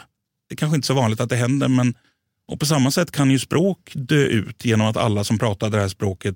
Det 0.49 0.55
är 0.55 0.57
kanske 0.57 0.75
inte 0.75 0.87
så 0.87 0.93
vanligt 0.93 1.19
att 1.19 1.29
det 1.29 1.35
händer, 1.35 1.67
men 1.67 1.93
och 2.47 2.59
på 2.59 2.65
samma 2.65 2.91
sätt 2.91 3.11
kan 3.11 3.31
ju 3.31 3.39
språk 3.39 3.91
dö 3.93 4.23
ut 4.23 4.65
genom 4.65 4.87
att 4.87 4.97
alla 4.97 5.23
som 5.23 5.39
pratar 5.39 5.69
det 5.69 5.79
här 5.79 5.87
språket 5.87 6.35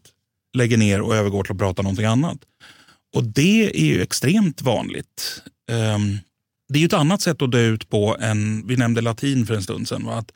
lägger 0.58 0.78
ner 0.78 1.02
och 1.02 1.16
övergår 1.16 1.44
till 1.44 1.52
att 1.52 1.58
prata 1.58 1.82
någonting 1.82 2.06
annat. 2.06 2.38
Och 3.16 3.24
det 3.24 3.82
är 3.82 3.86
ju 3.86 4.02
extremt 4.02 4.62
vanligt. 4.62 5.42
Um, 5.72 6.20
det 6.70 6.80
är 6.80 6.82
ju 6.82 6.86
ett 6.86 6.94
annat 6.94 7.22
sätt 7.22 7.42
att 7.42 7.52
dö 7.52 7.62
ut 7.62 7.90
på 7.90 8.18
än, 8.20 8.68
vi 8.68 8.76
nämnde 8.76 9.02
latin 9.02 9.46
för 9.46 9.54
en 9.54 9.64
stund 9.64 9.88
sedan. 9.88 10.06
Va? 10.06 10.18
Att 10.18 10.32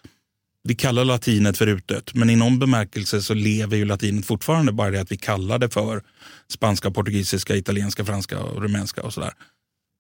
vi 0.63 0.75
kallar 0.75 1.05
latinet 1.05 1.57
för 1.57 1.67
utdött, 1.67 2.13
men 2.13 2.29
i 2.29 2.35
någon 2.35 2.59
bemärkelse 2.59 3.21
så 3.21 3.33
lever 3.33 3.77
ju 3.77 3.85
latinet 3.85 4.25
fortfarande. 4.25 4.71
Bara 4.71 4.91
det 4.91 5.01
att 5.01 5.11
vi 5.11 5.17
kallar 5.17 5.59
det 5.59 5.69
för 5.69 6.03
spanska, 6.51 6.91
portugisiska, 6.91 7.55
italienska, 7.55 8.05
franska 8.05 8.39
och 8.39 8.61
rumänska 8.61 9.01
och 9.01 9.13
sådär. 9.13 9.33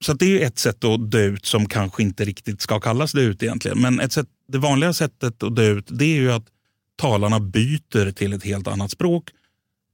Så 0.05 0.13
det 0.13 0.41
är 0.41 0.47
ett 0.47 0.59
sätt 0.59 0.83
att 0.83 1.11
dö 1.11 1.25
ut 1.25 1.45
som 1.45 1.65
kanske 1.65 2.03
inte 2.03 2.25
riktigt 2.25 2.61
ska 2.61 2.79
kallas 2.79 3.11
dö 3.11 3.21
ut 3.21 3.43
egentligen. 3.43 3.81
Men 3.81 3.99
ett 3.99 4.13
sätt, 4.13 4.27
det 4.47 4.57
vanliga 4.57 4.93
sättet 4.93 5.43
att 5.43 5.55
dö 5.55 5.67
ut 5.67 5.87
det 5.89 6.05
är 6.05 6.19
ju 6.19 6.31
att 6.31 6.45
talarna 6.97 7.39
byter 7.39 8.11
till 8.11 8.33
ett 8.33 8.43
helt 8.43 8.67
annat 8.67 8.91
språk. 8.91 9.29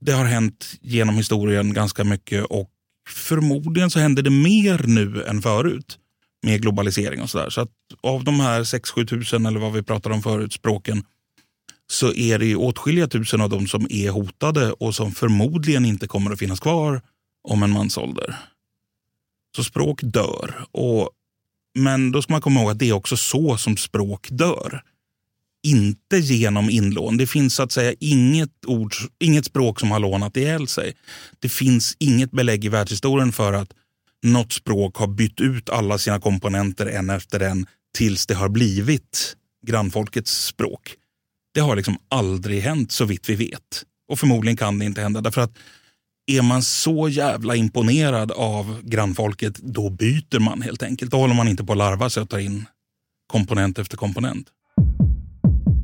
Det 0.02 0.12
har 0.12 0.26
hänt 0.26 0.78
genom 0.82 1.16
historien 1.16 1.74
ganska 1.74 2.04
mycket 2.04 2.46
och 2.46 2.70
förmodligen 3.10 3.90
så 3.90 4.00
händer 4.00 4.24
det 4.24 4.30
mer 4.30 4.82
nu 4.88 5.24
än 5.24 5.42
förut 5.42 6.00
med 6.46 6.62
globalisering 6.62 7.22
och 7.22 7.30
sådär. 7.30 7.50
Så 7.50 7.62
att 7.62 7.72
av 8.02 8.24
de 8.24 8.40
här 8.40 8.64
6-7 8.64 9.08
tusen 9.08 9.46
eller 9.46 9.60
vad 9.60 9.74
vi 9.74 9.84
pratade 9.84 10.16
om 10.16 10.22
förut, 10.22 10.54
språken, 10.54 11.04
så 11.88 12.14
är 12.14 12.40
det 12.40 12.56
åtskilliga 12.56 13.08
tusen 13.08 13.42
av 13.42 13.50
dem 13.50 13.68
som 13.68 13.88
är 13.90 14.10
hotade 14.10 14.72
och 14.72 14.96
som 14.96 15.12
förmodligen 15.12 15.86
inte 15.86 16.08
kommer 16.08 16.32
att 16.32 16.40
finnas 16.40 16.60
kvar 16.60 17.02
om 17.48 17.64
en 17.64 17.72
mansålder. 17.72 18.36
Så 19.56 19.64
språk 19.64 20.00
dör. 20.04 20.66
Och, 20.72 21.10
men 21.80 22.12
då 22.12 22.22
ska 22.22 22.34
man 22.34 22.42
komma 22.42 22.60
ihåg 22.60 22.72
att 22.72 22.80
det 22.80 22.90
är 22.90 22.94
också 22.94 23.18
så 23.18 23.58
som 23.58 23.78
språk 23.78 24.28
dör. 24.32 24.82
Inte 25.68 26.18
genom 26.18 26.70
inlån. 26.70 27.18
Det 27.18 27.28
finns 27.28 27.56
så 27.56 27.64
att 27.64 27.72
säga 27.72 27.94
inget, 28.00 28.66
ord, 28.66 28.94
inget 29.20 29.46
språk 29.46 29.80
som 29.80 29.92
har 29.92 30.00
lånat 30.00 30.38
ihjäl 30.38 30.68
sig. 30.68 30.94
Det 31.40 31.50
finns 31.50 31.96
inget 32.00 32.32
belägg 32.32 32.66
i 32.66 32.70
världshistorien 32.70 33.32
för 33.32 33.54
att 33.54 33.74
något 34.24 34.54
språk 34.54 34.96
har 34.96 35.08
bytt 35.08 35.42
ut 35.42 35.70
alla 35.70 35.98
sina 35.98 36.20
komponenter 36.20 36.86
en 36.86 37.10
efter 37.10 37.40
en 37.40 37.66
tills 37.98 38.28
det 38.28 38.34
har 38.34 38.50
blivit 38.50 39.36
grannfolkets 39.68 40.46
språk. 40.46 40.96
Det 41.54 41.60
har 41.60 41.76
liksom 41.76 41.98
aldrig 42.10 42.62
hänt 42.62 42.92
så 42.92 43.06
vitt 43.06 43.30
vi 43.30 43.36
vet. 43.36 43.84
Och 44.08 44.20
förmodligen 44.20 44.58
kan 44.58 44.80
det 44.80 44.86
inte 44.86 45.02
hända. 45.02 45.22
Därför 45.22 45.42
att 45.42 45.58
är 46.28 46.42
man 46.42 46.64
så 46.64 47.10
jävla 47.10 47.56
imponerad 47.56 48.32
av 48.32 48.82
grannfolket, 48.84 49.58
då 49.58 49.90
byter 49.90 50.40
man 50.40 50.62
helt 50.62 50.84
enkelt. 50.84 51.12
Då 51.12 51.18
håller 51.18 51.36
man 51.36 51.48
inte 51.48 51.64
på 51.64 51.72
att 51.72 51.78
larva 51.78 52.10
sig 52.10 52.24
och 52.24 52.30
tar 52.30 52.40
in 52.40 52.66
komponent 53.28 53.80
efter 53.80 53.98
komponent. 53.98 54.48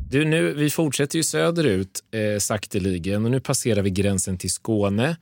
Du, 0.10 0.26
nu, 0.26 0.54
vi 0.54 0.70
fortsätter 0.70 1.18
ju 1.18 1.24
söderut 1.24 2.04
eh, 2.12 2.40
sakteligen 2.40 3.26
och 3.26 3.32
nu 3.32 3.40
passerar 3.40 3.82
vi 3.82 3.90
gränsen 3.90 4.38
till 4.38 4.52
Skåne. 4.52 5.18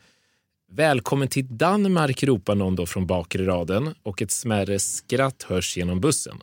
Välkommen 0.71 1.27
till 1.27 1.57
Danmark 1.57 2.23
ropar 2.23 2.55
någon 2.55 2.75
då 2.75 2.85
från 2.85 3.07
bakre 3.07 3.45
raden 3.45 3.95
och 4.03 4.21
ett 4.21 4.31
smärre 4.31 4.79
skratt 4.79 5.43
hörs 5.43 5.77
genom 5.77 6.01
bussen. 6.01 6.41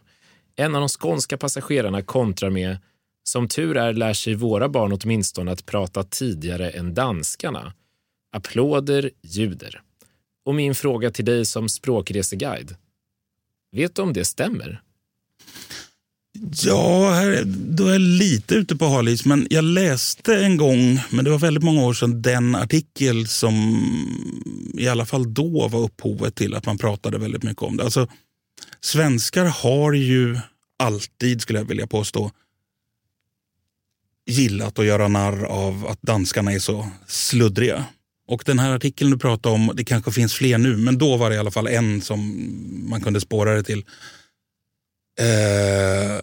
En 0.56 0.74
av 0.74 0.80
de 0.80 0.88
skånska 0.88 1.36
passagerarna 1.36 2.02
kontrar 2.02 2.50
med 2.50 2.78
som 3.22 3.48
tur 3.48 3.76
är 3.76 3.92
lär 3.92 4.12
sig 4.12 4.34
våra 4.34 4.68
barn 4.68 4.98
åtminstone 5.02 5.52
att 5.52 5.66
prata 5.66 6.02
tidigare 6.02 6.70
än 6.70 6.94
danskarna. 6.94 7.72
Applåder 8.32 9.10
ljuder. 9.22 9.82
Och 10.44 10.54
min 10.54 10.74
fråga 10.74 11.10
till 11.10 11.24
dig 11.24 11.44
som 11.44 11.68
språkreseguide. 11.68 12.76
Vet 13.72 13.94
du 13.94 14.02
om 14.02 14.12
det 14.12 14.24
stämmer? 14.24 14.82
Ja, 16.64 17.10
här, 17.12 17.42
då 17.46 17.86
är 17.86 17.92
jag 17.92 18.00
lite 18.00 18.54
ute 18.54 18.76
på 18.76 18.86
halis. 18.86 19.24
Men 19.24 19.46
jag 19.50 19.64
läste 19.64 20.36
en 20.36 20.56
gång, 20.56 21.00
men 21.10 21.24
det 21.24 21.30
var 21.30 21.38
väldigt 21.38 21.64
många 21.64 21.82
år 21.82 21.94
sedan, 21.94 22.22
den 22.22 22.54
artikel 22.54 23.26
som 23.26 23.54
i 24.74 24.88
alla 24.88 25.06
fall 25.06 25.34
då 25.34 25.68
var 25.68 25.80
upphovet 25.80 26.34
till 26.34 26.54
att 26.54 26.66
man 26.66 26.78
pratade 26.78 27.18
väldigt 27.18 27.42
mycket 27.42 27.62
om 27.62 27.76
det. 27.76 27.84
Alltså, 27.84 28.08
svenskar 28.80 29.44
har 29.44 29.92
ju 29.92 30.38
alltid, 30.78 31.40
skulle 31.40 31.58
jag 31.58 31.66
vilja 31.66 31.86
påstå, 31.86 32.30
gillat 34.26 34.78
att 34.78 34.86
göra 34.86 35.08
narr 35.08 35.44
av 35.44 35.86
att 35.86 36.02
danskarna 36.02 36.52
är 36.52 36.58
så 36.58 36.88
sluddriga. 37.06 37.84
Och 38.28 38.42
den 38.46 38.58
här 38.58 38.74
artikeln 38.74 39.10
du 39.10 39.18
pratade 39.18 39.54
om, 39.54 39.70
det 39.74 39.84
kanske 39.84 40.12
finns 40.12 40.34
fler 40.34 40.58
nu, 40.58 40.76
men 40.76 40.98
då 40.98 41.16
var 41.16 41.30
det 41.30 41.36
i 41.36 41.38
alla 41.38 41.50
fall 41.50 41.66
en 41.66 42.00
som 42.00 42.48
man 42.90 43.00
kunde 43.00 43.20
spåra 43.20 43.54
det 43.54 43.62
till. 43.62 43.84
Eh, 45.20 46.20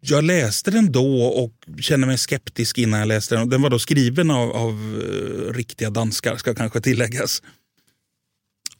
jag 0.00 0.24
läste 0.24 0.70
den 0.70 0.92
då 0.92 1.22
och 1.22 1.52
kände 1.80 2.06
mig 2.06 2.18
skeptisk 2.18 2.78
innan 2.78 3.00
jag 3.00 3.06
läste 3.08 3.34
den. 3.34 3.48
Den 3.48 3.62
var 3.62 3.70
då 3.70 3.78
skriven 3.78 4.30
av, 4.30 4.50
av 4.50 5.02
eh, 5.02 5.52
riktiga 5.52 5.90
danskar, 5.90 6.36
ska 6.36 6.54
kanske 6.54 6.80
tilläggas. 6.80 7.42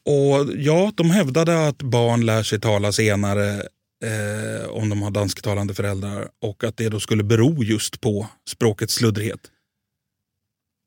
Och 0.05 0.53
ja, 0.57 0.93
de 0.95 1.11
hävdade 1.11 1.69
att 1.69 1.83
barn 1.83 2.27
lär 2.27 2.43
sig 2.43 2.61
tala 2.61 2.93
senare 2.93 3.63
eh, 4.05 4.69
om 4.69 4.89
de 4.89 5.03
har 5.03 5.11
dansktalande 5.11 5.75
föräldrar 5.75 6.29
och 6.43 6.65
att 6.65 6.77
det 6.77 6.89
då 6.89 7.01
skulle 7.01 7.23
bero 7.23 7.65
just 7.65 8.01
på 8.01 8.27
språkets 8.49 8.95
sluddrighet. 8.95 9.41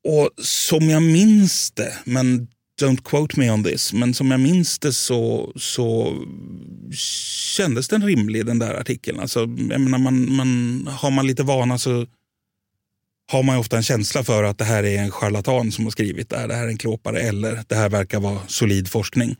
Och 0.08 0.30
som 0.44 0.90
jag 0.90 1.02
minns 1.02 1.70
det, 1.70 1.92
men 2.04 2.48
don't 2.82 3.02
quote 3.04 3.40
me 3.40 3.50
on 3.50 3.64
this, 3.64 3.92
men 3.92 4.14
som 4.14 4.30
jag 4.30 4.40
minns 4.40 4.78
det 4.78 4.92
så, 4.92 5.52
så 5.56 6.16
kändes 7.56 7.88
den 7.88 8.06
rimlig 8.06 8.46
den 8.46 8.58
där 8.58 8.74
artikeln. 8.74 9.20
Alltså, 9.20 9.40
jag 9.40 9.80
menar, 9.80 9.98
man, 9.98 10.32
man, 10.32 10.88
har 10.92 11.10
man 11.10 11.26
lite 11.26 11.42
vana 11.42 11.78
så 11.78 12.06
har 13.32 13.42
man 13.42 13.58
ofta 13.58 13.76
en 13.76 13.82
känsla 13.82 14.24
för 14.24 14.44
att 14.44 14.58
det 14.58 14.64
här 14.64 14.84
är 14.84 14.98
en 14.98 15.10
charlatan 15.10 15.72
som 15.72 15.84
har 15.84 15.90
skrivit 15.90 16.28
det 16.28 16.38
här, 16.38 16.48
det 16.48 16.54
här 16.54 16.64
är 16.64 16.68
en 16.68 16.78
klåpare 16.78 17.20
eller 17.20 17.64
det 17.68 17.74
här 17.74 17.88
verkar 17.88 18.20
vara 18.20 18.40
solid 18.46 18.88
forskning. 18.88 19.36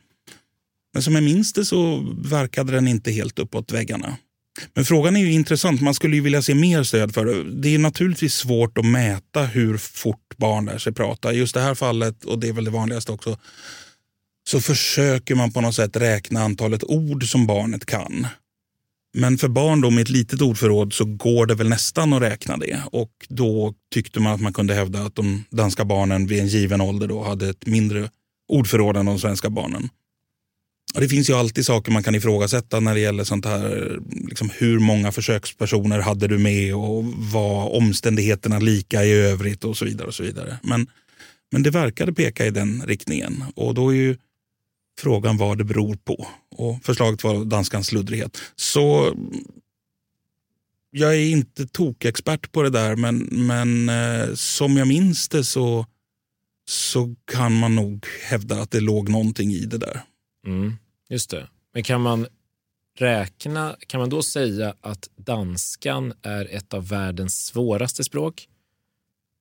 Men 0.93 1.03
som 1.03 1.15
jag 1.15 1.23
minns 1.23 1.53
det 1.53 1.65
så 1.65 2.07
verkade 2.17 2.71
den 2.71 2.87
inte 2.87 3.11
helt 3.11 3.39
uppåt 3.39 3.71
väggarna. 3.71 4.17
Men 4.73 4.85
frågan 4.85 5.15
är 5.15 5.19
ju 5.19 5.31
intressant. 5.31 5.81
Man 5.81 5.93
skulle 5.93 6.15
ju 6.15 6.21
vilja 6.21 6.41
se 6.41 6.55
mer 6.55 6.83
stöd 6.83 7.13
för 7.13 7.25
det. 7.25 7.61
Det 7.61 7.75
är 7.75 7.79
naturligtvis 7.79 8.33
svårt 8.33 8.77
att 8.77 8.85
mäta 8.85 9.45
hur 9.45 9.77
fort 9.77 10.37
barn 10.37 10.65
lär 10.65 10.77
sig 10.77 10.93
prata. 10.93 11.33
I 11.33 11.37
just 11.37 11.53
det 11.53 11.61
här 11.61 11.75
fallet, 11.75 12.25
och 12.25 12.39
det 12.39 12.47
är 12.47 12.53
väl 12.53 12.65
det 12.65 12.71
vanligaste 12.71 13.11
också, 13.11 13.37
så 14.47 14.61
försöker 14.61 15.35
man 15.35 15.51
på 15.51 15.61
något 15.61 15.75
sätt 15.75 15.97
räkna 15.97 16.43
antalet 16.43 16.83
ord 16.83 17.23
som 17.23 17.47
barnet 17.47 17.85
kan. 17.85 18.27
Men 19.13 19.37
för 19.37 19.47
barn 19.47 19.81
då 19.81 19.89
med 19.89 20.01
ett 20.01 20.09
litet 20.09 20.41
ordförråd 20.41 20.93
så 20.93 21.05
går 21.05 21.45
det 21.45 21.55
väl 21.55 21.69
nästan 21.69 22.13
att 22.13 22.21
räkna 22.21 22.57
det. 22.57 22.81
Och 22.91 23.11
då 23.29 23.73
tyckte 23.93 24.19
man 24.19 24.33
att 24.33 24.41
man 24.41 24.53
kunde 24.53 24.73
hävda 24.73 24.99
att 24.99 25.15
de 25.15 25.43
danska 25.49 25.85
barnen 25.85 26.27
vid 26.27 26.39
en 26.39 26.47
given 26.47 26.81
ålder 26.81 27.07
då 27.07 27.23
hade 27.23 27.49
ett 27.49 27.65
mindre 27.65 28.09
ordförråd 28.47 28.97
än 28.97 29.05
de 29.05 29.19
svenska 29.19 29.49
barnen. 29.49 29.89
Och 30.93 31.01
det 31.01 31.07
finns 31.07 31.29
ju 31.29 31.33
alltid 31.33 31.65
saker 31.65 31.91
man 31.91 32.03
kan 32.03 32.15
ifrågasätta 32.15 32.79
när 32.79 32.93
det 32.93 32.99
gäller 32.99 33.23
sånt 33.23 33.45
här. 33.45 33.99
Liksom 34.27 34.49
hur 34.57 34.79
många 34.79 35.11
försökspersoner 35.11 35.99
hade 35.99 36.27
du 36.27 36.37
med 36.37 36.75
och 36.75 37.03
var 37.05 37.75
omständigheterna 37.75 38.59
lika 38.59 39.03
i 39.03 39.11
övrigt 39.11 39.63
och 39.63 39.77
så 39.77 39.85
vidare. 39.85 40.07
och 40.07 40.13
så 40.13 40.23
vidare. 40.23 40.59
Men, 40.63 40.87
men 41.51 41.63
det 41.63 41.69
verkade 41.69 42.13
peka 42.13 42.45
i 42.45 42.51
den 42.51 42.83
riktningen 42.87 43.43
och 43.55 43.73
då 43.73 43.89
är 43.89 43.95
ju 43.95 44.17
frågan 44.99 45.37
vad 45.37 45.57
det 45.57 45.63
beror 45.63 45.95
på. 45.95 46.27
Och 46.55 46.83
förslaget 46.83 47.23
var 47.23 47.45
danskans 47.45 47.87
sluddrighet. 47.87 48.37
Så 48.55 49.15
jag 50.91 51.15
är 51.15 51.25
inte 51.25 51.67
tokexpert 51.67 52.51
på 52.51 52.61
det 52.61 52.69
där 52.69 52.95
men, 52.95 53.17
men 53.31 53.89
eh, 53.89 54.33
som 54.33 54.77
jag 54.77 54.87
minns 54.87 55.29
det 55.29 55.43
så, 55.43 55.85
så 56.69 57.15
kan 57.31 57.53
man 57.53 57.75
nog 57.75 58.05
hävda 58.23 58.61
att 58.61 58.71
det 58.71 58.79
låg 58.79 59.09
någonting 59.09 59.51
i 59.51 59.65
det 59.65 59.77
där. 59.77 60.01
Mm. 60.47 60.73
Just 61.09 61.29
det. 61.29 61.47
Men 61.73 61.83
kan 61.83 62.01
man 62.01 62.27
räkna, 62.97 63.75
kan 63.87 63.99
man 63.99 64.09
då 64.09 64.23
säga 64.23 64.75
att 64.81 65.09
danskan 65.15 66.13
är 66.21 66.55
ett 66.55 66.73
av 66.73 66.87
världens 66.87 67.45
svåraste 67.45 68.03
språk? 68.03 68.47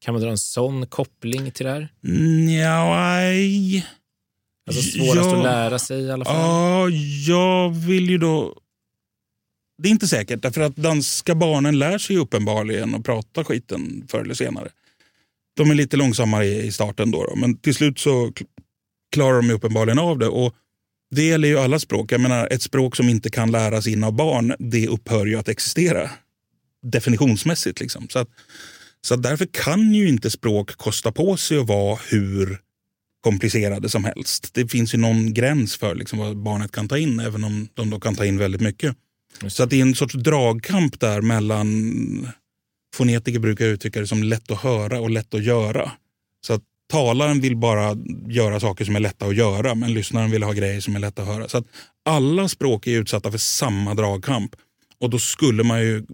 Kan 0.04 0.14
man 0.14 0.22
dra 0.22 0.30
en 0.30 0.38
sån 0.38 0.86
koppling 0.86 1.50
till 1.50 1.66
det 1.66 1.72
här? 1.72 1.88
Nej. 2.00 3.86
Alltså 4.66 4.82
svårast 4.82 5.30
ja, 5.30 5.36
att 5.38 5.44
lära 5.44 5.78
sig 5.78 6.00
i 6.00 6.10
alla 6.10 6.24
fall? 6.24 6.34
Ja, 6.34 6.88
jag 7.28 7.70
vill 7.70 8.10
ju 8.10 8.18
då... 8.18 8.58
Det 9.82 9.88
är 9.88 9.90
inte 9.90 10.08
säkert, 10.08 10.42
därför 10.42 10.60
att 10.60 10.76
danska 10.76 11.34
barnen 11.34 11.78
lär 11.78 11.98
sig 11.98 12.16
uppenbarligen 12.16 12.94
att 12.94 13.04
prata 13.04 13.44
skiten 13.44 14.06
förr 14.08 14.20
eller 14.20 14.34
senare. 14.34 14.68
De 15.56 15.70
är 15.70 15.74
lite 15.74 15.96
långsammare 15.96 16.46
i 16.46 16.72
starten 16.72 17.10
då, 17.10 17.24
då 17.24 17.36
men 17.36 17.56
till 17.56 17.74
slut 17.74 17.98
så 17.98 18.32
klarar 19.12 19.36
de 19.36 19.50
uppenbarligen 19.50 19.98
av 19.98 20.18
det. 20.18 20.28
Och 20.28 20.54
det 21.14 21.22
gäller 21.22 21.48
ju 21.48 21.58
alla 21.58 21.78
språk. 21.78 22.12
Jag 22.12 22.20
menar, 22.20 22.48
ett 22.50 22.62
språk 22.62 22.96
som 22.96 23.08
inte 23.08 23.30
kan 23.30 23.50
läras 23.50 23.86
in 23.86 24.04
av 24.04 24.12
barn, 24.12 24.54
det 24.58 24.88
upphör 24.88 25.26
ju 25.26 25.38
att 25.38 25.48
existera. 25.48 26.10
Definitionsmässigt. 26.82 27.80
Liksom. 27.80 28.08
Så, 28.08 28.18
att, 28.18 28.28
så 29.00 29.14
att 29.14 29.22
därför 29.22 29.46
kan 29.46 29.94
ju 29.94 30.08
inte 30.08 30.30
språk 30.30 30.76
kosta 30.76 31.12
på 31.12 31.36
sig 31.36 31.58
att 31.58 31.66
vara 31.66 31.98
hur 32.10 32.58
komplicerade 33.20 33.88
som 33.88 34.04
helst. 34.04 34.54
Det 34.54 34.68
finns 34.68 34.94
ju 34.94 34.98
någon 34.98 35.34
gräns 35.34 35.76
för 35.76 35.94
liksom 35.94 36.18
vad 36.18 36.36
barnet 36.36 36.72
kan 36.72 36.88
ta 36.88 36.98
in, 36.98 37.20
även 37.20 37.44
om 37.44 37.68
de 37.74 37.90
då 37.90 38.00
kan 38.00 38.14
ta 38.14 38.24
in 38.24 38.38
väldigt 38.38 38.60
mycket. 38.60 38.96
Så 39.46 39.62
att 39.62 39.70
det 39.70 39.76
är 39.76 39.82
en 39.82 39.94
sorts 39.94 40.14
dragkamp 40.14 41.00
där 41.00 41.20
mellan 41.20 42.32
Fonetiker 42.94 43.38
brukar 43.38 43.66
uttrycka 43.66 44.00
det 44.00 44.06
som 44.06 44.22
lätt 44.22 44.50
att 44.50 44.60
höra 44.60 45.00
och 45.00 45.10
lätt 45.10 45.34
att 45.34 45.44
göra. 45.44 45.92
Så 46.46 46.52
att 46.52 46.62
talaren 46.93 47.40
vill 47.40 47.57
bara 47.57 47.97
göra 48.28 48.61
saker 48.61 48.84
som 48.84 48.97
är 48.97 49.01
lätta 49.01 49.26
att 49.26 49.36
göra 49.36 49.74
men 49.74 49.95
lyssnaren 49.95 50.30
vill 50.30 50.43
ha 50.43 50.53
grejer 50.53 50.80
som 50.80 50.97
är 50.97 51.01
lätta 51.01 51.22
att 51.22 51.28
höra. 51.28 51.49
Så 51.49 51.59
att 51.59 51.66
alla 52.05 52.49
språk 52.49 52.86
är 52.86 52.90
utsatta 52.90 53.30
för 53.30 53.38
samma 53.38 53.95
dragkamp. 53.95 54.57
Och 55.01 55.11
då 55.11 55.18
skulle 55.18 55.62
man 55.62 55.80
ju 55.80 56.07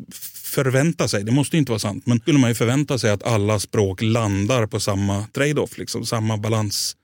förvänta 0.45 1.09
sig, 1.09 1.25
det 1.25 1.33
måste 1.33 1.57
inte 1.57 1.73
vara 1.73 1.79
sant, 1.79 2.07
men 2.07 2.19
skulle 2.19 2.39
man 2.39 2.51
ju 2.51 2.55
förvänta 2.55 2.99
sig 2.99 3.11
att 3.11 3.23
alla 3.23 3.61
språk 3.61 4.03
landar 4.03 4.67
på 4.67 4.81
samma 4.81 5.27
trade-off, 5.27 5.79
liksom, 5.79 6.07
samma 6.07 6.37
balanspunkt 6.37 6.97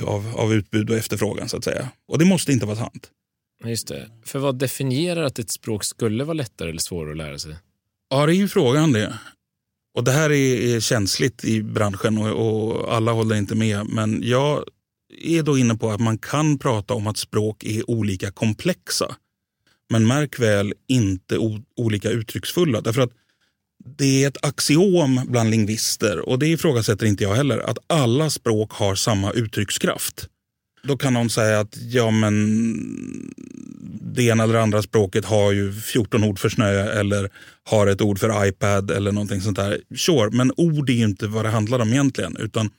av, 0.00 0.34
av 0.36 0.54
utbud 0.54 0.90
och 0.90 0.96
efterfrågan 0.96 1.48
så 1.48 1.56
att 1.56 1.64
säga. 1.64 1.88
Och 2.08 2.18
det 2.18 2.24
måste 2.24 2.52
inte 2.52 2.66
vara 2.66 2.76
sant. 2.76 3.10
Just 3.64 3.88
det. 3.88 4.10
För 4.24 4.38
vad 4.38 4.58
definierar 4.58 5.22
att 5.22 5.38
ett 5.38 5.50
språk 5.50 5.84
skulle 5.84 6.24
vara 6.24 6.34
lättare 6.34 6.70
eller 6.70 6.80
svårare 6.80 7.10
att 7.10 7.16
lära 7.16 7.38
sig? 7.38 7.56
Ja, 8.10 8.26
det 8.26 8.32
är 8.32 8.36
ju 8.36 8.48
frågan 8.48 8.92
det. 8.92 9.18
Och 10.00 10.04
Det 10.04 10.12
här 10.12 10.32
är, 10.32 10.76
är 10.76 10.80
känsligt 10.80 11.44
i 11.44 11.62
branschen 11.62 12.18
och, 12.18 12.30
och, 12.30 12.94
alla 12.94 13.12
håller 13.12 13.36
inte 13.36 13.54
med. 13.54 13.86
Men 13.88 14.20
jag 14.24 14.64
är 15.22 15.42
då 15.42 15.58
inne 15.58 15.74
på 15.74 15.90
att 15.90 16.00
man 16.00 16.18
kan 16.18 16.58
prata 16.58 16.94
om 16.94 17.06
att 17.06 17.16
språk 17.16 17.64
är 17.64 17.90
olika 17.90 18.30
komplexa. 18.30 19.16
Men 19.90 20.06
märk 20.06 20.38
väl 20.38 20.74
inte 20.88 21.38
olika 21.76 22.10
uttrycksfulla. 22.10 22.80
Därför 22.80 23.00
att 23.00 23.10
det 23.98 24.24
är 24.24 24.28
ett 24.28 24.44
axiom 24.44 25.20
bland 25.28 25.50
lingvister, 25.50 26.28
och 26.28 26.38
det 26.38 26.46
ifrågasätter 26.46 27.06
inte 27.06 27.24
jag 27.24 27.34
heller, 27.34 27.58
att 27.58 27.78
alla 27.86 28.30
språk 28.30 28.72
har 28.72 28.94
samma 28.94 29.32
uttryckskraft. 29.32 30.28
Då 30.82 30.96
kan 30.96 31.14
någon 31.14 31.30
säga 31.30 31.60
att 31.60 31.76
ja 31.76 32.10
men 32.10 32.34
det 34.14 34.22
ena 34.22 34.44
eller 34.44 34.54
andra 34.54 34.82
språket 34.82 35.24
har 35.24 35.52
ju 35.52 35.72
14 35.72 36.24
ord 36.24 36.38
för 36.38 36.48
snö 36.48 37.00
eller 37.00 37.30
har 37.64 37.86
ett 37.86 38.00
ord 38.00 38.18
för 38.18 38.46
iPad 38.46 38.90
eller 38.90 39.12
någonting 39.12 39.40
sånt 39.40 39.56
där. 39.56 39.80
Sure, 39.96 40.30
men 40.30 40.52
ord 40.56 40.90
är 40.90 40.94
ju 40.94 41.04
inte 41.04 41.26
vad 41.26 41.44
det 41.44 41.48
handlar 41.48 41.78
om 41.78 41.88
egentligen. 41.88 42.36
Utan 42.36 42.70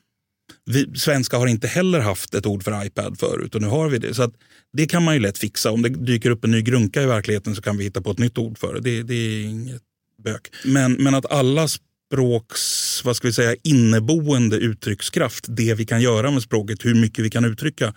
vi, 0.66 0.96
svenska 0.96 1.38
har 1.38 1.48
inte 1.48 1.68
heller 1.68 2.00
haft 2.00 2.36
ett 2.36 2.46
ord 2.46 2.64
för 2.64 2.86
iPad 2.86 3.20
förut 3.20 3.56
och 3.56 3.62
nu 3.62 3.68
har 3.68 3.90
vi 3.90 3.98
det. 3.98 4.14
Så 4.14 4.24
att 4.24 4.34
det 4.74 4.86
kan 4.86 5.04
man 5.04 5.14
ju 5.14 5.20
lätt 5.20 5.38
fixa. 5.38 5.72
Om 5.72 5.82
det 5.82 5.90
dyker 5.90 6.30
upp 6.30 6.44
en 6.44 6.52
ny 6.52 6.62
grunka 6.62 7.02
i 7.02 7.06
verkligheten 7.06 7.56
så 7.56 7.62
kan 7.62 7.78
vi 7.78 7.84
hitta 7.84 8.02
på 8.02 8.12
ett 8.12 8.20
nytt 8.20 8.38
ord 8.38 8.58
för 8.58 8.74
det. 8.74 8.80
Det, 8.80 9.04
det 9.04 9.14
är 9.14 9.44
inget 9.44 9.82
bök. 10.24 10.48
Men, 10.66 10.94
men 10.94 11.16
att 11.16 11.32
alla 11.32 11.68
språks 12.12 13.02
vad 13.06 13.16
ska 13.16 13.28
vi 13.28 13.34
säga, 13.34 13.56
inneboende 13.64 14.58
uttryckskraft, 14.58 15.46
det 15.48 15.74
vi 15.74 15.86
kan 15.86 16.02
göra 16.02 16.32
med 16.32 16.44
språket, 16.44 16.86
hur 16.86 16.96
mycket 16.96 17.26
vi 17.26 17.30
kan 17.30 17.46
uttrycka, 17.46 17.94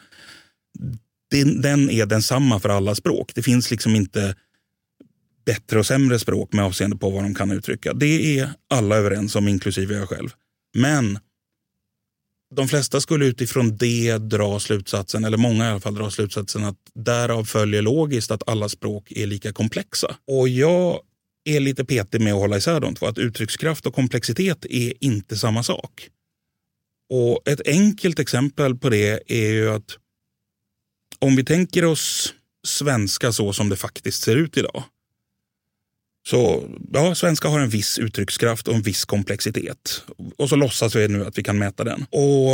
den, 1.30 1.60
den 1.60 1.90
är 1.90 2.06
densamma 2.06 2.60
för 2.60 2.68
alla 2.68 2.94
språk. 2.94 3.32
Det 3.34 3.42
finns 3.42 3.70
liksom 3.70 3.96
inte 3.96 4.36
bättre 5.46 5.78
och 5.78 5.86
sämre 5.86 6.18
språk 6.18 6.52
med 6.52 6.64
avseende 6.64 6.96
på 6.96 7.10
vad 7.10 7.22
de 7.22 7.34
kan 7.34 7.50
uttrycka. 7.50 7.92
Det 7.92 8.38
är 8.38 8.50
alla 8.70 8.96
överens 8.96 9.36
om, 9.36 9.48
inklusive 9.48 9.94
jag 9.94 10.08
själv. 10.08 10.30
Men 10.74 11.18
de 12.54 12.68
flesta 12.68 13.00
skulle 13.00 13.24
utifrån 13.24 13.76
det 13.76 14.18
dra 14.18 14.60
slutsatsen, 14.60 15.24
eller 15.24 15.36
många 15.36 15.66
i 15.66 15.70
alla 15.70 15.80
fall 15.80 15.94
dra 15.94 16.10
slutsatsen 16.10 16.64
att 16.64 16.78
därav 16.94 17.44
följer 17.44 17.82
logiskt 17.82 18.30
att 18.30 18.48
alla 18.48 18.68
språk 18.68 19.12
är 19.12 19.26
lika 19.26 19.52
komplexa. 19.52 20.16
Och 20.26 20.48
jag 20.48 21.00
är 21.44 21.60
lite 21.60 21.84
petig 21.84 22.20
med 22.20 22.32
att 22.32 22.40
hålla 22.40 22.56
isär 22.56 22.80
de 22.80 22.94
två. 22.94 23.06
Att 23.06 23.18
uttryckskraft 23.18 23.86
och 23.86 23.94
komplexitet 23.94 24.64
är 24.64 24.92
inte 25.00 25.36
samma 25.36 25.62
sak. 25.62 26.08
Och 27.10 27.48
ett 27.48 27.60
enkelt 27.66 28.18
exempel 28.18 28.74
på 28.74 28.88
det 28.88 29.22
är 29.26 29.50
ju 29.50 29.70
att 29.70 29.98
om 31.18 31.36
vi 31.36 31.44
tänker 31.44 31.84
oss 31.84 32.34
svenska 32.66 33.32
så 33.32 33.52
som 33.52 33.68
det 33.68 33.76
faktiskt 33.76 34.22
ser 34.22 34.36
ut 34.36 34.56
idag 34.56 34.84
så 36.26 36.68
ja, 36.92 37.14
svenska 37.14 37.48
har 37.48 37.60
en 37.60 37.68
viss 37.68 37.98
uttryckskraft 37.98 38.68
och 38.68 38.74
en 38.74 38.82
viss 38.82 39.04
komplexitet. 39.04 40.04
Och 40.36 40.48
så 40.48 40.56
låtsas 40.56 40.96
vi 40.96 41.08
nu 41.08 41.26
att 41.26 41.38
vi 41.38 41.42
kan 41.42 41.58
mäta 41.58 41.84
den. 41.84 42.06
Och 42.10 42.52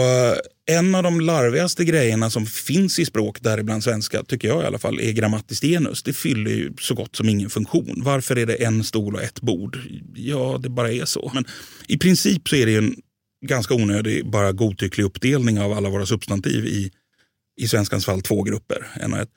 en 0.70 0.94
av 0.94 1.02
de 1.02 1.20
larvigaste 1.20 1.84
grejerna 1.84 2.30
som 2.30 2.46
finns 2.46 2.98
i 2.98 3.04
språk, 3.04 3.40
däribland 3.40 3.84
svenska, 3.84 4.24
tycker 4.24 4.48
jag 4.48 4.62
i 4.62 4.66
alla 4.66 4.78
fall, 4.78 5.00
är 5.00 5.12
grammatiskt 5.12 5.64
genus. 5.64 6.02
Det 6.02 6.12
fyller 6.12 6.50
ju 6.50 6.72
så 6.80 6.94
gott 6.94 7.16
som 7.16 7.28
ingen 7.28 7.50
funktion. 7.50 8.02
Varför 8.04 8.38
är 8.38 8.46
det 8.46 8.54
en 8.54 8.84
stol 8.84 9.14
och 9.14 9.22
ett 9.22 9.40
bord? 9.40 9.78
Ja, 10.14 10.58
det 10.62 10.68
bara 10.68 10.92
är 10.92 11.04
så. 11.04 11.30
Men 11.34 11.44
i 11.88 11.98
princip 11.98 12.48
så 12.48 12.56
är 12.56 12.66
det 12.66 12.72
ju 12.72 12.78
en 12.78 12.96
ganska 13.46 13.74
onödig, 13.74 14.30
bara 14.30 14.52
godtycklig 14.52 15.04
uppdelning 15.04 15.60
av 15.60 15.72
alla 15.72 15.88
våra 15.88 16.06
substantiv 16.06 16.66
i, 16.66 16.90
i 17.60 17.68
svenskans 17.68 18.06
fall 18.06 18.22
två 18.22 18.42
grupper, 18.42 18.86
en 19.00 19.12
och 19.12 19.18
ett. 19.18 19.30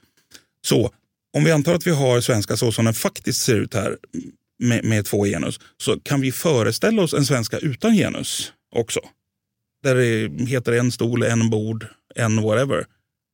Så 0.65 0.91
om 1.33 1.43
vi 1.43 1.51
antar 1.51 1.75
att 1.75 1.87
vi 1.87 1.91
har 1.91 2.21
svenska 2.21 2.57
så 2.57 2.71
som 2.71 2.85
den 2.85 2.93
faktiskt 2.93 3.41
ser 3.41 3.55
ut 3.55 3.73
här 3.73 3.97
med, 4.59 4.83
med 4.85 5.05
två 5.05 5.25
genus 5.25 5.59
så 5.77 5.99
kan 5.99 6.21
vi 6.21 6.31
föreställa 6.31 7.01
oss 7.01 7.13
en 7.13 7.25
svenska 7.25 7.57
utan 7.57 7.95
genus 7.95 8.53
också. 8.75 8.99
Där 9.83 9.95
det 9.95 10.45
heter 10.45 10.71
en 10.71 10.91
stol, 10.91 11.23
en 11.23 11.49
bord, 11.49 11.87
en 12.15 12.41
whatever. 12.41 12.85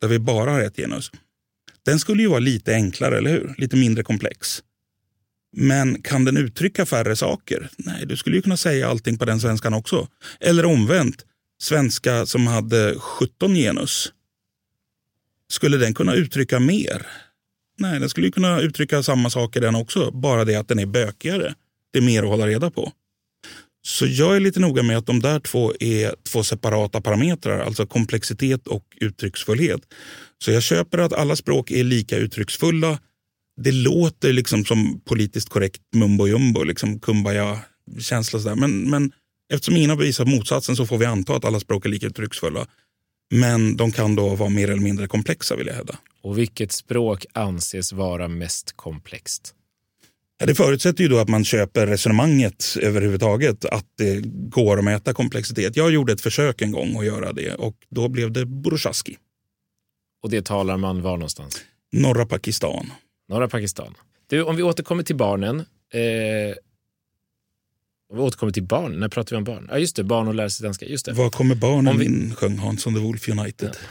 Där 0.02 0.08
vi 0.08 0.20
bara 0.20 0.52
har 0.52 0.62
ett 0.62 0.76
genus. 0.76 1.12
Den 1.86 2.00
skulle 2.00 2.22
ju 2.22 2.30
vara 2.30 2.40
lite 2.40 2.74
enklare, 2.74 3.18
eller 3.18 3.32
hur? 3.32 3.56
Lite 3.58 3.76
mindre 3.76 4.04
komplex. 4.04 4.64
Men 5.58 6.02
kan 6.02 6.26
den 6.26 6.38
uttrycka 6.38 6.86
färre 6.86 7.16
saker? 7.16 7.70
Nej, 7.78 8.06
du 8.06 8.18
skulle 8.18 8.36
ju 8.36 8.42
kunna 8.42 8.58
säga 8.58 8.90
allting 8.90 9.18
på 9.18 9.26
den 9.26 9.40
svenskan 9.40 9.74
också. 9.74 10.08
Eller 10.40 10.66
omvänt, 10.66 11.26
svenska 11.62 12.26
som 12.26 12.48
hade 12.48 12.96
17 13.00 13.54
genus. 13.54 14.14
Skulle 15.50 15.78
den 15.78 15.94
kunna 15.94 16.14
uttrycka 16.14 16.60
mer? 16.60 17.08
Nej, 17.78 18.00
den 18.00 18.10
skulle 18.10 18.28
ju 18.28 18.32
kunna 18.32 18.60
uttrycka 18.62 19.04
samma 19.04 19.30
saker 19.30 19.62
den 19.62 19.76
också, 19.76 20.12
bara 20.12 20.46
det 20.46 20.56
att 20.56 20.68
den 20.68 20.80
är 20.80 20.86
bökigare. 20.86 21.56
Det 21.92 22.00
är 22.00 22.04
mer 22.04 22.24
att 22.24 22.30
hålla 22.30 22.48
reda 22.48 22.72
på. 22.72 22.92
Så 23.82 24.06
jag 24.08 24.36
är 24.36 24.40
lite 24.40 24.60
noga 24.60 24.84
med 24.84 24.98
att 24.98 25.06
de 25.06 25.20
där 25.20 25.40
två 25.40 25.74
är 25.80 26.16
två 26.24 26.44
separata 26.44 27.02
parametrar, 27.02 27.60
alltså 27.60 27.86
komplexitet 27.86 28.68
och 28.68 28.84
uttrycksfullhet. 29.02 29.82
Så 30.44 30.52
jag 30.52 30.64
köper 30.64 30.98
att 30.98 31.14
alla 31.14 31.36
språk 31.36 31.72
är 31.72 31.84
lika 31.84 32.18
uttrycksfulla. 32.18 33.00
Det 33.62 33.72
låter 33.72 34.34
liksom 34.34 34.66
som 34.66 35.02
politiskt 35.06 35.50
korrekt 35.50 35.82
mumbo 35.96 36.28
jumbo, 36.28 36.64
liksom 36.64 37.00
kumbaya-känsla. 37.00 38.56
Men, 38.56 38.90
men 38.90 39.12
eftersom 39.54 39.76
ingen 39.76 39.90
har 39.90 39.98
bevisat 39.98 40.28
motsatsen 40.28 40.76
så 40.76 40.86
får 40.86 40.98
vi 40.98 41.06
anta 41.06 41.36
att 41.36 41.46
alla 41.46 41.60
språk 41.60 41.86
är 41.86 41.90
lika 41.90 42.08
uttrycksfulla. 42.08 42.68
Men 43.32 43.78
de 43.78 43.92
kan 43.92 44.16
då 44.16 44.36
vara 44.36 44.50
mer 44.50 44.70
eller 44.70 44.82
mindre 44.82 45.08
komplexa 45.08 45.56
vill 45.56 45.68
jag 45.68 45.74
hävda. 45.74 45.98
Och 46.22 46.38
vilket 46.38 46.72
språk 46.72 47.26
anses 47.34 47.94
vara 47.94 48.28
mest 48.28 48.74
komplext? 48.76 49.54
Ja, 50.40 50.46
det 50.46 50.56
förutsätter 50.56 51.04
ju 51.04 51.10
då 51.10 51.18
att 51.18 51.30
man 51.30 51.44
köper 51.46 51.88
resonemanget 51.88 52.78
överhuvudtaget, 52.82 53.66
att 53.66 53.86
det 53.98 54.22
går 54.26 54.78
att 54.78 54.84
mäta 54.84 55.14
komplexitet. 55.14 55.76
Jag 55.76 55.92
gjorde 55.92 56.14
ett 56.14 56.22
försök 56.22 56.62
en 56.62 56.72
gång 56.72 57.00
att 57.00 57.06
göra 57.06 57.34
det 57.34 57.54
och 57.54 57.76
då 57.90 58.10
blev 58.10 58.32
det 58.32 58.46
Burushaski. 58.46 59.18
Och 60.24 60.30
det 60.30 60.46
talar 60.46 60.78
man 60.78 61.02
var 61.02 61.18
någonstans? 61.18 61.62
Norra 61.92 62.26
Pakistan. 62.26 62.92
Norra 63.30 63.48
Pakistan. 63.48 63.96
Du, 64.28 64.44
om 64.44 64.56
vi 64.56 64.64
återkommer 64.64 65.04
till 65.04 65.16
barnen. 65.16 65.60
Eh, 65.94 66.56
om 68.10 68.18
vi 68.18 68.24
återkommer 68.24 68.52
till 68.54 68.64
barn, 68.64 69.00
när 69.00 69.08
pratar 69.08 69.36
vi 69.36 69.38
om 69.38 69.44
barn? 69.44 69.68
Ja, 69.72 69.78
just 69.78 69.96
det, 69.96 70.04
barn 70.04 70.28
och 70.28 70.36
lära 70.36 70.50
sig 70.50 70.64
danska. 70.64 70.86
Just 70.86 71.06
det. 71.06 71.14
Var 71.14 71.30
kommer 71.30 71.56
barnen 71.56 71.98
vi... 71.98 72.06
in, 72.06 72.36
sjöng 72.36 72.58
Hansson 72.58 72.94
the 72.94 73.00
Wolf 73.00 73.30
United. 73.30 73.70
Ja. 73.74 73.88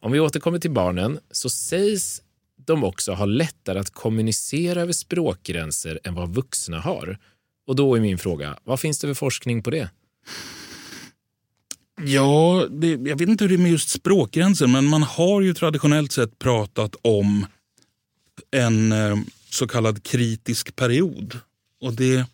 Om 0.00 0.12
vi 0.12 0.20
återkommer 0.20 0.58
till 0.58 0.70
barnen 0.70 1.18
så 1.30 1.50
sägs 1.50 2.22
de 2.66 2.84
också 2.84 3.12
har 3.12 3.26
lättare 3.26 3.78
att 3.78 3.90
kommunicera 3.90 4.80
över 4.80 4.92
språkgränser 4.92 6.00
än 6.04 6.14
vad 6.14 6.34
vuxna 6.34 6.80
har. 6.80 7.18
Och 7.66 7.76
då 7.76 7.94
är 7.94 8.00
min 8.00 8.18
fråga, 8.18 8.58
vad 8.64 8.80
finns 8.80 8.98
det 8.98 9.06
för 9.06 9.14
forskning 9.14 9.62
på 9.62 9.70
det? 9.70 9.90
Ja, 12.04 12.66
det, 12.70 12.88
jag 12.90 13.18
vet 13.18 13.28
inte 13.28 13.44
hur 13.44 13.48
det 13.48 13.54
är 13.54 13.58
med 13.58 13.70
just 13.70 13.88
språkgränser, 13.88 14.66
men 14.66 14.84
man 14.84 15.02
har 15.02 15.40
ju 15.40 15.54
traditionellt 15.54 16.12
sett 16.12 16.38
pratat 16.38 16.96
om 17.02 17.46
en 18.50 18.92
eh, 18.92 19.16
så 19.50 19.68
kallad 19.68 20.02
kritisk 20.02 20.76
period. 20.76 21.38
Och 21.80 21.92
det 21.92 22.26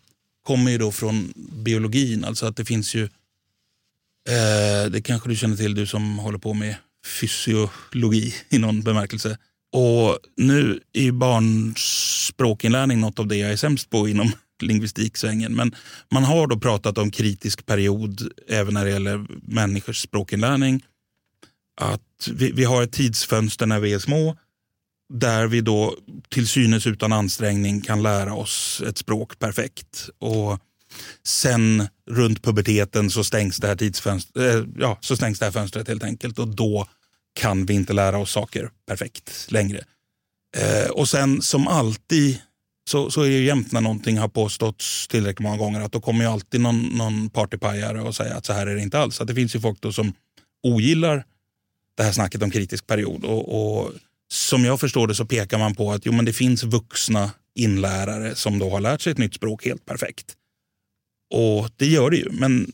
kommer 0.43 0.71
ju 0.71 0.77
då 0.77 0.91
från 0.91 1.33
biologin, 1.35 2.23
alltså 2.23 2.45
att 2.45 2.57
det 2.57 2.65
finns 2.65 2.95
ju, 2.95 3.03
eh, 3.03 4.91
det 4.91 5.01
kanske 5.03 5.29
du 5.29 5.35
känner 5.35 5.57
till 5.57 5.75
du 5.75 5.87
som 5.87 6.19
håller 6.19 6.37
på 6.37 6.53
med 6.53 6.75
fysiologi 7.05 8.33
i 8.49 8.57
någon 8.57 8.81
bemärkelse. 8.81 9.37
Och 9.73 10.17
nu 10.37 10.79
är 10.93 11.11
barns 11.11 11.77
språkinlärning 12.27 12.99
något 12.99 13.19
av 13.19 13.27
det 13.27 13.35
jag 13.35 13.51
är 13.51 13.57
sämst 13.57 13.89
på 13.89 14.07
inom 14.07 14.31
lingvistiksvängen. 14.61 15.55
Men 15.55 15.75
man 16.11 16.23
har 16.23 16.47
då 16.47 16.59
pratat 16.59 16.97
om 16.97 17.11
kritisk 17.11 17.65
period 17.65 18.31
även 18.49 18.73
när 18.73 18.85
det 18.85 18.91
gäller 18.91 19.25
människors 19.41 20.01
språkinlärning. 20.01 20.83
Att 21.81 22.29
vi, 22.31 22.51
vi 22.51 22.63
har 22.63 22.83
ett 22.83 22.91
tidsfönster 22.91 23.65
när 23.65 23.79
vi 23.79 23.93
är 23.93 23.99
små 23.99 24.37
där 25.13 25.47
vi 25.47 25.61
då 25.61 25.97
till 26.29 26.47
synes 26.47 26.87
utan 26.87 27.13
ansträngning 27.13 27.81
kan 27.81 28.03
lära 28.03 28.33
oss 28.33 28.81
ett 28.87 28.97
språk 28.97 29.39
perfekt. 29.39 30.09
Och 30.19 30.59
Sen 31.23 31.87
runt 32.11 32.43
puberteten 32.43 33.09
så 33.09 33.23
stängs 33.23 33.57
det 33.57 33.67
här, 33.67 33.75
tidsfönstret, 33.75 34.55
äh, 34.55 34.63
ja, 34.77 34.97
så 35.01 35.15
stängs 35.15 35.39
det 35.39 35.45
här 35.45 35.51
fönstret 35.51 35.87
helt 35.87 36.03
enkelt 36.03 36.39
och 36.39 36.47
då 36.47 36.87
kan 37.33 37.65
vi 37.65 37.73
inte 37.73 37.93
lära 37.93 38.17
oss 38.17 38.31
saker 38.31 38.69
perfekt 38.87 39.51
längre. 39.51 39.83
Eh, 40.57 40.89
och 40.89 41.09
sen 41.09 41.41
som 41.41 41.67
alltid 41.67 42.41
så, 42.89 43.11
så 43.11 43.21
är 43.21 43.29
det 43.29 43.39
jämt 43.39 43.71
när 43.71 43.81
någonting 43.81 44.17
har 44.17 44.27
påståtts 44.27 45.07
tillräckligt 45.07 45.39
många 45.39 45.57
gånger 45.57 45.81
att 45.81 45.91
då 45.91 46.01
kommer 46.01 46.23
ju 46.23 46.31
alltid 46.31 46.61
någon, 46.61 46.81
någon 46.81 47.29
partypajare 47.29 48.01
och 48.01 48.15
säga 48.15 48.35
att 48.35 48.45
så 48.45 48.53
här 48.53 48.67
är 48.67 48.75
det 48.75 48.81
inte 48.81 48.99
alls. 48.99 49.21
Att 49.21 49.27
det 49.27 49.35
finns 49.35 49.55
ju 49.55 49.59
folk 49.59 49.81
då 49.81 49.91
som 49.91 50.13
ogillar 50.63 51.25
det 51.97 52.03
här 52.03 52.11
snacket 52.11 52.43
om 52.43 52.51
kritisk 52.51 52.87
period. 52.87 53.25
Och, 53.25 53.81
och, 53.81 53.91
som 54.27 54.65
jag 54.65 54.79
förstår 54.79 55.07
det 55.07 55.15
så 55.15 55.25
pekar 55.25 55.57
man 55.57 55.75
på 55.75 55.91
att 55.91 56.05
jo, 56.05 56.11
men 56.11 56.25
det 56.25 56.33
finns 56.33 56.63
vuxna 56.63 57.31
inlärare 57.55 58.35
som 58.35 58.59
då 58.59 58.69
har 58.69 58.81
lärt 58.81 59.01
sig 59.01 59.11
ett 59.11 59.17
nytt 59.17 59.33
språk 59.33 59.65
helt 59.65 59.85
perfekt. 59.85 60.33
Och 61.33 61.69
det 61.75 61.85
gör 61.85 62.09
det 62.09 62.17
ju. 62.17 62.29
Men 62.31 62.71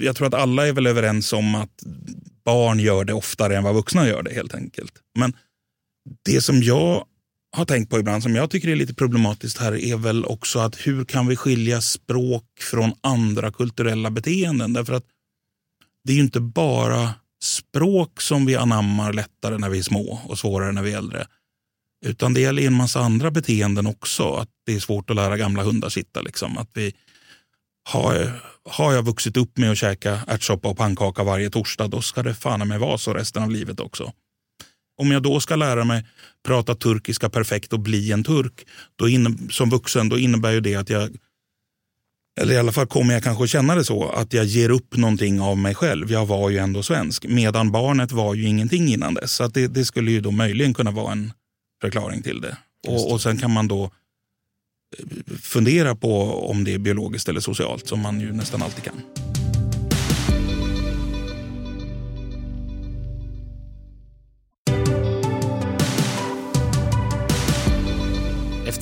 jag 0.00 0.16
tror 0.16 0.26
att 0.26 0.34
alla 0.34 0.66
är 0.66 0.72
väl 0.72 0.86
överens 0.86 1.32
om 1.32 1.54
att 1.54 1.82
barn 2.44 2.78
gör 2.78 3.04
det 3.04 3.12
oftare 3.12 3.56
än 3.56 3.64
vad 3.64 3.74
vuxna 3.74 4.08
gör 4.08 4.22
det 4.22 4.34
helt 4.34 4.54
enkelt. 4.54 4.92
Men 5.18 5.32
det 6.24 6.40
som 6.40 6.62
jag 6.62 7.06
har 7.56 7.64
tänkt 7.64 7.90
på 7.90 7.98
ibland 7.98 8.22
som 8.22 8.34
jag 8.34 8.50
tycker 8.50 8.68
är 8.68 8.76
lite 8.76 8.94
problematiskt 8.94 9.58
här 9.58 9.74
är 9.74 9.96
väl 9.96 10.24
också 10.24 10.58
att 10.58 10.86
hur 10.86 11.04
kan 11.04 11.26
vi 11.26 11.36
skilja 11.36 11.80
språk 11.80 12.44
från 12.60 12.92
andra 13.00 13.52
kulturella 13.52 14.10
beteenden? 14.10 14.72
Därför 14.72 14.92
att 14.92 15.04
det 16.04 16.12
är 16.12 16.16
ju 16.16 16.22
inte 16.22 16.40
bara 16.40 17.14
språk 17.42 18.20
som 18.20 18.46
vi 18.46 18.56
anammar 18.56 19.12
lättare 19.12 19.58
när 19.58 19.68
vi 19.68 19.78
är 19.78 19.82
små 19.82 20.20
och 20.24 20.38
svårare 20.38 20.72
när 20.72 20.82
vi 20.82 20.92
är 20.92 20.98
äldre. 20.98 21.26
Utan 22.04 22.34
det 22.34 22.40
gäller 22.40 22.62
en 22.62 22.74
massa 22.74 23.00
andra 23.00 23.30
beteenden 23.30 23.86
också. 23.86 24.32
Att 24.34 24.48
det 24.66 24.74
är 24.74 24.80
svårt 24.80 25.10
att 25.10 25.16
lära 25.16 25.36
gamla 25.36 25.62
hundar 25.62 25.88
sitta. 25.88 26.22
Liksom. 26.22 26.58
Att 26.58 26.70
vi 26.74 26.94
har, 27.88 28.40
har 28.70 28.92
jag 28.92 29.02
vuxit 29.02 29.36
upp 29.36 29.58
med 29.58 29.70
att 29.70 29.78
käka 29.78 30.20
ärtsoppa 30.26 30.68
och 30.68 30.76
pannkaka 30.76 31.24
varje 31.24 31.50
torsdag, 31.50 31.88
då 31.88 32.00
ska 32.00 32.22
det 32.22 32.34
fan 32.34 32.68
med 32.68 32.80
vara 32.80 32.98
så 32.98 33.14
resten 33.14 33.42
av 33.42 33.50
livet 33.50 33.80
också. 33.80 34.12
Om 34.96 35.10
jag 35.10 35.22
då 35.22 35.40
ska 35.40 35.56
lära 35.56 35.84
mig 35.84 36.06
prata 36.46 36.74
turkiska 36.74 37.30
perfekt 37.30 37.72
och 37.72 37.80
bli 37.80 38.12
en 38.12 38.24
turk 38.24 38.66
då 38.96 39.08
in, 39.08 39.48
som 39.52 39.70
vuxen, 39.70 40.08
då 40.08 40.18
innebär 40.18 40.50
ju 40.50 40.60
det 40.60 40.74
att 40.74 40.90
jag 40.90 41.10
eller 42.40 42.54
i 42.54 42.58
alla 42.58 42.72
fall 42.72 42.86
kommer 42.86 43.14
jag 43.14 43.22
kanske 43.22 43.48
känna 43.48 43.74
det 43.74 43.84
så, 43.84 44.10
att 44.10 44.32
jag 44.32 44.44
ger 44.44 44.70
upp 44.70 44.96
någonting 44.96 45.40
av 45.40 45.58
mig 45.58 45.74
själv. 45.74 46.12
Jag 46.12 46.26
var 46.26 46.50
ju 46.50 46.58
ändå 46.58 46.82
svensk, 46.82 47.24
medan 47.28 47.72
barnet 47.72 48.12
var 48.12 48.34
ju 48.34 48.48
ingenting 48.48 48.88
innan 48.88 49.14
dess. 49.14 49.32
Så 49.32 49.48
det, 49.48 49.66
det, 49.66 49.84
skulle 49.84 50.10
ju 50.10 50.20
då 50.20 50.30
möjligen 50.30 50.74
kunna 50.74 50.90
vara 50.90 51.12
en 51.12 51.32
förklaring 51.80 52.22
till 52.22 52.40
det. 52.40 52.56
Och, 52.88 53.12
och 53.12 53.20
sen 53.20 53.36
kan 53.36 53.50
man 53.50 53.68
då 53.68 53.90
fundera 55.42 55.96
på 55.96 56.22
om 56.50 56.64
det 56.64 56.74
är 56.74 56.78
biologiskt 56.78 57.28
eller 57.28 57.40
socialt, 57.40 57.88
som 57.88 58.00
man 58.00 58.20
ju 58.20 58.32
nästan 58.32 58.62
alltid 58.62 58.84
kan. 58.84 59.00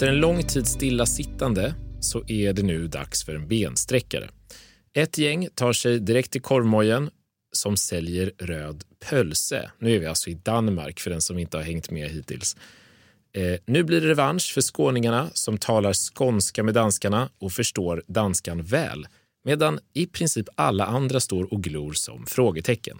Efter 0.02 0.06
en 0.06 0.16
lång 0.16 0.42
tid 0.42 0.66
stillasittande 0.66 1.74
så 2.00 2.24
är 2.26 2.52
det 2.52 2.62
nu 2.62 2.88
dags 2.88 3.24
för 3.24 3.34
en 3.34 3.48
bensträckare. 3.48 4.28
Ett 4.94 5.18
gäng 5.18 5.48
tar 5.54 5.72
sig 5.72 6.00
direkt 6.00 6.30
till 6.30 6.42
korvmojen 6.42 7.10
som 7.52 7.76
säljer 7.76 8.32
röd 8.38 8.84
pölse. 9.10 9.70
Nu 9.78 9.94
är 9.94 9.98
vi 9.98 10.06
alltså 10.06 10.30
i 10.30 10.34
Danmark 10.34 11.00
för 11.00 11.10
den 11.10 11.20
som 11.20 11.38
inte 11.38 11.56
har 11.56 11.64
hängt 11.64 11.90
med 11.90 12.10
hittills. 12.10 12.56
Eh, 13.34 13.60
nu 13.66 13.82
blir 13.82 14.00
det 14.00 14.08
revansch 14.08 14.52
för 14.54 14.60
skåningarna 14.60 15.30
som 15.34 15.58
talar 15.58 15.92
skånska 15.92 16.62
med 16.62 16.74
danskarna 16.74 17.28
och 17.38 17.52
förstår 17.52 18.02
danskan 18.06 18.62
väl, 18.62 19.06
medan 19.44 19.78
i 19.92 20.06
princip 20.06 20.48
alla 20.54 20.86
andra 20.86 21.20
står 21.20 21.52
och 21.52 21.62
glor 21.62 21.92
som 21.92 22.26
frågetecken. 22.26 22.98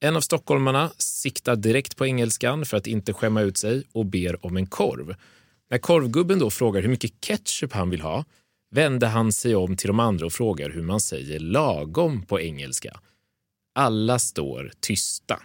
En 0.00 0.16
av 0.16 0.20
stockholmarna 0.20 0.90
siktar 0.98 1.56
direkt 1.56 1.96
på 1.96 2.06
engelskan 2.06 2.66
för 2.66 2.76
att 2.76 2.86
inte 2.86 3.12
skämma 3.12 3.42
ut 3.42 3.58
sig 3.58 3.84
och 3.92 4.06
ber 4.06 4.46
om 4.46 4.56
en 4.56 4.66
korv. 4.66 5.14
När 5.70 5.78
korvgubben 5.78 6.38
då 6.38 6.50
frågar 6.50 6.82
hur 6.82 6.88
mycket 6.88 7.20
ketchup 7.20 7.72
han 7.72 7.90
vill 7.90 8.00
ha 8.00 8.24
vänder 8.70 9.08
han 9.08 9.32
sig 9.32 9.54
om 9.54 9.76
till 9.76 9.86
de 9.86 10.00
andra 10.00 10.26
och 10.26 10.32
frågar 10.32 10.70
hur 10.70 10.82
man 10.82 11.00
säger 11.00 11.40
lagom 11.40 12.22
på 12.22 12.40
engelska. 12.40 13.00
Alla 13.74 14.18
står 14.18 14.72
tysta. 14.80 15.42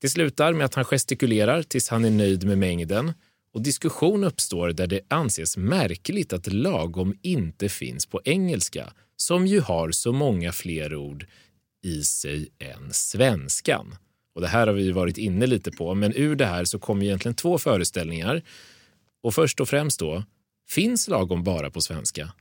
Det 0.00 0.08
slutar 0.08 0.52
med 0.52 0.64
att 0.64 0.74
han 0.74 0.84
gestikulerar 0.84 1.62
tills 1.62 1.88
han 1.88 2.04
är 2.04 2.10
nöjd 2.10 2.44
med 2.44 2.58
mängden 2.58 3.12
och 3.54 3.62
diskussion 3.62 4.24
uppstår 4.24 4.68
där 4.68 4.86
det 4.86 5.00
anses 5.08 5.56
märkligt 5.56 6.32
att 6.32 6.52
lagom 6.52 7.14
inte 7.22 7.68
finns 7.68 8.06
på 8.06 8.20
engelska 8.24 8.92
som 9.16 9.46
ju 9.46 9.60
har 9.60 9.90
så 9.90 10.12
många 10.12 10.52
fler 10.52 10.94
ord 10.94 11.26
i 11.84 12.02
sig 12.02 12.48
än 12.58 12.92
svenskan. 12.92 13.96
Och 14.34 14.40
Det 14.40 14.48
här 14.48 14.66
har 14.66 14.74
vi 14.74 14.92
varit 14.92 15.18
inne 15.18 15.46
lite 15.46 15.70
på, 15.70 15.94
men 15.94 16.12
ur 16.16 16.36
det 16.36 16.46
här 16.46 16.64
så 16.64 16.78
kommer 16.78 17.04
egentligen 17.04 17.34
två 17.34 17.58
föreställningar. 17.58 18.42
Och 19.22 19.34
först 19.34 19.60
och 19.60 19.68
främst 19.68 20.00
då, 20.00 20.24
finns 20.68 21.08
lagom 21.08 21.44
bara 21.44 21.70
på 21.70 21.80
svenska? 21.80 22.32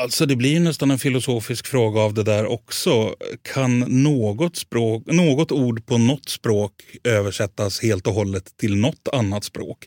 Alltså 0.00 0.26
det 0.26 0.36
blir 0.36 0.60
nästan 0.60 0.90
en 0.90 0.98
filosofisk 0.98 1.66
fråga 1.66 2.00
av 2.00 2.14
det 2.14 2.22
där 2.22 2.46
också. 2.46 3.14
Kan 3.42 3.78
något, 3.78 4.56
språk, 4.56 5.06
något 5.06 5.52
ord 5.52 5.86
på 5.86 5.98
något 5.98 6.28
språk 6.28 6.72
översättas 7.04 7.82
helt 7.82 8.06
och 8.06 8.14
hållet 8.14 8.56
till 8.56 8.76
något 8.76 9.08
annat 9.12 9.44
språk? 9.44 9.86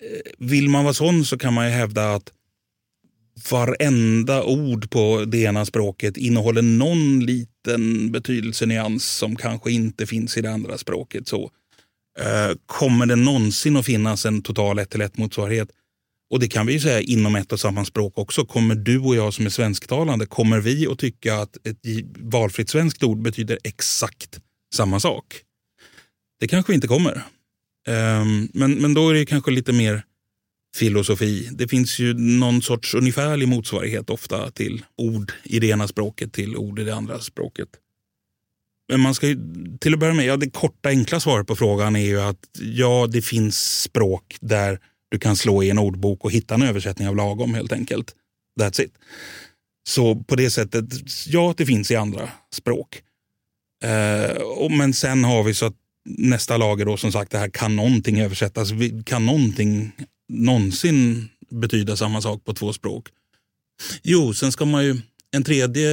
Eh, 0.00 0.32
vill 0.38 0.68
man 0.68 0.84
vara 0.84 0.94
sån 0.94 1.24
så 1.24 1.38
kan 1.38 1.54
man 1.54 1.66
ju 1.66 1.72
hävda 1.72 2.14
att 2.14 2.32
varenda 3.50 4.42
ord 4.42 4.90
på 4.90 5.24
det 5.24 5.38
ena 5.38 5.64
språket 5.64 6.16
innehåller 6.16 6.62
någon 6.62 7.20
liten 7.20 8.12
betydelsenyans 8.12 9.04
som 9.04 9.36
kanske 9.36 9.70
inte 9.70 10.06
finns 10.06 10.36
i 10.36 10.40
det 10.40 10.52
andra 10.52 10.78
språket. 10.78 11.28
Så 11.28 11.50
eh, 12.18 12.56
Kommer 12.66 13.06
det 13.06 13.16
någonsin 13.16 13.76
att 13.76 13.86
finnas 13.86 14.26
en 14.26 14.42
total 14.42 14.78
ett 14.78 14.90
till 14.90 15.00
ett 15.00 15.18
motsvarighet? 15.18 15.68
Och 16.30 16.40
det 16.40 16.48
kan 16.48 16.66
vi 16.66 16.72
ju 16.72 16.80
säga 16.80 17.00
inom 17.00 17.36
ett 17.36 17.52
och 17.52 17.60
samma 17.60 17.84
språk 17.84 18.18
också. 18.18 18.44
Kommer 18.44 18.74
du 18.74 18.98
och 18.98 19.16
jag 19.16 19.34
som 19.34 19.46
är 19.46 19.50
svensktalande, 19.50 20.26
kommer 20.26 20.60
vi 20.60 20.86
att 20.86 20.98
tycka 20.98 21.36
att 21.36 21.66
ett 21.66 21.78
valfritt 22.18 22.70
svenskt 22.70 23.02
ord 23.02 23.22
betyder 23.22 23.58
exakt 23.64 24.40
samma 24.74 25.00
sak? 25.00 25.24
Det 26.40 26.48
kanske 26.48 26.72
vi 26.72 26.74
inte 26.74 26.88
kommer. 26.88 27.22
Um, 27.86 28.48
men, 28.54 28.72
men 28.72 28.94
då 28.94 29.10
är 29.10 29.14
det 29.14 29.26
kanske 29.26 29.50
lite 29.50 29.72
mer 29.72 30.02
filosofi. 30.76 31.48
Det 31.52 31.68
finns 31.68 31.98
ju 31.98 32.14
någon 32.14 32.62
sorts 32.62 32.94
ungefärlig 32.94 33.48
motsvarighet 33.48 34.10
ofta 34.10 34.50
till 34.50 34.84
ord 34.96 35.32
i 35.44 35.60
det 35.60 35.66
ena 35.66 35.88
språket 35.88 36.32
till 36.32 36.56
ord 36.56 36.78
i 36.78 36.84
det 36.84 36.94
andra 36.94 37.20
språket. 37.20 37.68
Men 38.88 39.00
man 39.00 39.14
ska 39.14 39.28
ju, 39.28 39.38
till 39.80 39.94
att 39.94 40.00
börja 40.00 40.14
med, 40.14 40.26
ja, 40.26 40.36
det 40.36 40.50
korta 40.50 40.88
enkla 40.88 41.20
svaret 41.20 41.46
på 41.46 41.56
frågan 41.56 41.96
är 41.96 42.06
ju 42.06 42.20
att 42.20 42.48
ja, 42.60 43.06
det 43.12 43.22
finns 43.22 43.80
språk 43.82 44.36
där 44.40 44.80
du 45.08 45.18
kan 45.18 45.36
slå 45.36 45.62
i 45.62 45.70
en 45.70 45.78
ordbok 45.78 46.24
och 46.24 46.32
hitta 46.32 46.54
en 46.54 46.62
översättning 46.62 47.08
av 47.08 47.16
lagom 47.16 47.54
helt 47.54 47.72
enkelt. 47.72 48.14
That's 48.60 48.82
it. 48.82 48.92
Så 49.88 50.14
på 50.14 50.36
det 50.36 50.50
sättet, 50.50 50.84
ja, 51.26 51.54
det 51.56 51.66
finns 51.66 51.90
i 51.90 51.96
andra 51.96 52.28
språk. 52.52 53.02
Eh, 53.84 54.36
och, 54.36 54.70
men 54.70 54.94
sen 54.94 55.24
har 55.24 55.42
vi 55.42 55.54
så 55.54 55.66
att 55.66 55.76
nästa 56.06 56.56
lager 56.56 56.84
då 56.84 56.96
som 56.96 57.12
sagt, 57.12 57.30
det 57.30 57.38
här 57.38 57.48
kan 57.48 57.76
någonting 57.76 58.20
översättas. 58.20 58.68
Kan 59.04 59.26
någonting 59.26 59.92
någonsin 60.28 61.28
betyda 61.50 61.96
samma 61.96 62.22
sak 62.22 62.44
på 62.44 62.54
två 62.54 62.72
språk? 62.72 63.08
Jo, 64.02 64.34
sen 64.34 64.52
ska 64.52 64.64
man 64.64 64.84
ju, 64.84 65.00
en 65.30 65.44
tredje, 65.44 65.88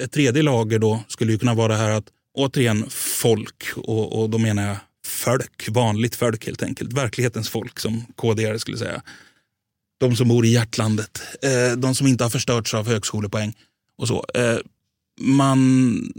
ett 0.00 0.12
tredje 0.12 0.42
lager 0.42 0.78
då 0.78 1.04
skulle 1.08 1.32
ju 1.32 1.38
kunna 1.38 1.54
vara 1.54 1.68
det 1.68 1.78
här 1.78 1.90
att 1.90 2.06
återigen 2.34 2.86
folk 2.90 3.64
och, 3.76 4.20
och 4.20 4.30
då 4.30 4.38
menar 4.38 4.66
jag 4.68 4.76
folk, 5.06 5.68
vanligt 5.68 6.14
folk 6.14 6.46
helt 6.46 6.62
enkelt. 6.62 6.92
Verklighetens 6.92 7.48
folk 7.48 7.80
som 7.80 8.04
KD 8.16 8.58
skulle 8.58 8.78
säga. 8.78 9.02
De 10.00 10.16
som 10.16 10.28
bor 10.28 10.46
i 10.46 10.48
hjärtlandet, 10.48 11.22
eh, 11.42 11.76
de 11.76 11.94
som 11.94 12.06
inte 12.06 12.24
har 12.24 12.30
förstörts 12.30 12.74
av 12.74 12.88
högskolepoäng 12.88 13.54
och 13.98 14.08
så. 14.08 14.26
Eh, 14.34 14.58
man, 15.20 16.12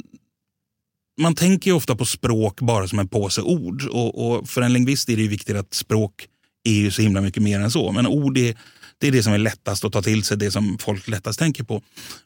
man 1.17 1.35
tänker 1.35 1.71
ofta 1.71 1.95
på 1.95 2.05
språk 2.05 2.61
bara 2.61 2.87
som 2.87 2.99
en 2.99 3.07
påse 3.07 3.41
ord 3.41 3.83
och, 3.87 4.27
och, 4.27 4.49
för 4.49 4.61
en 4.61 4.73
lingvist 4.73 5.09
är 5.09 5.17
det 5.17 5.27
viktigt 5.27 5.55
att 5.55 5.73
språk 5.73 6.27
är 6.63 6.73
ju 6.73 6.91
så 6.91 7.01
himla 7.01 7.21
mycket 7.21 7.43
mer 7.43 7.59
än 7.59 7.71
så. 7.71 7.91
Men 7.91 8.07
ord 8.07 8.37
är, 8.37 8.57
det 8.97 9.07
är 9.07 9.11
det 9.11 9.23
som 9.23 9.33
är 9.33 9.37
lättast 9.37 9.85
att 9.85 9.93
ta 9.93 10.01
till 10.01 10.23
sig, 10.23 10.37
det 10.37 10.51
som 10.51 10.77
folk 10.77 11.07
lättast 11.07 11.39
tänker 11.39 11.63
på. 11.63 11.81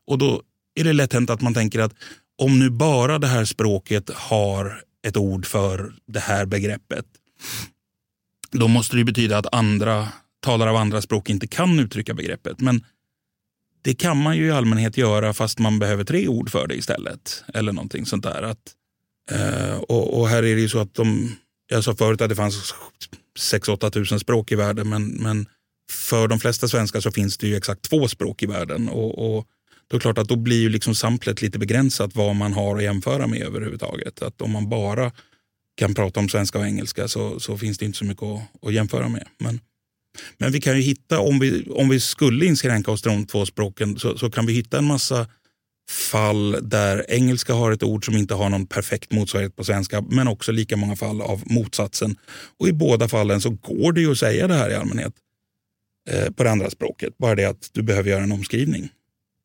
Och 0.07 0.17
då 0.17 0.41
är 0.75 0.83
det 0.83 0.93
lätt 0.93 1.13
hänt 1.13 1.29
att 1.29 1.41
man 1.41 1.53
tänker 1.53 1.79
att 1.79 1.93
om 2.41 2.59
nu 2.59 2.69
bara 2.69 3.19
det 3.19 3.27
här 3.27 3.45
språket 3.45 4.09
har 4.09 4.81
ett 5.07 5.17
ord 5.17 5.45
för 5.45 5.93
det 6.07 6.19
här 6.19 6.45
begreppet. 6.45 7.05
Då 8.51 8.67
måste 8.67 8.95
det 8.95 9.03
betyda 9.03 9.37
att 9.37 9.53
andra 9.53 10.07
talare 10.41 10.69
av 10.69 10.75
andra 10.75 11.01
språk 11.01 11.29
inte 11.29 11.47
kan 11.47 11.79
uttrycka 11.79 12.13
begreppet. 12.13 12.59
Men 12.59 12.85
det 13.81 13.93
kan 13.93 14.17
man 14.21 14.37
ju 14.37 14.45
i 14.45 14.51
allmänhet 14.51 14.97
göra 14.97 15.33
fast 15.33 15.59
man 15.59 15.79
behöver 15.79 16.03
tre 16.03 16.27
ord 16.27 16.49
för 16.49 16.67
det 16.67 16.75
istället. 16.75 17.43
Eller 17.53 17.71
någonting 17.71 18.05
sånt 18.05 18.23
där. 18.23 18.41
Att, 18.41 18.75
eh, 19.31 19.77
och, 19.77 20.19
och, 20.19 20.29
här 20.29 20.43
är 20.43 20.55
det 20.55 20.61
ju 20.61 20.69
så 20.69 20.79
att 20.79 20.93
de, 20.93 21.35
jag 21.69 21.83
sa 21.83 21.95
förut 21.95 22.21
att 22.21 22.29
det 22.29 22.35
fanns 22.35 22.73
6-8 23.39 23.89
tusen 23.89 24.19
språk 24.19 24.51
i 24.51 24.55
världen. 24.55 24.89
Men, 24.89 25.07
men 25.07 25.45
för 25.91 26.27
de 26.27 26.39
flesta 26.39 26.67
svenskar 26.67 26.99
så 26.99 27.11
finns 27.11 27.37
det 27.37 27.47
ju 27.47 27.55
exakt 27.55 27.81
två 27.81 28.07
språk 28.07 28.43
i 28.43 28.45
världen. 28.45 28.89
Och, 28.89 29.37
och 29.37 29.47
då 29.87 29.97
är 29.97 30.01
klart 30.01 30.17
att 30.17 30.27
då 30.27 30.35
blir 30.35 30.61
ju 30.61 30.69
liksom 30.69 30.95
samplet 30.95 31.41
lite 31.41 31.59
begränsat 31.59 32.15
vad 32.15 32.35
man 32.35 32.53
har 32.53 32.77
att 32.77 32.83
jämföra 32.83 33.27
med 33.27 33.41
överhuvudtaget. 33.41 34.21
Att 34.21 34.41
om 34.41 34.51
man 34.51 34.69
bara 34.69 35.11
kan 35.77 35.95
prata 35.95 36.19
om 36.19 36.29
svenska 36.29 36.59
och 36.59 36.65
engelska 36.65 37.07
så, 37.07 37.39
så 37.39 37.57
finns 37.57 37.77
det 37.77 37.85
inte 37.85 37.97
så 37.97 38.05
mycket 38.05 38.23
att, 38.23 38.65
att 38.65 38.73
jämföra 38.73 39.09
med. 39.09 39.27
Men, 39.37 39.59
men 40.37 40.51
vi 40.51 40.61
kan 40.61 40.75
ju 40.75 40.81
hitta, 40.81 41.19
om 41.19 41.39
vi, 41.39 41.69
om 41.69 41.89
vi 41.89 41.99
skulle 41.99 42.45
inskränka 42.45 42.91
oss 42.91 43.01
till 43.01 43.11
de 43.11 43.25
två 43.25 43.45
språken 43.45 43.99
så, 43.99 44.17
så 44.17 44.31
kan 44.31 44.45
vi 44.45 44.53
hitta 44.53 44.77
en 44.77 44.85
massa 44.85 45.27
fall 45.89 46.57
där 46.61 47.05
engelska 47.09 47.53
har 47.53 47.71
ett 47.71 47.83
ord 47.83 48.05
som 48.05 48.17
inte 48.17 48.33
har 48.33 48.49
någon 48.49 48.65
perfekt 48.65 49.11
motsvarighet 49.11 49.55
på 49.55 49.63
svenska, 49.63 50.01
men 50.01 50.27
också 50.27 50.51
lika 50.51 50.77
många 50.77 50.95
fall 50.95 51.21
av 51.21 51.43
motsatsen. 51.45 52.15
Och 52.59 52.67
i 52.67 52.73
båda 52.73 53.07
fallen 53.07 53.41
så 53.41 53.49
går 53.49 53.93
det 53.93 54.01
ju 54.01 54.11
att 54.11 54.17
säga 54.17 54.47
det 54.47 54.53
här 54.53 54.69
i 54.69 54.75
allmänhet 54.75 55.13
eh, 56.09 56.31
på 56.31 56.43
det 56.43 56.51
andra 56.51 56.69
språket. 56.69 57.17
Bara 57.17 57.35
det 57.35 57.45
att 57.45 57.69
du 57.73 57.81
behöver 57.81 58.09
göra 58.09 58.23
en 58.23 58.31
omskrivning. 58.31 58.89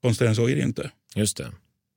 Konstigare 0.02 0.30
än 0.30 0.36
så 0.36 0.48
är 0.48 0.56
det 0.56 0.62
inte. 0.62 0.90
Just 1.14 1.36
det. 1.36 1.52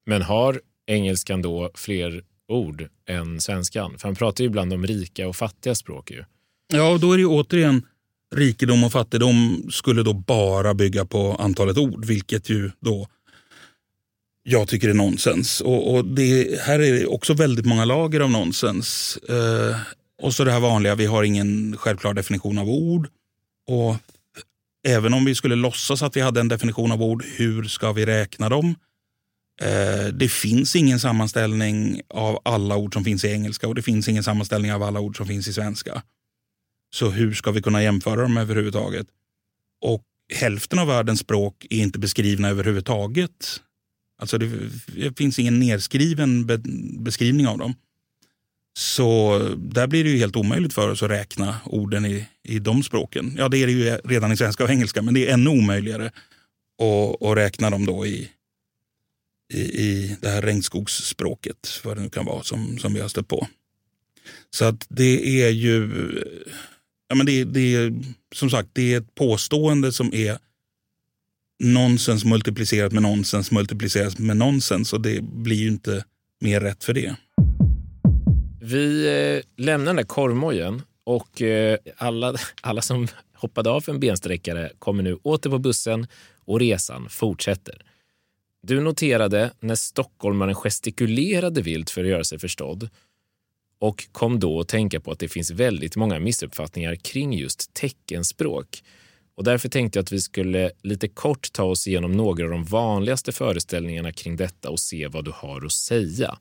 Men 0.06 0.22
har 0.22 0.62
engelskan 0.88 1.42
då 1.42 1.72
fler 1.76 2.24
ord 2.48 2.88
än 3.10 3.42
svenskan? 3.42 3.98
För 3.98 4.08
han 4.08 4.16
pratar 4.16 4.44
ju 4.44 4.48
ibland 4.48 4.74
om 4.74 4.88
rika 4.88 5.28
och 5.28 5.36
fattiga 5.36 5.76
språk. 5.76 6.12
Ju. 6.12 6.24
Ja, 6.74 6.90
och 6.92 7.00
då 7.00 7.14
är 7.14 7.18
det 7.18 7.22
ju 7.22 7.28
återigen 7.28 7.86
rikedom 8.36 8.84
och 8.84 8.92
fattigdom 8.92 9.68
skulle 9.72 10.04
då 10.04 10.14
bara 10.14 10.74
bygga 10.74 11.06
på 11.06 11.36
antalet 11.36 11.78
ord, 11.78 12.06
vilket 12.06 12.50
ju 12.50 12.72
då 12.80 13.08
jag 14.50 14.68
tycker 14.68 14.90
är 14.90 14.94
nonsens. 14.94 15.62
Och, 15.62 15.94
och 15.94 16.06
det, 16.06 16.60
här 16.62 16.80
är 16.80 16.94
det 16.94 17.06
också 17.06 17.34
väldigt 17.34 17.66
många 17.66 17.86
lager 17.86 18.20
av 18.20 18.32
nonsens. 18.32 19.18
Eh, 19.18 19.78
och 20.22 20.34
så 20.34 20.44
det 20.44 20.52
här 20.52 20.60
vanliga, 20.60 20.96
vi 20.96 21.06
har 21.06 21.24
ingen 21.24 21.78
självklar 21.78 22.14
definition 22.14 22.58
av 22.58 22.70
ord. 22.70 23.10
Och 23.68 23.96
även 24.88 25.14
om 25.14 25.26
vi 25.26 25.36
skulle 25.36 25.56
låtsas 25.56 26.02
att 26.02 26.16
vi 26.16 26.22
hade 26.22 26.40
en 26.40 26.48
definition 26.48 26.92
av 26.92 27.04
ord, 27.04 27.26
hur 27.26 27.64
ska 27.64 27.92
vi 27.92 28.06
räkna 28.06 28.50
dem? 28.50 28.76
Eh, 29.62 30.08
det 30.14 30.32
finns 30.32 30.76
ingen 30.76 31.00
sammanställning 31.00 32.02
av 32.10 32.40
alla 32.46 32.78
ord 32.78 32.94
som 32.94 33.04
finns 33.04 33.26
i 33.26 33.32
engelska 33.32 33.68
och 33.68 33.76
det 33.76 33.82
finns 33.82 34.10
ingen 34.10 34.24
sammanställning 34.24 34.74
av 34.74 34.84
alla 34.84 35.00
ord 35.00 35.18
som 35.18 35.28
finns 35.28 35.48
i 35.48 35.54
svenska. 35.54 36.04
Så 36.96 37.10
hur 37.10 37.34
ska 37.34 37.52
vi 37.52 37.62
kunna 37.62 37.84
jämföra 37.84 38.22
dem 38.22 38.38
överhuvudtaget? 38.38 39.08
Och 39.82 40.04
hälften 40.34 40.80
av 40.80 40.88
världens 40.88 41.20
språk 41.20 41.68
är 41.70 41.78
inte 41.78 42.00
beskrivna 42.00 42.50
överhuvudtaget. 42.50 43.62
Alltså 44.18 44.38
det, 44.38 44.70
det 44.96 45.18
finns 45.18 45.40
ingen 45.40 45.60
nedskriven 45.60 46.46
be, 46.46 46.58
beskrivning 47.00 47.48
av 47.48 47.58
dem. 47.58 47.74
Så 48.78 49.40
där 49.58 49.88
blir 49.88 50.04
det 50.04 50.10
ju 50.10 50.18
helt 50.18 50.36
omöjligt 50.36 50.74
för 50.74 50.90
oss 50.90 51.04
att 51.04 51.10
räkna 51.10 51.58
orden 51.66 52.06
i, 52.06 52.28
i 52.44 52.60
de 52.60 52.84
språken. 52.84 53.36
Ja, 53.38 53.50
det 53.50 53.58
är 53.58 53.68
det 53.68 53.74
ju 53.74 53.98
redan 54.04 54.32
i 54.32 54.38
svenska 54.38 54.64
och 54.64 54.70
engelska, 54.70 55.02
men 55.02 55.14
det 55.14 55.28
är 55.28 55.34
ännu 55.34 55.50
omöjligare 55.50 56.06
att, 56.06 57.22
att 57.22 57.38
räkna 57.38 57.70
dem 57.70 57.86
då 57.86 58.06
i, 58.06 58.32
i, 59.54 59.60
i 59.60 60.18
det 60.22 60.30
här 60.30 60.42
regnskogsspråket, 60.42 61.82
vad 61.84 61.98
det 61.98 62.02
nu 62.02 62.10
kan 62.10 62.26
vara, 62.26 62.44
som, 62.44 62.78
som 62.78 62.94
vi 62.94 63.00
har 63.00 63.08
stött 63.08 63.28
på. 63.28 63.48
Så 64.50 64.66
att 64.66 64.86
det 64.90 65.42
är 65.44 65.50
ju, 65.50 65.92
ja 67.10 67.16
men 67.16 67.26
det, 67.26 67.44
det 67.44 67.76
är 67.76 67.94
som 68.36 68.50
sagt, 68.50 68.70
det 68.74 68.94
är 68.94 68.98
ett 68.98 69.16
påstående 69.16 69.92
som 69.92 70.14
är 70.14 70.38
nonsens 71.60 72.26
multiplicerat 72.26 72.92
med 72.92 73.04
nonsens 73.04 73.52
multiplicerat 73.52 74.20
med 74.20 74.38
nonsens 74.38 74.94
och 74.94 75.02
det 75.02 75.24
blir 75.24 75.58
ju 75.58 75.68
inte 75.68 76.04
mer 76.42 76.62
rätt 76.62 76.84
för 76.84 76.94
det. 76.94 77.16
Vi 78.62 79.08
eh, 79.08 79.64
lämnar 79.64 79.86
den 79.86 79.96
där 79.96 80.04
korvmojen 80.04 80.82
och 81.04 81.42
eh, 81.42 81.78
alla, 81.98 82.36
alla 82.62 82.82
som 82.82 83.08
hoppade 83.34 83.70
av 83.70 83.82
för 83.82 83.92
en 83.92 84.00
bensträckare 84.00 84.72
kommer 84.80 85.04
nu 85.04 85.16
åter 85.24 85.50
på 85.50 85.60
bussen 85.60 86.08
och 86.46 86.60
resan 86.60 87.10
fortsätter. 87.10 87.82
Du 88.62 88.82
noterade 88.82 89.52
när 89.60 89.76
stockholmaren 89.76 90.56
gestikulerade 90.56 91.62
vilt 91.62 91.90
för 91.90 92.02
att 92.04 92.10
göra 92.10 92.24
sig 92.24 92.40
förstådd 92.40 92.90
och 93.80 94.08
kom 94.12 94.40
då 94.40 94.60
att 94.60 94.68
tänka 94.68 95.00
på 95.00 95.12
att 95.12 95.20
det 95.20 95.28
finns 95.28 95.52
väldigt 95.52 95.96
många 95.96 96.20
missuppfattningar 96.20 96.96
kring 96.96 97.34
just 97.34 97.74
teckenspråk. 97.74 98.84
Och 99.38 99.44
därför 99.44 99.70
tänkte 99.70 100.00
jag 100.00 100.04
att 100.04 100.12
vi 100.12 100.22
skulle 100.22 100.72
lite 100.84 101.08
kort 101.08 101.52
ta 101.52 101.64
oss 101.64 101.88
igenom 101.88 102.12
några 102.12 102.44
av 102.44 102.50
de 102.50 102.64
vanligaste 102.64 103.32
föreställningarna 103.32 104.12
kring 104.12 104.36
detta 104.36 104.70
och 104.70 104.80
se 104.80 105.08
vad 105.08 105.26
du 105.26 105.32
har 105.36 105.66
att 105.66 105.72
säga. 105.72 106.38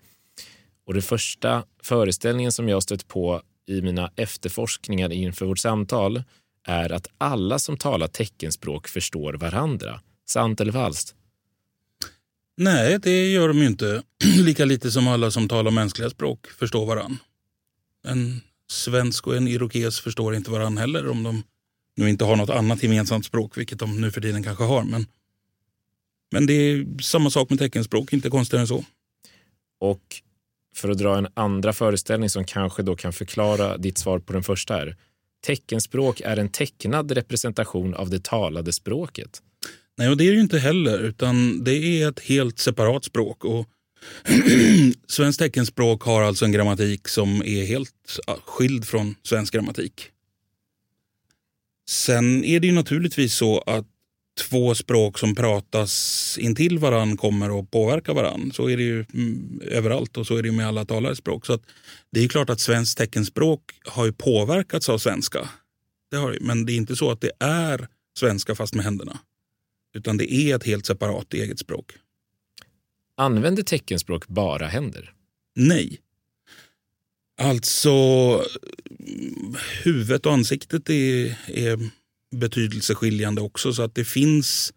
Och 0.87 0.95
den 0.95 1.03
första 1.03 1.65
föreställningen 1.83 2.53
som 2.53 2.69
jag 2.69 2.83
stött 2.83 3.09
på 3.09 3.43
i 3.67 3.83
mina 3.83 4.11
efterforskningar 4.17 5.13
inför 5.13 5.47
vårt 5.47 5.59
samtal 5.59 6.23
är 6.67 6.93
att 6.93 7.07
alla 7.19 7.59
som 7.59 7.77
talar 7.77 8.09
teckenspråk 8.09 8.89
förstår 8.89 9.35
varandra. 9.35 10.01
Sant 10.27 10.61
eller 10.61 10.73
falskt? 10.73 11.15
Nej, 12.57 12.99
det 13.03 13.29
gör 13.29 13.49
de 13.49 13.59
ju 13.59 13.67
inte. 13.67 14.03
Lika 14.39 14.65
lite 14.65 14.91
som 14.91 15.09
alla 15.09 15.31
som 15.31 15.49
talar 15.49 15.71
mänskliga 15.71 16.11
språk 16.11 16.47
förstår 16.47 16.87
varann. 16.87 17.19
En 18.07 18.41
svensk 18.71 19.27
och 19.27 19.37
en 19.37 19.49
irokes 19.49 20.01
förstår 20.01 20.35
inte 20.35 20.51
varann 20.51 20.79
heller 20.79 21.09
om 21.09 21.23
de 21.23 21.43
nu 21.97 22.11
inte 22.11 22.25
har 22.25 22.37
något 22.37 22.51
annat 22.51 22.83
gemensamt 22.83 23.27
språk, 23.27 23.59
vilket 23.59 23.79
de 23.79 24.01
nu 24.01 24.11
för 24.11 24.21
tiden 24.21 24.43
kanske 24.43 24.65
har. 24.65 24.85
Men, 24.85 25.07
men 26.33 26.47
det 26.47 26.53
är 26.53 27.03
samma 27.03 27.31
sak 27.31 27.51
med 27.51 27.59
teckenspråk, 27.59 28.13
inte 28.13 28.31
konstigare 28.31 28.61
än 28.61 28.69
så. 28.69 28.85
Och 29.81 30.03
för 30.77 30.91
att 30.91 30.99
dra 30.99 31.19
en 31.19 31.29
andra 31.35 31.73
föreställning 31.73 32.31
som 32.31 32.45
kanske 32.45 32.83
då 32.83 32.97
kan 32.97 33.13
förklara 33.13 33.77
ditt 33.77 33.99
svar 33.99 34.19
på 34.19 34.33
den 34.33 34.43
första 34.43 34.75
här. 34.75 34.97
Teckenspråk 35.47 36.21
är 36.21 36.37
en 36.37 36.49
tecknad 36.49 37.11
representation 37.11 37.95
av 37.95 38.11
det 38.11 38.25
talade 38.25 38.73
språket. 38.73 39.43
Nej, 39.99 40.09
och 40.09 40.17
det 40.17 40.25
är 40.25 40.29
det 40.29 40.35
ju 40.35 40.41
inte 40.41 40.59
heller, 40.59 40.99
utan 40.99 41.65
det 41.65 42.03
är 42.03 42.09
ett 42.09 42.21
helt 42.21 42.59
separat 42.59 43.05
språk. 43.05 43.45
Och 43.45 43.69
Svenskt 45.07 45.39
teckenspråk 45.39 46.03
har 46.03 46.23
alltså 46.23 46.45
en 46.45 46.53
grammatik 46.53 47.09
som 47.09 47.43
är 47.43 47.65
helt 47.65 48.19
skild 48.47 48.85
från 48.85 49.15
svensk 49.23 49.55
grammatik. 49.55 50.11
Sen 51.89 52.45
är 52.45 52.61
det 52.61 52.67
ju 52.67 52.73
naturligtvis 52.73 53.35
så 53.35 53.59
att 53.59 53.87
två 54.41 54.75
språk 54.75 55.19
som 55.19 55.35
pratas 55.35 56.37
intill 56.41 56.79
varann 56.79 57.17
kommer 57.17 57.61
att 57.61 57.71
påverka 57.71 58.13
varann. 58.13 58.53
Så 58.53 58.71
är 58.71 58.77
det 58.77 58.83
ju 58.83 59.05
mm, 59.15 59.61
överallt 59.65 60.17
och 60.17 60.27
så 60.27 60.37
är 60.37 60.43
det 60.43 60.53
med 60.53 60.69
alla 60.69 60.85
talare 60.85 61.17
språk. 61.17 61.47
Så 61.47 61.53
att 61.53 61.63
det 62.13 62.25
är 62.25 62.29
klart 62.29 62.51
att 62.51 62.61
svenskt 62.61 62.99
teckenspråk 62.99 63.61
har 63.85 64.07
ju 64.07 64.13
påverkats 64.13 64.89
av 64.89 64.99
svenska. 64.99 65.49
Det 66.11 66.17
har, 66.17 66.39
men 66.41 66.67
det 66.67 66.73
är 66.73 66.77
inte 66.77 66.97
så 66.97 67.11
att 67.11 67.21
det 67.21 67.33
är 67.41 67.89
svenska 68.19 68.55
fast 68.55 68.75
med 68.75 68.85
händerna. 68.85 69.19
Utan 69.97 70.17
det 70.17 70.33
är 70.33 70.57
ett 70.57 70.65
helt 70.65 70.87
separat 70.87 71.35
eget 71.35 71.59
språk. 71.59 71.93
Använder 73.17 73.63
teckenspråk 73.63 74.27
bara 74.27 74.67
händer? 74.67 75.13
Nej. 75.55 76.01
Alltså, 77.39 77.91
huvudet 79.83 80.27
och 80.27 80.33
ansiktet 80.33 80.91
är, 80.91 81.39
är 81.47 81.91
betydelseskiljande 82.37 83.41
också. 83.41 83.73
Så 83.73 83.83
att 83.83 83.95
det 83.95 84.05
finns 84.05 84.73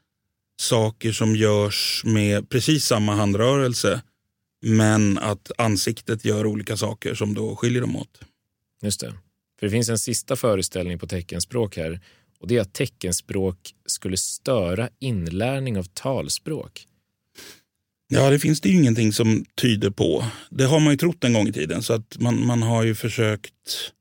saker 0.62 1.12
som 1.12 1.36
görs 1.36 2.01
med 2.05 2.49
precis 2.49 2.86
samma 2.86 3.16
handrörelse 3.16 4.01
men 4.66 5.18
att 5.18 5.51
ansiktet 5.57 6.26
gör 6.26 6.45
olika 6.45 6.78
saker 6.78 7.16
som 7.16 7.34
då 7.34 7.55
skiljer 7.55 7.82
dem 7.82 7.95
åt. 7.95 8.22
Just 8.82 8.99
det. 8.99 9.14
För 9.60 9.66
det 9.68 9.72
finns 9.72 9.89
en 9.89 9.99
sista 9.99 10.36
föreställning 10.36 10.99
på 10.99 11.07
teckenspråk 11.07 11.78
här 11.78 12.01
och 12.39 12.47
det 12.47 12.57
är 12.57 12.62
att 12.62 12.74
teckenspråk 12.74 13.74
skulle 13.86 14.18
störa 14.18 14.89
inlärning 14.99 15.78
av 15.78 15.84
talspråk. 15.84 16.88
Ja, 18.12 18.30
det 18.30 18.39
finns 18.39 18.62
det 18.62 18.70
ju 18.70 18.76
ingenting 18.76 19.14
som 19.14 19.45
tyder 19.55 19.89
på. 19.89 20.26
Det 20.49 20.64
har 20.64 20.80
man 20.80 20.93
ju 20.93 20.97
trott 20.97 21.24
en 21.24 21.34
gång 21.34 21.47
i 21.47 21.53
tiden. 21.53 21.84
Så 21.84 21.93
att 21.93 22.18
man, 22.20 22.45
man 22.45 22.62
har 22.62 22.84
ju 22.84 22.95
försökt 22.95 23.91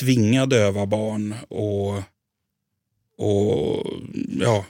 tvinga 0.00 0.46
döva 0.46 0.86
barn 0.86 1.34
och, 1.48 1.96
och 3.16 3.86
ja, 4.40 4.64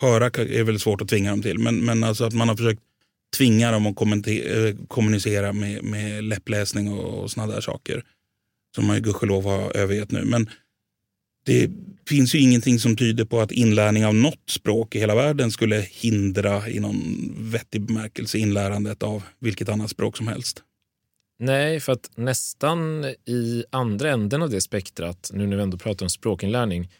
höra 0.00 0.26
är 0.26 0.62
väl 0.62 0.80
svårt 0.80 1.00
att 1.00 1.08
tvinga 1.08 1.30
dem 1.30 1.42
till. 1.42 1.58
Men, 1.58 1.84
men 1.84 2.04
alltså 2.04 2.24
att 2.24 2.34
man 2.34 2.48
har 2.48 2.56
försökt 2.56 2.82
tvinga 3.36 3.70
dem 3.70 3.86
att 3.86 4.00
eh, 4.26 4.76
kommunicera 4.88 5.52
med, 5.52 5.84
med 5.84 6.24
läppläsning 6.24 6.92
och, 6.92 7.22
och 7.22 7.30
sådana 7.30 7.52
där 7.52 7.60
saker. 7.60 8.04
Som 8.74 8.86
man 8.86 8.96
ju 8.96 9.02
gudskelov 9.02 9.44
har 9.44 9.76
övergett 9.76 10.10
nu. 10.10 10.24
Men 10.24 10.50
det 11.44 11.70
finns 12.08 12.34
ju 12.34 12.38
ingenting 12.38 12.78
som 12.78 12.96
tyder 12.96 13.24
på 13.24 13.40
att 13.40 13.52
inlärning 13.52 14.06
av 14.06 14.14
något 14.14 14.50
språk 14.50 14.94
i 14.94 14.98
hela 14.98 15.14
världen 15.14 15.50
skulle 15.50 15.86
hindra 15.90 16.68
i 16.68 16.80
någon 16.80 17.32
vettig 17.38 17.82
bemärkelse 17.82 18.38
inlärandet 18.38 19.02
av 19.02 19.22
vilket 19.38 19.68
annat 19.68 19.90
språk 19.90 20.16
som 20.16 20.28
helst. 20.28 20.62
Nej, 21.38 21.80
för 21.80 21.92
att 21.92 22.10
nästan 22.14 23.04
i 23.26 23.64
andra 23.70 24.10
änden 24.10 24.42
av 24.42 24.50
det 24.50 24.60
spektrat, 24.60 25.30
nu 25.34 25.46
när 25.46 25.56
vi 25.56 25.62
ändå 25.62 25.78
pratar 25.78 26.06
om 26.06 26.10
språkinlärning, 26.10 26.90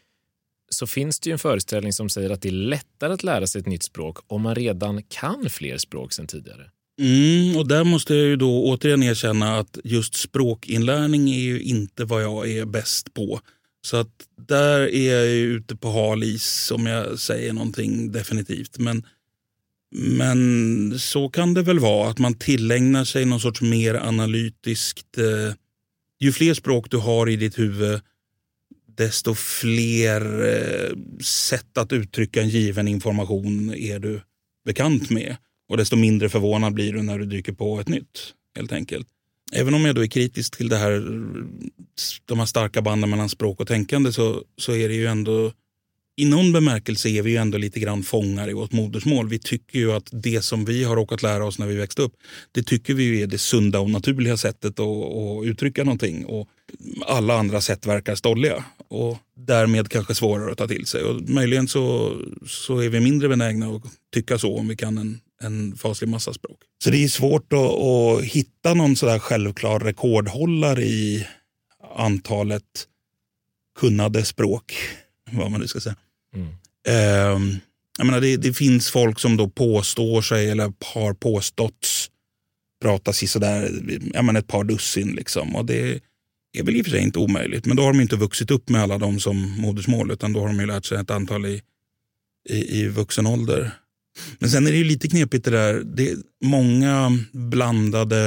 så 0.71 0.87
finns 0.87 1.21
det 1.21 1.31
ju 1.31 1.33
en 1.33 1.39
föreställning 1.39 1.93
som 1.93 2.09
säger 2.09 2.31
att 2.31 2.43
det 2.43 2.49
är 2.49 2.53
lättare 2.53 3.13
att 3.13 3.23
lära 3.23 3.47
sig 3.47 3.61
ett 3.61 3.67
nytt 3.67 3.83
språk 3.83 4.19
om 4.27 4.43
man 4.43 4.55
redan 4.55 5.03
kan 5.03 5.51
fler 5.51 5.79
språk 5.79 6.13
sedan 6.13 6.27
tidigare. 6.27 6.71
Mm, 7.01 7.57
och 7.57 7.69
där 7.69 7.85
måste 7.85 8.15
jag 8.15 8.27
ju 8.27 8.37
då 8.37 8.65
återigen 8.65 9.03
erkänna 9.03 9.59
att 9.59 9.79
just 9.85 10.15
språkinlärning 10.15 11.31
är 11.31 11.41
ju 11.41 11.63
inte 11.63 12.05
vad 12.05 12.23
jag 12.23 12.51
är 12.51 12.65
bäst 12.65 13.15
på. 13.15 13.41
Så 13.85 13.97
att 13.97 14.27
där 14.49 14.81
är 14.95 15.15
jag 15.15 15.29
ute 15.29 15.77
på 15.77 15.91
hal 15.91 16.23
is 16.23 16.71
om 16.71 16.87
jag 16.87 17.19
säger 17.19 17.53
någonting 17.53 18.13
definitivt. 18.13 18.79
Men, 18.79 19.07
men 19.91 20.99
så 20.99 21.29
kan 21.29 21.55
det 21.55 21.63
väl 21.63 21.79
vara, 21.79 22.11
att 22.11 22.19
man 22.19 22.35
tillägnar 22.35 23.05
sig 23.05 23.25
någon 23.25 23.41
sorts 23.41 23.61
mer 23.61 23.95
analytiskt... 23.95 25.19
Eh, 25.19 25.55
ju 26.21 26.33
fler 26.33 26.55
språk 26.55 26.91
du 26.91 26.97
har 26.97 27.29
i 27.29 27.37
ditt 27.37 27.59
huvud, 27.59 28.01
desto 28.97 29.35
fler 29.35 30.21
eh, 30.45 30.97
sätt 31.25 31.79
att 31.79 31.93
uttrycka 31.93 32.43
en 32.43 32.49
given 32.49 32.89
information 32.89 33.75
är 33.75 33.99
du 33.99 34.21
bekant 34.65 35.11
med. 35.11 35.37
Och 35.69 35.77
desto 35.77 35.97
mindre 35.97 36.29
förvånad 36.29 36.75
blir 36.75 36.93
du 36.93 37.03
när 37.03 37.19
du 37.19 37.27
dyker 37.27 37.53
på 37.53 37.81
ett 37.81 37.89
nytt. 37.89 38.35
helt 38.57 38.73
enkelt. 38.73 39.09
Även 39.53 39.75
om 39.75 39.85
jag 39.85 39.95
då 39.95 40.03
är 40.03 40.07
kritisk 40.07 40.57
till 40.57 40.69
det 40.69 40.77
här, 40.77 40.93
de 42.25 42.39
här 42.39 42.47
starka 42.47 42.83
banden 42.83 43.11
mellan 43.11 43.29
språk 43.29 43.61
och 43.61 43.69
tänkande 43.69 44.13
så, 44.13 44.43
så 44.57 44.73
är 44.73 44.89
det 44.89 44.95
ju 44.95 45.07
ändå 45.07 45.53
i 46.17 46.25
någon 46.25 46.53
bemärkelse 46.53 47.09
är 47.09 47.23
vi 47.23 47.31
ju 47.31 47.37
ändå 47.37 47.59
lite 47.59 47.81
grann 47.81 48.03
fångar 48.03 48.51
i 48.51 48.53
vårt 48.53 48.73
modersmål. 48.73 49.29
Vi 49.29 49.39
tycker 49.39 49.79
ju 49.79 49.93
att 49.93 50.09
det 50.13 50.43
som 50.43 50.65
vi 50.65 50.85
har 50.85 50.97
råkat 50.97 51.23
lära 51.23 51.45
oss 51.45 51.59
när 51.59 51.67
vi 51.67 51.77
växte 51.77 52.03
upp, 52.03 52.13
det 52.53 52.63
tycker 52.63 52.95
vi 52.95 53.23
är 53.23 53.27
det 53.27 53.39
sunda 53.39 53.81
och 53.81 53.91
naturliga 53.91 54.37
sättet 54.37 54.81
att, 54.81 54.87
att 54.87 55.45
uttrycka 55.45 55.85
någonting. 55.85 56.25
Och 56.25 56.49
alla 57.07 57.39
andra 57.39 57.61
sätt 57.61 57.87
verkar 57.87 58.15
stolliga 58.15 58.65
och 58.89 59.19
därmed 59.37 59.89
kanske 59.89 60.15
svårare 60.15 60.53
att 60.53 60.59
ta 60.59 60.69
till 60.69 60.87
sig. 60.87 61.03
Och 61.03 61.29
möjligen 61.29 61.69
så, 61.69 62.17
så 62.47 62.79
är 62.79 62.89
vi 62.89 63.01
mindre 63.01 63.29
benägna 63.29 63.67
att 63.67 63.83
tycka 64.15 64.39
så 64.39 64.57
om 64.57 64.69
vi 64.69 64.77
kan 64.77 64.99
en, 64.99 65.21
en 65.43 65.77
faslig 65.77 66.09
massa 66.09 66.33
språk. 66.33 66.59
Så 66.85 66.91
det 66.91 67.05
är 67.05 67.09
svårt 67.09 67.53
att, 67.53 67.59
att 67.59 68.25
hitta 68.25 68.75
någon 68.75 68.97
sådär 68.97 69.19
självklar 69.19 69.81
rekordhållare 69.81 70.83
i 70.83 71.27
antalet 71.97 72.87
kunnade 73.79 74.25
språk, 74.25 74.75
vad 75.31 75.51
man 75.51 75.61
nu 75.61 75.67
ska 75.67 75.81
säga. 75.81 75.97
Mm. 76.35 76.49
Um, 77.37 77.57
jag 77.99 78.07
menar, 78.07 78.21
det, 78.21 78.37
det 78.37 78.53
finns 78.53 78.91
folk 78.91 79.21
som 79.21 79.37
då 79.37 79.49
påstår 79.49 80.23
sig 80.23 80.51
eller 80.51 80.73
har 80.95 81.15
påståtts 81.15 82.11
prata 82.83 83.13
sådär, 83.13 83.71
jag 84.15 84.25
menar 84.25 84.41
ett 84.41 84.47
par 84.47 84.65
dussin. 84.65 85.13
Liksom. 85.13 85.57
Och 85.57 85.65
det 85.65 86.01
är 86.59 86.63
väl 86.63 86.77
i 86.77 86.81
och 86.83 86.85
för 86.85 86.91
sig 86.91 87.03
inte 87.03 87.19
omöjligt. 87.19 87.67
Men 87.67 87.77
då 87.77 87.83
har 87.83 87.93
de 87.93 88.01
inte 88.01 88.17
vuxit 88.17 88.51
upp 88.51 88.69
med 88.69 88.83
alla 88.83 88.99
dem 88.99 89.21
som 89.21 89.61
modersmål 89.61 90.11
utan 90.11 90.33
då 90.33 90.41
har 90.41 90.47
de 90.47 90.61
ju 90.61 90.67
lärt 90.67 90.85
sig 90.85 90.99
ett 90.99 91.11
antal 91.11 91.47
i, 91.47 91.63
i, 92.49 92.81
i 92.81 92.89
vuxen 92.89 93.27
ålder. 93.27 93.71
Men 94.39 94.51
sen 94.51 94.67
är 94.67 94.71
det 94.71 94.77
ju 94.77 94.85
lite 94.85 95.09
knepigt 95.09 95.45
det 95.45 95.51
där. 95.51 95.83
Det, 95.85 96.15
många 96.45 97.19
blandade 97.33 98.21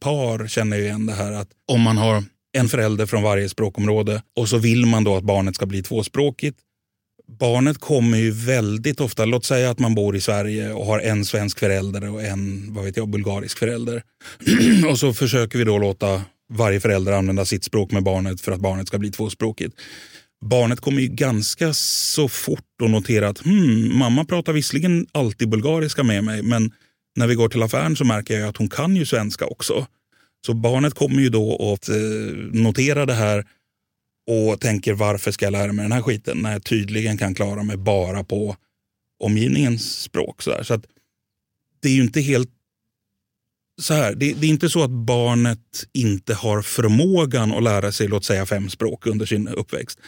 par 0.00 0.46
känner 0.46 0.76
ju 0.76 0.82
igen 0.82 1.06
det 1.06 1.12
här 1.12 1.32
att 1.32 1.48
om 1.72 1.80
man 1.80 1.96
har 1.96 2.24
en 2.56 2.68
förälder 2.68 3.06
från 3.06 3.22
varje 3.22 3.48
språkområde 3.48 4.22
och 4.36 4.48
så 4.48 4.58
vill 4.58 4.86
man 4.86 5.04
då 5.04 5.16
att 5.16 5.24
barnet 5.24 5.54
ska 5.54 5.66
bli 5.66 5.82
tvåspråkigt. 5.82 6.58
Barnet 7.38 7.78
kommer 7.78 8.18
ju 8.18 8.30
väldigt 8.30 9.00
ofta, 9.00 9.24
låt 9.24 9.44
säga 9.44 9.70
att 9.70 9.78
man 9.78 9.94
bor 9.94 10.16
i 10.16 10.20
Sverige 10.20 10.72
och 10.72 10.86
har 10.86 11.00
en 11.00 11.24
svensk 11.24 11.58
förälder 11.58 12.12
och 12.12 12.22
en 12.22 12.74
vad 12.74 12.84
vet 12.84 12.96
jag, 12.96 13.08
bulgarisk 13.08 13.58
förälder. 13.58 14.02
och 14.90 14.98
så 14.98 15.14
försöker 15.14 15.58
vi 15.58 15.64
då 15.64 15.78
låta 15.78 16.22
varje 16.52 16.80
förälder 16.80 17.12
använda 17.12 17.44
sitt 17.44 17.64
språk 17.64 17.92
med 17.92 18.02
barnet 18.02 18.40
för 18.40 18.52
att 18.52 18.60
barnet 18.60 18.88
ska 18.88 18.98
bli 18.98 19.10
tvåspråkigt. 19.10 19.74
Barnet 20.44 20.80
kommer 20.80 21.02
ju 21.02 21.08
ganska 21.08 21.72
så 21.74 22.28
fort 22.28 22.82
att 22.82 22.90
notera 22.90 23.28
att 23.28 23.38
hmm, 23.38 23.98
mamma 23.98 24.24
pratar 24.24 24.52
visserligen 24.52 25.06
alltid 25.12 25.48
bulgariska 25.48 26.02
med 26.02 26.24
mig 26.24 26.42
men 26.42 26.72
när 27.16 27.26
vi 27.26 27.34
går 27.34 27.48
till 27.48 27.62
affären 27.62 27.96
så 27.96 28.04
märker 28.04 28.40
jag 28.40 28.48
att 28.48 28.56
hon 28.56 28.68
kan 28.68 28.96
ju 28.96 29.06
svenska 29.06 29.46
också. 29.46 29.86
Så 30.46 30.54
barnet 30.54 30.94
kommer 30.94 31.22
ju 31.22 31.28
då 31.28 31.72
att 31.72 31.88
eh, 31.88 31.96
notera 32.52 33.06
det 33.06 33.14
här 33.14 33.46
och 34.26 34.60
tänker 34.60 34.92
varför 34.92 35.30
ska 35.30 35.46
jag 35.46 35.52
lära 35.52 35.72
mig 35.72 35.82
den 35.82 35.92
här 35.92 36.02
skiten 36.02 36.38
när 36.38 36.52
jag 36.52 36.64
tydligen 36.64 37.18
kan 37.18 37.34
klara 37.34 37.62
mig 37.62 37.76
bara 37.76 38.24
på 38.24 38.56
omgivningens 39.24 40.00
språk. 40.00 40.42
Så, 40.42 40.64
så 40.64 40.80
Det 41.82 41.88
är 41.88 41.92
ju 41.92 42.02
inte 42.02 42.20
helt 42.20 42.50
så 43.82 43.94
här, 43.94 44.14
det, 44.14 44.32
det, 44.32 44.46
är 44.46 44.50
inte 44.50 44.68
så 44.68 44.82
att 44.82 44.90
barnet 44.90 45.84
inte 45.92 46.34
har 46.34 46.62
förmågan 46.62 47.52
att 47.52 47.62
lära 47.62 47.92
sig 47.92 48.08
låt 48.08 48.24
säga 48.24 48.46
fem 48.46 48.68
språk 48.68 49.06
under 49.06 49.26
sin 49.26 49.48
uppväxt. 49.48 49.98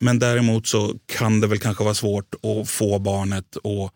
Men 0.00 0.18
däremot 0.18 0.66
så 0.66 0.94
kan 1.06 1.40
det 1.40 1.46
väl 1.46 1.58
kanske 1.58 1.84
vara 1.84 1.94
svårt 1.94 2.34
att 2.34 2.70
få 2.70 2.98
barnet 2.98 3.56
att 3.56 3.92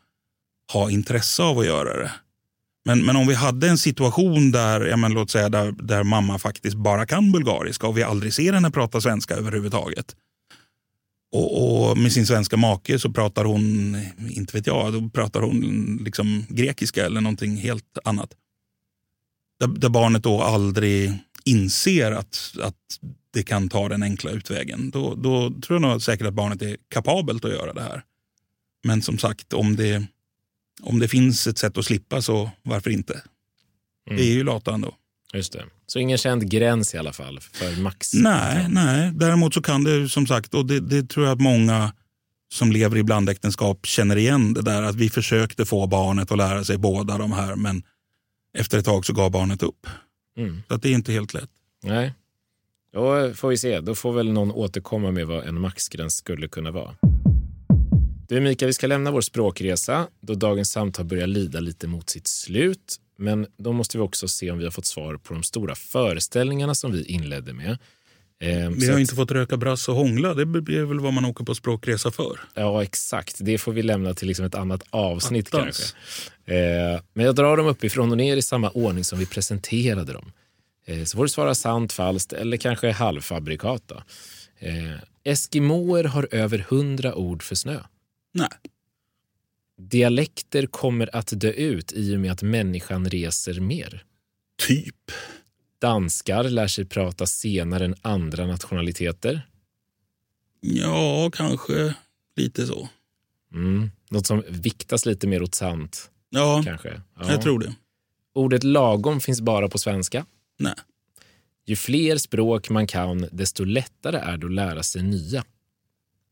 ha 0.72 0.90
intresse 0.90 1.42
av 1.42 1.58
att 1.58 1.66
göra 1.66 1.96
det. 1.96 2.12
Men, 2.84 3.04
men 3.04 3.16
om 3.16 3.26
vi 3.26 3.34
hade 3.34 3.68
en 3.68 3.78
situation 3.78 4.52
där, 4.52 4.80
ja, 4.80 4.96
men 4.96 5.12
låt 5.12 5.30
säga 5.30 5.48
där, 5.48 5.72
där 5.72 6.02
mamma 6.02 6.38
faktiskt 6.38 6.76
bara 6.76 7.06
kan 7.06 7.32
bulgariska 7.32 7.86
och 7.86 7.98
vi 7.98 8.02
aldrig 8.02 8.34
ser 8.34 8.52
henne 8.52 8.70
prata 8.70 9.00
svenska 9.00 9.34
överhuvudtaget. 9.34 10.16
Och, 11.32 11.90
och 11.90 11.98
med 11.98 12.12
sin 12.12 12.26
svenska 12.26 12.56
make 12.56 12.98
så 12.98 13.12
pratar 13.12 13.44
hon, 13.44 13.96
inte 14.30 14.56
vet 14.56 14.66
jag, 14.66 14.92
då 14.92 15.08
pratar 15.08 15.40
hon 15.40 15.60
liksom 16.04 16.46
grekiska 16.48 17.06
eller 17.06 17.20
någonting 17.20 17.56
helt 17.56 17.98
annat. 18.04 18.30
Där, 19.60 19.66
där 19.66 19.88
barnet 19.88 20.22
då 20.22 20.42
aldrig 20.42 21.12
inser 21.44 22.12
att, 22.12 22.56
att 22.62 22.74
det 23.30 23.42
kan 23.42 23.68
ta 23.68 23.88
den 23.88 24.02
enkla 24.02 24.30
utvägen. 24.30 24.90
Då, 24.90 25.14
då 25.14 25.50
tror 25.50 25.80
jag 25.80 25.82
nog 25.82 26.02
säkert 26.02 26.26
att 26.26 26.34
barnet 26.34 26.62
är 26.62 26.76
kapabelt 26.88 27.44
att 27.44 27.50
göra 27.50 27.72
det 27.72 27.82
här. 27.82 28.02
Men 28.84 29.02
som 29.02 29.18
sagt, 29.18 29.52
om 29.52 29.76
det, 29.76 30.06
om 30.82 30.98
det 30.98 31.08
finns 31.08 31.46
ett 31.46 31.58
sätt 31.58 31.78
att 31.78 31.84
slippa 31.84 32.22
så 32.22 32.50
varför 32.62 32.90
inte? 32.90 33.12
Mm. 34.10 34.16
Det 34.16 34.22
är 34.22 34.32
ju 34.32 34.44
lata 34.44 34.74
ändå. 34.74 34.94
Just 35.34 35.52
det. 35.52 35.64
Så 35.86 35.98
ingen 35.98 36.18
känd 36.18 36.50
gräns 36.50 36.94
i 36.94 36.98
alla 36.98 37.12
fall 37.12 37.40
för 37.40 37.80
max? 37.80 38.14
Nej, 38.14 38.66
nej. 38.70 39.10
däremot 39.14 39.54
så 39.54 39.62
kan 39.62 39.84
det 39.84 40.08
som 40.08 40.26
sagt, 40.26 40.54
och 40.54 40.66
det, 40.66 40.80
det 40.80 41.08
tror 41.08 41.26
jag 41.26 41.32
att 41.32 41.40
många 41.40 41.92
som 42.52 42.72
lever 42.72 42.96
i 42.96 43.02
blandäktenskap 43.02 43.86
känner 43.86 44.16
igen 44.16 44.54
det 44.54 44.62
där 44.62 44.82
att 44.82 44.96
vi 44.96 45.10
försökte 45.10 45.64
få 45.64 45.86
barnet 45.86 46.32
att 46.32 46.38
lära 46.38 46.64
sig 46.64 46.78
båda 46.78 47.18
de 47.18 47.32
här 47.32 47.56
men 47.56 47.82
efter 48.56 48.78
ett 48.78 48.84
tag 48.84 49.06
så 49.06 49.12
gav 49.12 49.30
barnet 49.30 49.62
upp. 49.62 49.86
Mm. 50.36 50.62
Så 50.68 50.74
att 50.74 50.82
det 50.82 50.88
är 50.88 50.92
inte 50.92 51.12
helt 51.12 51.34
lätt. 51.34 51.50
Nej. 51.82 52.14
Då 52.92 53.34
får 53.34 53.48
vi 53.48 53.56
se. 53.56 53.80
Då 53.80 53.94
får 53.94 54.12
väl 54.12 54.32
någon 54.32 54.52
återkomma 54.52 55.10
med 55.10 55.26
vad 55.26 55.44
en 55.44 55.60
maxgräns 55.60 56.16
skulle 56.16 56.48
kunna 56.48 56.70
vara. 56.70 56.96
Du 58.28 58.40
Mikael, 58.40 58.66
vi 58.66 58.72
ska 58.72 58.86
lämna 58.86 59.10
vår 59.10 59.20
språkresa 59.20 60.08
då 60.20 60.34
dagens 60.34 60.70
samtal 60.70 61.04
börjar 61.04 61.26
lida 61.26 61.60
lite 61.60 61.86
mot 61.86 62.10
sitt 62.10 62.26
slut. 62.26 63.00
Men 63.18 63.46
då 63.56 63.72
måste 63.72 63.98
vi 63.98 64.04
också 64.04 64.28
se 64.28 64.50
om 64.50 64.58
vi 64.58 64.64
har 64.64 64.70
fått 64.70 64.86
svar 64.86 65.16
på 65.16 65.34
de 65.34 65.42
stora 65.42 65.74
föreställningarna 65.74 66.74
som 66.74 66.92
vi 66.92 67.04
inledde 67.04 67.52
med. 67.52 67.78
Eh, 68.40 68.70
vi 68.70 68.90
har 68.90 68.98
inte 68.98 69.14
fått 69.14 69.30
röka 69.30 69.56
brass 69.56 69.88
och 69.88 69.94
hångla. 69.94 70.34
Det 70.34 70.42
är 70.42 70.84
väl 70.84 71.00
vad 71.00 71.12
man 71.12 71.24
åker 71.24 71.44
på 71.44 71.54
språkresa 71.54 72.10
för. 72.10 72.40
Ja, 72.54 72.82
exakt. 72.82 73.36
Det 73.40 73.58
får 73.58 73.72
vi 73.72 73.82
lämna 73.82 74.14
till 74.14 74.28
liksom 74.28 74.44
ett 74.46 74.54
annat 74.54 74.82
avsnitt 74.90 75.54
Attans. 75.54 75.94
kanske. 76.46 76.54
Eh, 76.54 77.00
men 77.12 77.26
jag 77.26 77.34
drar 77.34 77.56
dem 77.56 77.66
uppifrån 77.66 78.10
och 78.10 78.16
ner 78.16 78.36
i 78.36 78.42
samma 78.42 78.70
ordning 78.70 79.04
som 79.04 79.18
vi 79.18 79.26
presenterade 79.26 80.12
dem. 80.12 80.32
Eh, 80.86 81.04
så 81.04 81.16
får 81.16 81.24
du 81.24 81.28
svara 81.28 81.54
sant, 81.54 81.92
falskt 81.92 82.32
eller 82.32 82.56
kanske 82.56 82.90
halvfabrikat. 82.90 83.92
Eh, 84.58 85.00
Eskimoer 85.24 86.04
har 86.04 86.28
över 86.30 86.58
hundra 86.68 87.14
ord 87.14 87.42
för 87.42 87.54
snö. 87.54 87.80
Nej. 88.34 88.48
Dialekter 89.78 90.66
kommer 90.66 91.16
att 91.16 91.40
dö 91.40 91.50
ut 91.50 91.92
i 91.92 92.16
och 92.16 92.20
med 92.20 92.32
att 92.32 92.42
människan 92.42 93.10
reser 93.10 93.60
mer. 93.60 94.04
Typ. 94.66 95.10
Danskar 95.78 96.44
lär 96.44 96.68
sig 96.68 96.84
prata 96.84 97.26
senare 97.26 97.84
än 97.84 97.94
andra 98.02 98.46
nationaliteter. 98.46 99.48
Ja, 100.60 101.30
kanske 101.32 101.94
lite 102.36 102.66
så. 102.66 102.88
Mm. 103.52 103.90
Något 104.10 104.26
som 104.26 104.42
viktas 104.48 105.06
lite 105.06 105.26
mer 105.26 105.42
åt 105.42 105.54
sant. 105.54 106.10
Ja, 106.30 106.62
kanske. 106.64 107.02
ja, 107.18 107.30
jag 107.30 107.42
tror 107.42 107.58
det. 107.58 107.74
Ordet 108.34 108.64
lagom 108.64 109.20
finns 109.20 109.40
bara 109.40 109.68
på 109.68 109.78
svenska. 109.78 110.26
Nej. 110.58 110.74
Ju 111.66 111.76
fler 111.76 112.16
språk 112.16 112.70
man 112.70 112.86
kan, 112.86 113.28
desto 113.32 113.64
lättare 113.64 114.16
är 114.16 114.36
det 114.36 114.46
att 114.46 114.52
lära 114.52 114.82
sig 114.82 115.02
nya. 115.02 115.44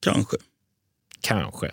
Kanske. 0.00 0.36
Kanske. 1.20 1.70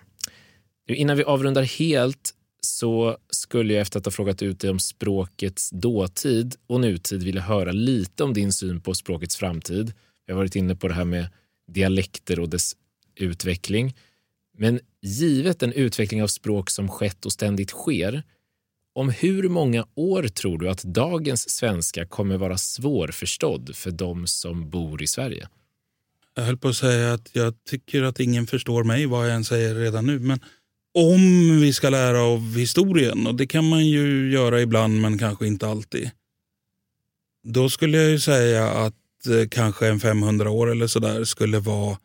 Innan 0.88 1.18
vi 1.18 1.24
avrundar 1.24 1.64
helt 1.64 2.34
så 2.62 3.18
skulle 3.30 3.74
jag 3.74 3.82
efter 3.82 4.00
att 4.00 4.06
ha 4.06 4.12
frågat 4.12 4.42
ut 4.42 4.60
dig 4.60 4.70
om 4.70 4.80
språkets 4.80 5.70
dåtid 5.70 6.56
och 6.68 6.82
nutid 6.82 7.24
vilja 7.24 7.42
höra 7.42 7.72
lite 7.72 8.24
om 8.24 8.34
din 8.34 8.54
syn 8.54 8.82
på 8.82 8.94
språkets 8.94 9.36
framtid. 9.36 9.94
Jag 10.26 10.36
har 10.36 10.40
varit 10.40 10.56
inne 10.56 10.76
på 10.76 10.88
det 10.88 10.94
här 10.94 11.06
med 11.06 11.30
dialekter 11.68 12.40
och 12.40 12.50
dess 12.50 12.76
utveckling. 13.16 13.96
Men 14.58 14.80
givet 15.02 15.60
den 15.60 15.74
utveckling 15.74 16.24
av 16.24 16.28
språk 16.28 16.70
som 16.70 16.90
skett 16.90 17.26
och 17.26 17.32
ständigt 17.32 17.70
sker, 17.70 18.24
om 18.94 19.10
hur 19.10 19.50
många 19.50 19.86
år 19.96 20.24
tror 20.24 20.58
du 20.58 20.70
att 20.70 20.84
dagens 20.84 21.50
svenska 21.50 22.06
kommer 22.06 22.38
vara 22.38 22.58
svårförstådd 22.58 23.76
för 23.76 23.92
de 23.92 24.28
som 24.28 24.70
bor 24.70 25.04
i 25.04 25.08
Sverige? 25.08 25.48
Jag 26.36 26.44
höll 26.44 26.58
på 26.58 26.68
att 26.68 26.76
säga 26.76 27.14
att 27.14 27.30
jag 27.34 27.64
tycker 27.64 28.04
att 28.04 28.20
ingen 28.20 28.48
förstår 28.48 28.84
mig 28.84 29.06
vad 29.06 29.30
jag 29.30 29.36
än 29.36 29.44
säger 29.44 29.76
redan 29.76 30.06
nu. 30.06 30.20
Men 30.20 30.40
om 30.94 31.60
vi 31.62 31.74
ska 31.74 31.90
lära 31.90 32.22
av 32.22 32.56
historien, 32.58 33.28
och 33.28 33.36
det 33.36 33.48
kan 33.48 33.70
man 33.70 33.86
ju 33.86 34.32
göra 34.32 34.62
ibland 34.62 35.02
men 35.02 35.18
kanske 35.18 35.48
inte 35.48 35.68
alltid. 35.68 36.12
Då 37.44 37.70
skulle 37.70 37.98
jag 37.98 38.10
ju 38.10 38.20
säga 38.20 38.70
att 38.70 39.28
eh, 39.28 39.48
kanske 39.52 39.88
en 39.88 40.00
500 40.00 40.50
år 40.50 40.72
eller 40.72 40.88
sådär 40.88 41.24
skulle 41.24 41.60
vara 41.60 41.98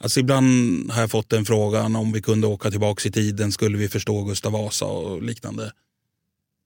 Alltså 0.00 0.20
ibland 0.20 0.90
har 0.90 1.00
jag 1.00 1.10
fått 1.10 1.30
den 1.30 1.44
frågan 1.44 1.96
om 1.96 2.12
vi 2.12 2.22
kunde 2.22 2.46
åka 2.46 2.70
tillbaka 2.70 3.08
i 3.08 3.12
tiden, 3.12 3.52
skulle 3.52 3.78
vi 3.78 3.88
förstå 3.88 4.24
Gustav 4.24 4.52
Vasa 4.52 4.84
och 4.84 5.22
liknande. 5.22 5.72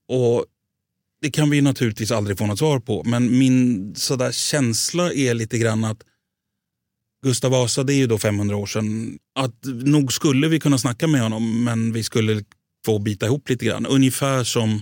Och 0.07 0.45
Det 1.21 1.31
kan 1.31 1.49
vi 1.49 1.61
naturligtvis 1.61 2.11
aldrig 2.11 2.37
få 2.37 2.45
något 2.45 2.59
svar 2.59 2.79
på, 2.79 3.03
men 3.03 3.37
min 3.37 3.95
sådär 3.95 4.31
känsla 4.31 5.13
är 5.13 5.33
lite 5.33 5.57
grann 5.57 5.83
att 5.83 6.03
Gustav 7.23 7.51
Vasa, 7.51 7.83
det 7.83 7.93
är 7.93 7.97
ju 7.97 8.07
då 8.07 8.17
500 8.17 8.55
år 8.55 8.65
sedan. 8.65 9.19
Att 9.35 9.65
nog 9.65 10.13
skulle 10.13 10.47
vi 10.47 10.59
kunna 10.59 10.77
snacka 10.77 11.07
med 11.07 11.21
honom, 11.21 11.63
men 11.63 11.93
vi 11.93 12.03
skulle 12.03 12.43
få 12.85 12.99
bita 12.99 13.25
ihop 13.25 13.49
lite 13.49 13.65
grann. 13.65 13.85
Ungefär 13.85 14.43
som, 14.43 14.81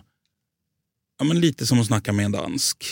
ja 1.20 1.26
men 1.26 1.40
lite 1.40 1.66
som 1.66 1.80
att 1.80 1.88
snacka 1.88 2.14
med 2.14 2.26
en 2.26 2.32
dansk. 2.32 2.86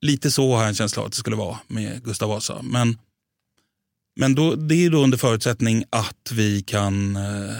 Lite 0.00 0.30
så 0.30 0.54
har 0.54 0.60
jag 0.60 0.68
en 0.68 0.74
känsla 0.74 1.02
av 1.02 1.06
att 1.06 1.12
det 1.12 1.18
skulle 1.18 1.36
vara 1.36 1.58
med 1.66 2.04
Gustav 2.04 2.28
Vasa. 2.28 2.62
Men, 2.62 2.98
men 4.16 4.34
då, 4.34 4.54
det 4.54 4.74
är 4.74 4.90
då 4.90 5.02
under 5.02 5.18
förutsättning 5.18 5.84
att 5.90 6.32
vi 6.32 6.62
kan 6.62 7.16
eh, 7.16 7.56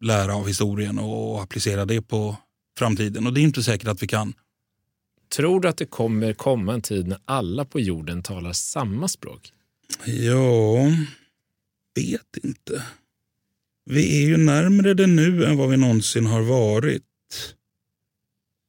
lära 0.00 0.34
av 0.34 0.46
historien 0.46 0.98
och 0.98 1.42
applicera 1.42 1.84
det 1.84 2.02
på 2.02 2.36
framtiden. 2.78 3.26
Och 3.26 3.32
det 3.32 3.40
är 3.40 3.42
inte 3.42 3.62
säkert 3.62 3.88
att 3.88 4.02
vi 4.02 4.06
kan. 4.06 4.32
Tror 5.36 5.60
du 5.60 5.68
att 5.68 5.76
det 5.76 5.86
kommer 5.86 6.32
komma 6.32 6.74
en 6.74 6.82
tid 6.82 7.06
när 7.06 7.18
alla 7.24 7.64
på 7.64 7.80
jorden 7.80 8.22
talar 8.22 8.52
samma 8.52 9.08
språk? 9.08 9.52
Ja, 10.04 10.74
vet 11.94 12.44
inte. 12.44 12.82
Vi 13.84 14.22
är 14.22 14.28
ju 14.28 14.36
närmre 14.36 14.94
det 14.94 15.06
nu 15.06 15.44
än 15.44 15.56
vad 15.56 15.70
vi 15.70 15.76
någonsin 15.76 16.26
har 16.26 16.42
varit. 16.42 17.04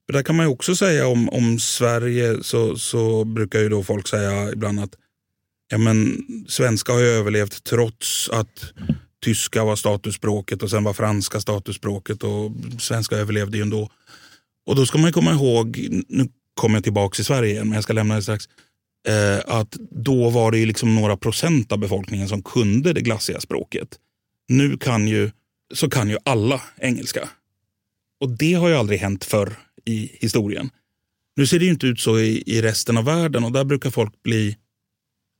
För 0.05 0.13
där 0.13 0.23
kan 0.23 0.35
man 0.35 0.45
ju 0.45 0.51
också 0.51 0.75
säga 0.75 1.07
om, 1.07 1.29
om 1.29 1.59
Sverige 1.59 2.43
så, 2.43 2.77
så 2.77 3.23
brukar 3.23 3.59
ju 3.59 3.69
då 3.69 3.83
folk 3.83 4.07
säga 4.07 4.51
ibland 4.51 4.79
att 4.79 4.95
ja, 5.71 5.77
men, 5.77 6.25
svenska 6.47 6.93
har 6.93 6.99
ju 6.99 7.05
överlevt 7.05 7.63
trots 7.63 8.29
att 8.29 8.73
tyska 9.23 9.63
var 9.63 9.75
statusspråket 9.75 10.63
och 10.63 10.69
sen 10.69 10.83
var 10.83 10.93
franska 10.93 11.39
statusspråket 11.39 12.23
och 12.23 12.51
svenska 12.79 13.17
överlevde 13.17 13.57
ju 13.57 13.63
ändå. 13.63 13.89
Och 14.65 14.75
då 14.75 14.85
ska 14.85 14.97
man 14.97 15.13
komma 15.13 15.31
ihåg, 15.31 15.87
nu 16.07 16.29
kommer 16.53 16.75
jag 16.75 16.83
tillbaka 16.83 17.15
till 17.15 17.25
Sverige 17.25 17.51
igen 17.51 17.67
men 17.67 17.75
jag 17.75 17.83
ska 17.83 17.93
lämna 17.93 18.15
det 18.15 18.23
strax. 18.23 18.49
Eh, 19.07 19.39
att 19.45 19.71
då 19.91 20.29
var 20.29 20.51
det 20.51 20.57
ju 20.57 20.65
liksom 20.65 20.95
några 20.95 21.17
procent 21.17 21.71
av 21.71 21.77
befolkningen 21.77 22.27
som 22.27 22.43
kunde 22.43 22.93
det 22.93 23.01
glassiga 23.01 23.39
språket. 23.39 23.99
Nu 24.47 24.77
kan 24.77 25.07
ju, 25.07 25.31
så 25.73 25.89
kan 25.89 26.09
ju 26.09 26.17
alla 26.25 26.61
engelska. 26.77 27.29
Och 28.19 28.29
det 28.29 28.53
har 28.53 28.69
ju 28.69 28.75
aldrig 28.75 28.99
hänt 28.99 29.25
förr 29.25 29.53
i 29.85 30.11
historien. 30.13 30.69
Nu 31.35 31.47
ser 31.47 31.59
det 31.59 31.65
ju 31.65 31.71
inte 31.71 31.87
ut 31.87 31.99
så 31.99 32.19
i, 32.19 32.43
i 32.45 32.61
resten 32.61 32.97
av 32.97 33.05
världen 33.05 33.43
och 33.43 33.51
där 33.51 33.63
brukar 33.63 33.89
folk 33.89 34.23
bli 34.23 34.57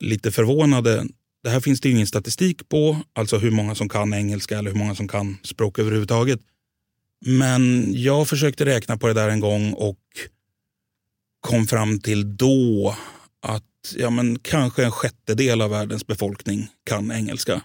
lite 0.00 0.32
förvånade. 0.32 1.06
Det 1.42 1.50
här 1.50 1.60
finns 1.60 1.80
det 1.80 1.90
ingen 1.90 2.06
statistik 2.06 2.68
på, 2.68 2.96
alltså 3.12 3.38
hur 3.38 3.50
många 3.50 3.74
som 3.74 3.88
kan 3.88 4.14
engelska 4.14 4.58
eller 4.58 4.70
hur 4.70 4.78
många 4.78 4.94
som 4.94 5.08
kan 5.08 5.38
språk 5.42 5.78
överhuvudtaget. 5.78 6.40
Men 7.26 7.92
jag 7.94 8.28
försökte 8.28 8.64
räkna 8.64 8.96
på 8.96 9.06
det 9.06 9.14
där 9.14 9.28
en 9.28 9.40
gång 9.40 9.72
och 9.72 9.98
kom 11.40 11.66
fram 11.66 12.00
till 12.00 12.36
då 12.36 12.96
att 13.42 13.94
ja, 13.96 14.10
men 14.10 14.38
kanske 14.38 14.84
en 14.84 14.92
sjättedel 14.92 15.62
av 15.62 15.70
världens 15.70 16.06
befolkning 16.06 16.68
kan 16.84 17.12
engelska. 17.12 17.62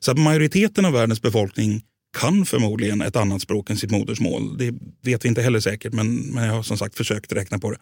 Så 0.00 0.10
att 0.10 0.18
majoriteten 0.18 0.84
av 0.84 0.92
världens 0.92 1.22
befolkning 1.22 1.82
kan 2.18 2.46
förmodligen 2.46 3.02
ett 3.02 3.16
annat 3.16 3.42
språk 3.42 3.70
än 3.70 3.76
sitt 3.76 3.90
modersmål. 3.90 4.58
Det 4.58 4.74
vet 5.02 5.24
vi 5.24 5.28
inte 5.28 5.42
heller 5.42 5.60
säkert, 5.60 5.92
men, 5.92 6.16
men 6.16 6.44
jag 6.44 6.52
har 6.52 6.62
som 6.62 6.78
sagt 6.78 6.96
försökt 6.96 7.32
räkna 7.32 7.58
på 7.58 7.70
det. 7.70 7.78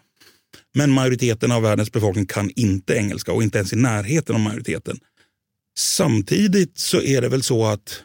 Men 0.74 0.90
majoriteten 0.90 1.52
av 1.52 1.62
världens 1.62 1.92
befolkning 1.92 2.26
kan 2.26 2.50
inte 2.56 2.94
engelska 2.94 3.32
och 3.32 3.42
inte 3.42 3.58
ens 3.58 3.72
i 3.72 3.76
närheten 3.76 4.34
av 4.34 4.40
majoriteten. 4.40 4.98
Samtidigt 5.78 6.78
så 6.78 7.02
är 7.02 7.20
det 7.20 7.28
väl 7.28 7.42
så 7.42 7.66
att 7.66 8.02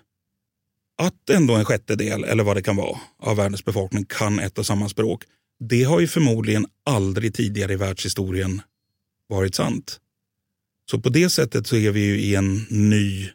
att 1.01 1.30
ändå 1.30 1.55
en 1.55 1.65
sjättedel, 1.65 2.24
eller 2.24 2.43
vad 2.43 2.57
det 2.57 2.61
kan 2.61 2.76
vara, 2.76 2.99
av 3.19 3.38
världens 3.38 3.65
befolkning 3.65 4.05
kan 4.05 4.39
ett 4.39 4.57
och 4.57 4.65
samma 4.65 4.89
språk. 4.89 5.24
Det 5.59 5.84
har 5.84 5.99
ju 5.99 6.07
förmodligen 6.07 6.65
aldrig 6.86 7.34
tidigare 7.34 7.74
i 7.74 7.76
världshistorien 7.76 8.61
varit 9.34 9.55
sant. 9.55 9.99
Så 10.91 10.99
på 10.99 11.09
det 11.09 11.29
sättet 11.29 11.67
så 11.67 11.75
är 11.75 11.91
vi 11.91 11.99
ju 12.05 12.19
i 12.19 12.36
en 12.36 12.65
ny, 12.69 13.29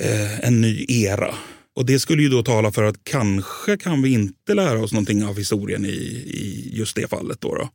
eh, 0.00 0.40
en 0.44 0.60
ny 0.60 0.84
era. 0.88 1.34
Och 1.76 1.86
det 1.86 1.98
skulle 1.98 2.22
ju 2.22 2.28
då 2.28 2.42
tala 2.42 2.72
för 2.72 2.82
att 2.82 3.04
kanske 3.04 3.76
kan 3.76 4.02
vi 4.02 4.12
inte 4.12 4.54
lära 4.54 4.80
oss 4.82 4.92
någonting 4.92 5.24
av 5.24 5.36
historien 5.36 5.84
i, 5.84 5.88
i 5.88 6.70
just 6.72 6.96
det 6.96 7.10
fallet. 7.10 7.40
Då, 7.40 7.54
då. 7.54 7.68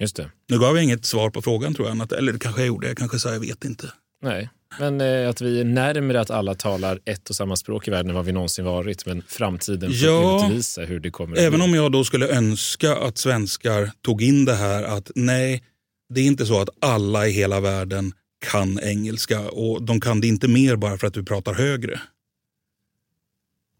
Just 0.00 0.16
det. 0.16 0.30
Nu 0.48 0.58
gav 0.58 0.76
jag 0.76 0.84
inget 0.84 1.04
svar 1.04 1.30
på 1.30 1.42
frågan 1.42 1.74
tror 1.74 1.86
jag. 1.88 1.92
Annat, 1.92 2.12
eller 2.12 2.32
det 2.32 2.38
kanske 2.38 2.60
jag 2.60 2.68
gjorde, 2.68 2.88
jag 2.88 2.96
kanske 2.96 3.18
sa 3.18 3.32
jag 3.32 3.40
vet 3.40 3.64
inte. 3.64 3.92
Nej, 4.22 4.48
men 4.78 5.00
eh, 5.00 5.28
att 5.28 5.40
vi 5.40 5.60
är 5.60 5.64
närmare 5.64 6.20
att 6.20 6.30
alla 6.30 6.54
talar 6.54 7.00
ett 7.04 7.30
och 7.30 7.36
samma 7.36 7.56
språk 7.56 7.88
i 7.88 7.90
världen 7.90 8.08
än 8.10 8.14
vad 8.16 8.24
vi 8.24 8.32
någonsin 8.32 8.64
varit. 8.64 9.06
Men 9.06 9.22
framtiden 9.28 9.90
får 9.92 10.08
Ja, 10.08 10.46
utvisa 10.48 10.82
hur 10.82 11.00
det 11.00 11.10
kommer 11.10 11.36
Även 11.36 11.46
att 11.62 11.68
bli. 11.68 11.78
om 11.78 11.82
jag 11.84 11.92
då 11.92 12.04
skulle 12.04 12.28
önska 12.28 12.96
att 12.96 13.18
svenskar 13.18 13.90
tog 14.02 14.22
in 14.22 14.44
det 14.44 14.54
här 14.54 14.82
att 14.82 15.10
nej, 15.14 15.62
det 16.10 16.20
är 16.20 16.26
inte 16.26 16.46
så 16.46 16.60
att 16.60 16.68
alla 16.80 17.26
i 17.26 17.30
hela 17.30 17.60
världen 17.60 18.12
kan 18.50 18.80
engelska 18.80 19.50
och 19.50 19.82
de 19.82 20.00
kan 20.00 20.20
det 20.20 20.26
inte 20.26 20.48
mer 20.48 20.76
bara 20.76 20.98
för 20.98 21.06
att 21.06 21.14
du 21.14 21.24
pratar 21.24 21.54
högre. 21.54 22.00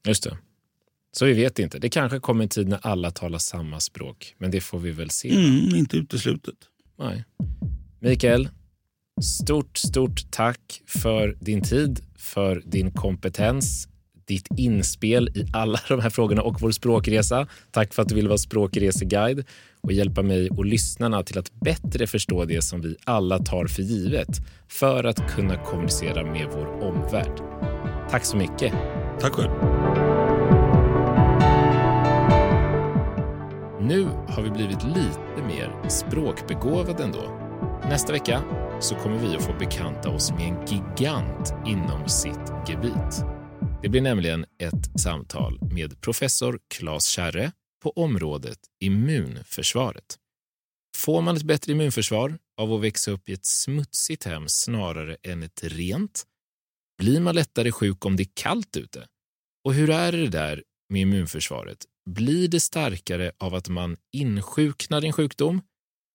Just 0.07 0.23
det. 0.23 0.39
Så 1.13 1.25
vi 1.25 1.33
vet 1.33 1.59
inte. 1.59 1.79
Det 1.79 1.89
kanske 1.89 2.21
kommer 2.21 2.43
en 2.43 2.49
tid 2.49 2.69
när 2.69 2.87
alla 2.87 3.11
talar 3.11 3.39
samma 3.39 3.81
språk. 3.81 4.35
Men 4.39 4.51
det 4.51 4.61
får 4.61 4.79
vi 4.79 4.91
väl 4.91 5.11
se. 5.11 5.35
Mm, 5.35 5.77
inte 5.77 5.97
uteslutet. 5.97 6.55
Nej. 6.99 7.25
Mikael, 8.01 8.49
stort, 9.23 9.79
stort 9.79 10.31
tack 10.31 10.83
för 10.87 11.37
din 11.41 11.63
tid, 11.63 12.01
för 12.17 12.63
din 12.67 12.93
kompetens, 12.93 13.89
ditt 14.31 14.49
inspel 14.57 15.29
i 15.29 15.47
alla 15.53 15.81
de 15.89 16.01
här 16.01 16.11
frågorna 16.11 16.43
och 16.43 16.61
vår 16.61 16.71
språkresa. 16.71 17.47
Tack 17.71 17.95
för 17.95 18.03
att 18.03 18.09
du 18.09 18.15
ville 18.15 18.29
vara 18.29 18.39
språkreseguide 18.39 19.45
och 19.81 19.93
hjälpa 19.93 20.23
mig 20.23 20.51
och 20.51 20.65
lyssnarna 20.65 21.23
till 21.23 21.39
att 21.39 21.53
bättre 21.61 22.07
förstå 22.07 22.45
det 22.45 22.63
som 22.63 22.81
vi 22.81 22.97
alla 23.05 23.39
tar 23.39 23.67
för 23.67 23.83
givet 23.83 24.29
för 24.69 25.05
att 25.05 25.35
kunna 25.35 25.57
kommunicera 25.57 26.33
med 26.33 26.47
vår 26.53 26.83
omvärld. 26.83 27.41
Tack 28.11 28.25
så 28.25 28.37
mycket. 28.37 28.73
Tack 29.21 29.33
själv. 29.33 29.51
Nu 33.81 34.05
har 34.29 34.43
vi 34.43 34.51
blivit 34.51 34.85
lite 34.85 35.47
mer 35.47 35.89
språkbegåvade 35.89 37.03
ändå. 37.03 37.41
Nästa 37.89 38.13
vecka 38.13 38.43
så 38.81 38.95
kommer 38.95 39.19
vi 39.19 39.37
att 39.37 39.43
få 39.43 39.53
bekanta 39.59 40.11
oss 40.11 40.33
med 40.33 40.49
en 40.49 40.67
gigant 40.67 41.55
inom 41.67 42.09
sitt 42.09 42.53
gebit. 42.69 43.40
Det 43.83 43.89
blir 43.89 44.01
nämligen 44.01 44.47
ett 44.59 45.01
samtal 45.01 45.59
med 45.75 46.01
professor 46.01 46.61
Claes 46.75 47.07
Kärre 47.07 47.53
på 47.83 47.91
området 47.91 48.59
immunförsvaret. 48.81 50.19
Får 50.97 51.23
man 51.23 51.37
ett 51.37 51.43
bättre 51.43 51.73
immunförsvar 51.73 52.39
av 52.61 52.73
att 52.73 52.81
växa 52.81 53.11
upp 53.11 53.29
i 53.29 53.33
ett 53.33 53.47
smutsigt 53.47 54.25
hem 54.25 54.45
snarare 54.49 55.17
än 55.23 55.43
ett 55.43 55.65
rent? 55.65 56.27
Blir 56.99 57.21
man 57.21 57.35
lättare 57.35 57.73
sjuk 57.73 58.07
om 58.07 58.17
det 58.17 58.23
är 58.23 58.33
kallt 58.35 58.77
ute? 58.77 59.09
Och 59.65 59.75
hur 59.75 59.91
är 59.91 60.13
det 60.13 60.29
där 60.29 60.63
med 60.89 61.03
immunförsvaret? 61.03 61.87
Blir 62.11 62.49
det 62.49 62.61
starkare 62.61 63.33
av 63.39 63.55
att 63.55 63.69
man 63.69 63.97
insjuknar 64.13 65.05
i 65.05 65.07
en 65.07 65.13
sjukdom 65.13 65.63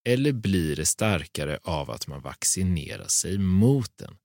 eller 0.07 0.31
blir 0.31 0.75
det 0.75 0.85
starkare 0.85 1.59
av 1.63 1.91
att 1.91 2.07
man 2.07 2.21
vaccinerar 2.21 3.07
sig 3.07 3.37
mot 3.37 3.97
den? 3.97 4.17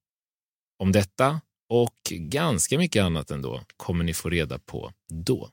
Om 0.78 0.92
detta 0.92 1.40
och 1.70 1.96
ganska 2.10 2.78
mycket 2.78 3.02
annat 3.02 3.30
ändå 3.30 3.62
kommer 3.76 4.04
ni 4.04 4.14
få 4.14 4.30
reda 4.30 4.58
på 4.58 4.92
då. 5.12 5.50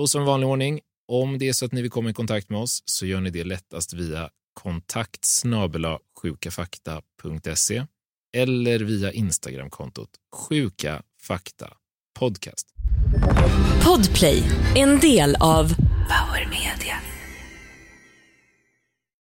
Och 0.00 0.10
som 0.10 0.24
vanlig 0.24 0.48
ordning, 0.48 0.80
om 1.08 1.38
det 1.38 1.48
är 1.48 1.52
så 1.52 1.64
att 1.64 1.72
ni 1.72 1.82
vill 1.82 1.90
komma 1.90 2.10
i 2.10 2.12
kontakt 2.12 2.50
med 2.50 2.60
oss 2.60 2.82
så 2.84 3.06
gör 3.06 3.20
ni 3.20 3.30
det 3.30 3.44
lättast 3.44 3.92
via 3.92 4.30
kontakt 4.54 5.26
sjukafakta.se 6.22 7.86
eller 8.36 8.78
via 8.80 9.12
Instagramkontot 9.12 10.10
Sjuka 10.36 11.02
Fakta 11.22 11.72
Podcast. 12.18 12.66
Podplay, 13.84 14.42
en 14.74 15.00
del 15.00 15.36
av 15.40 15.68
Power 16.08 16.48
Media. 16.50 17.15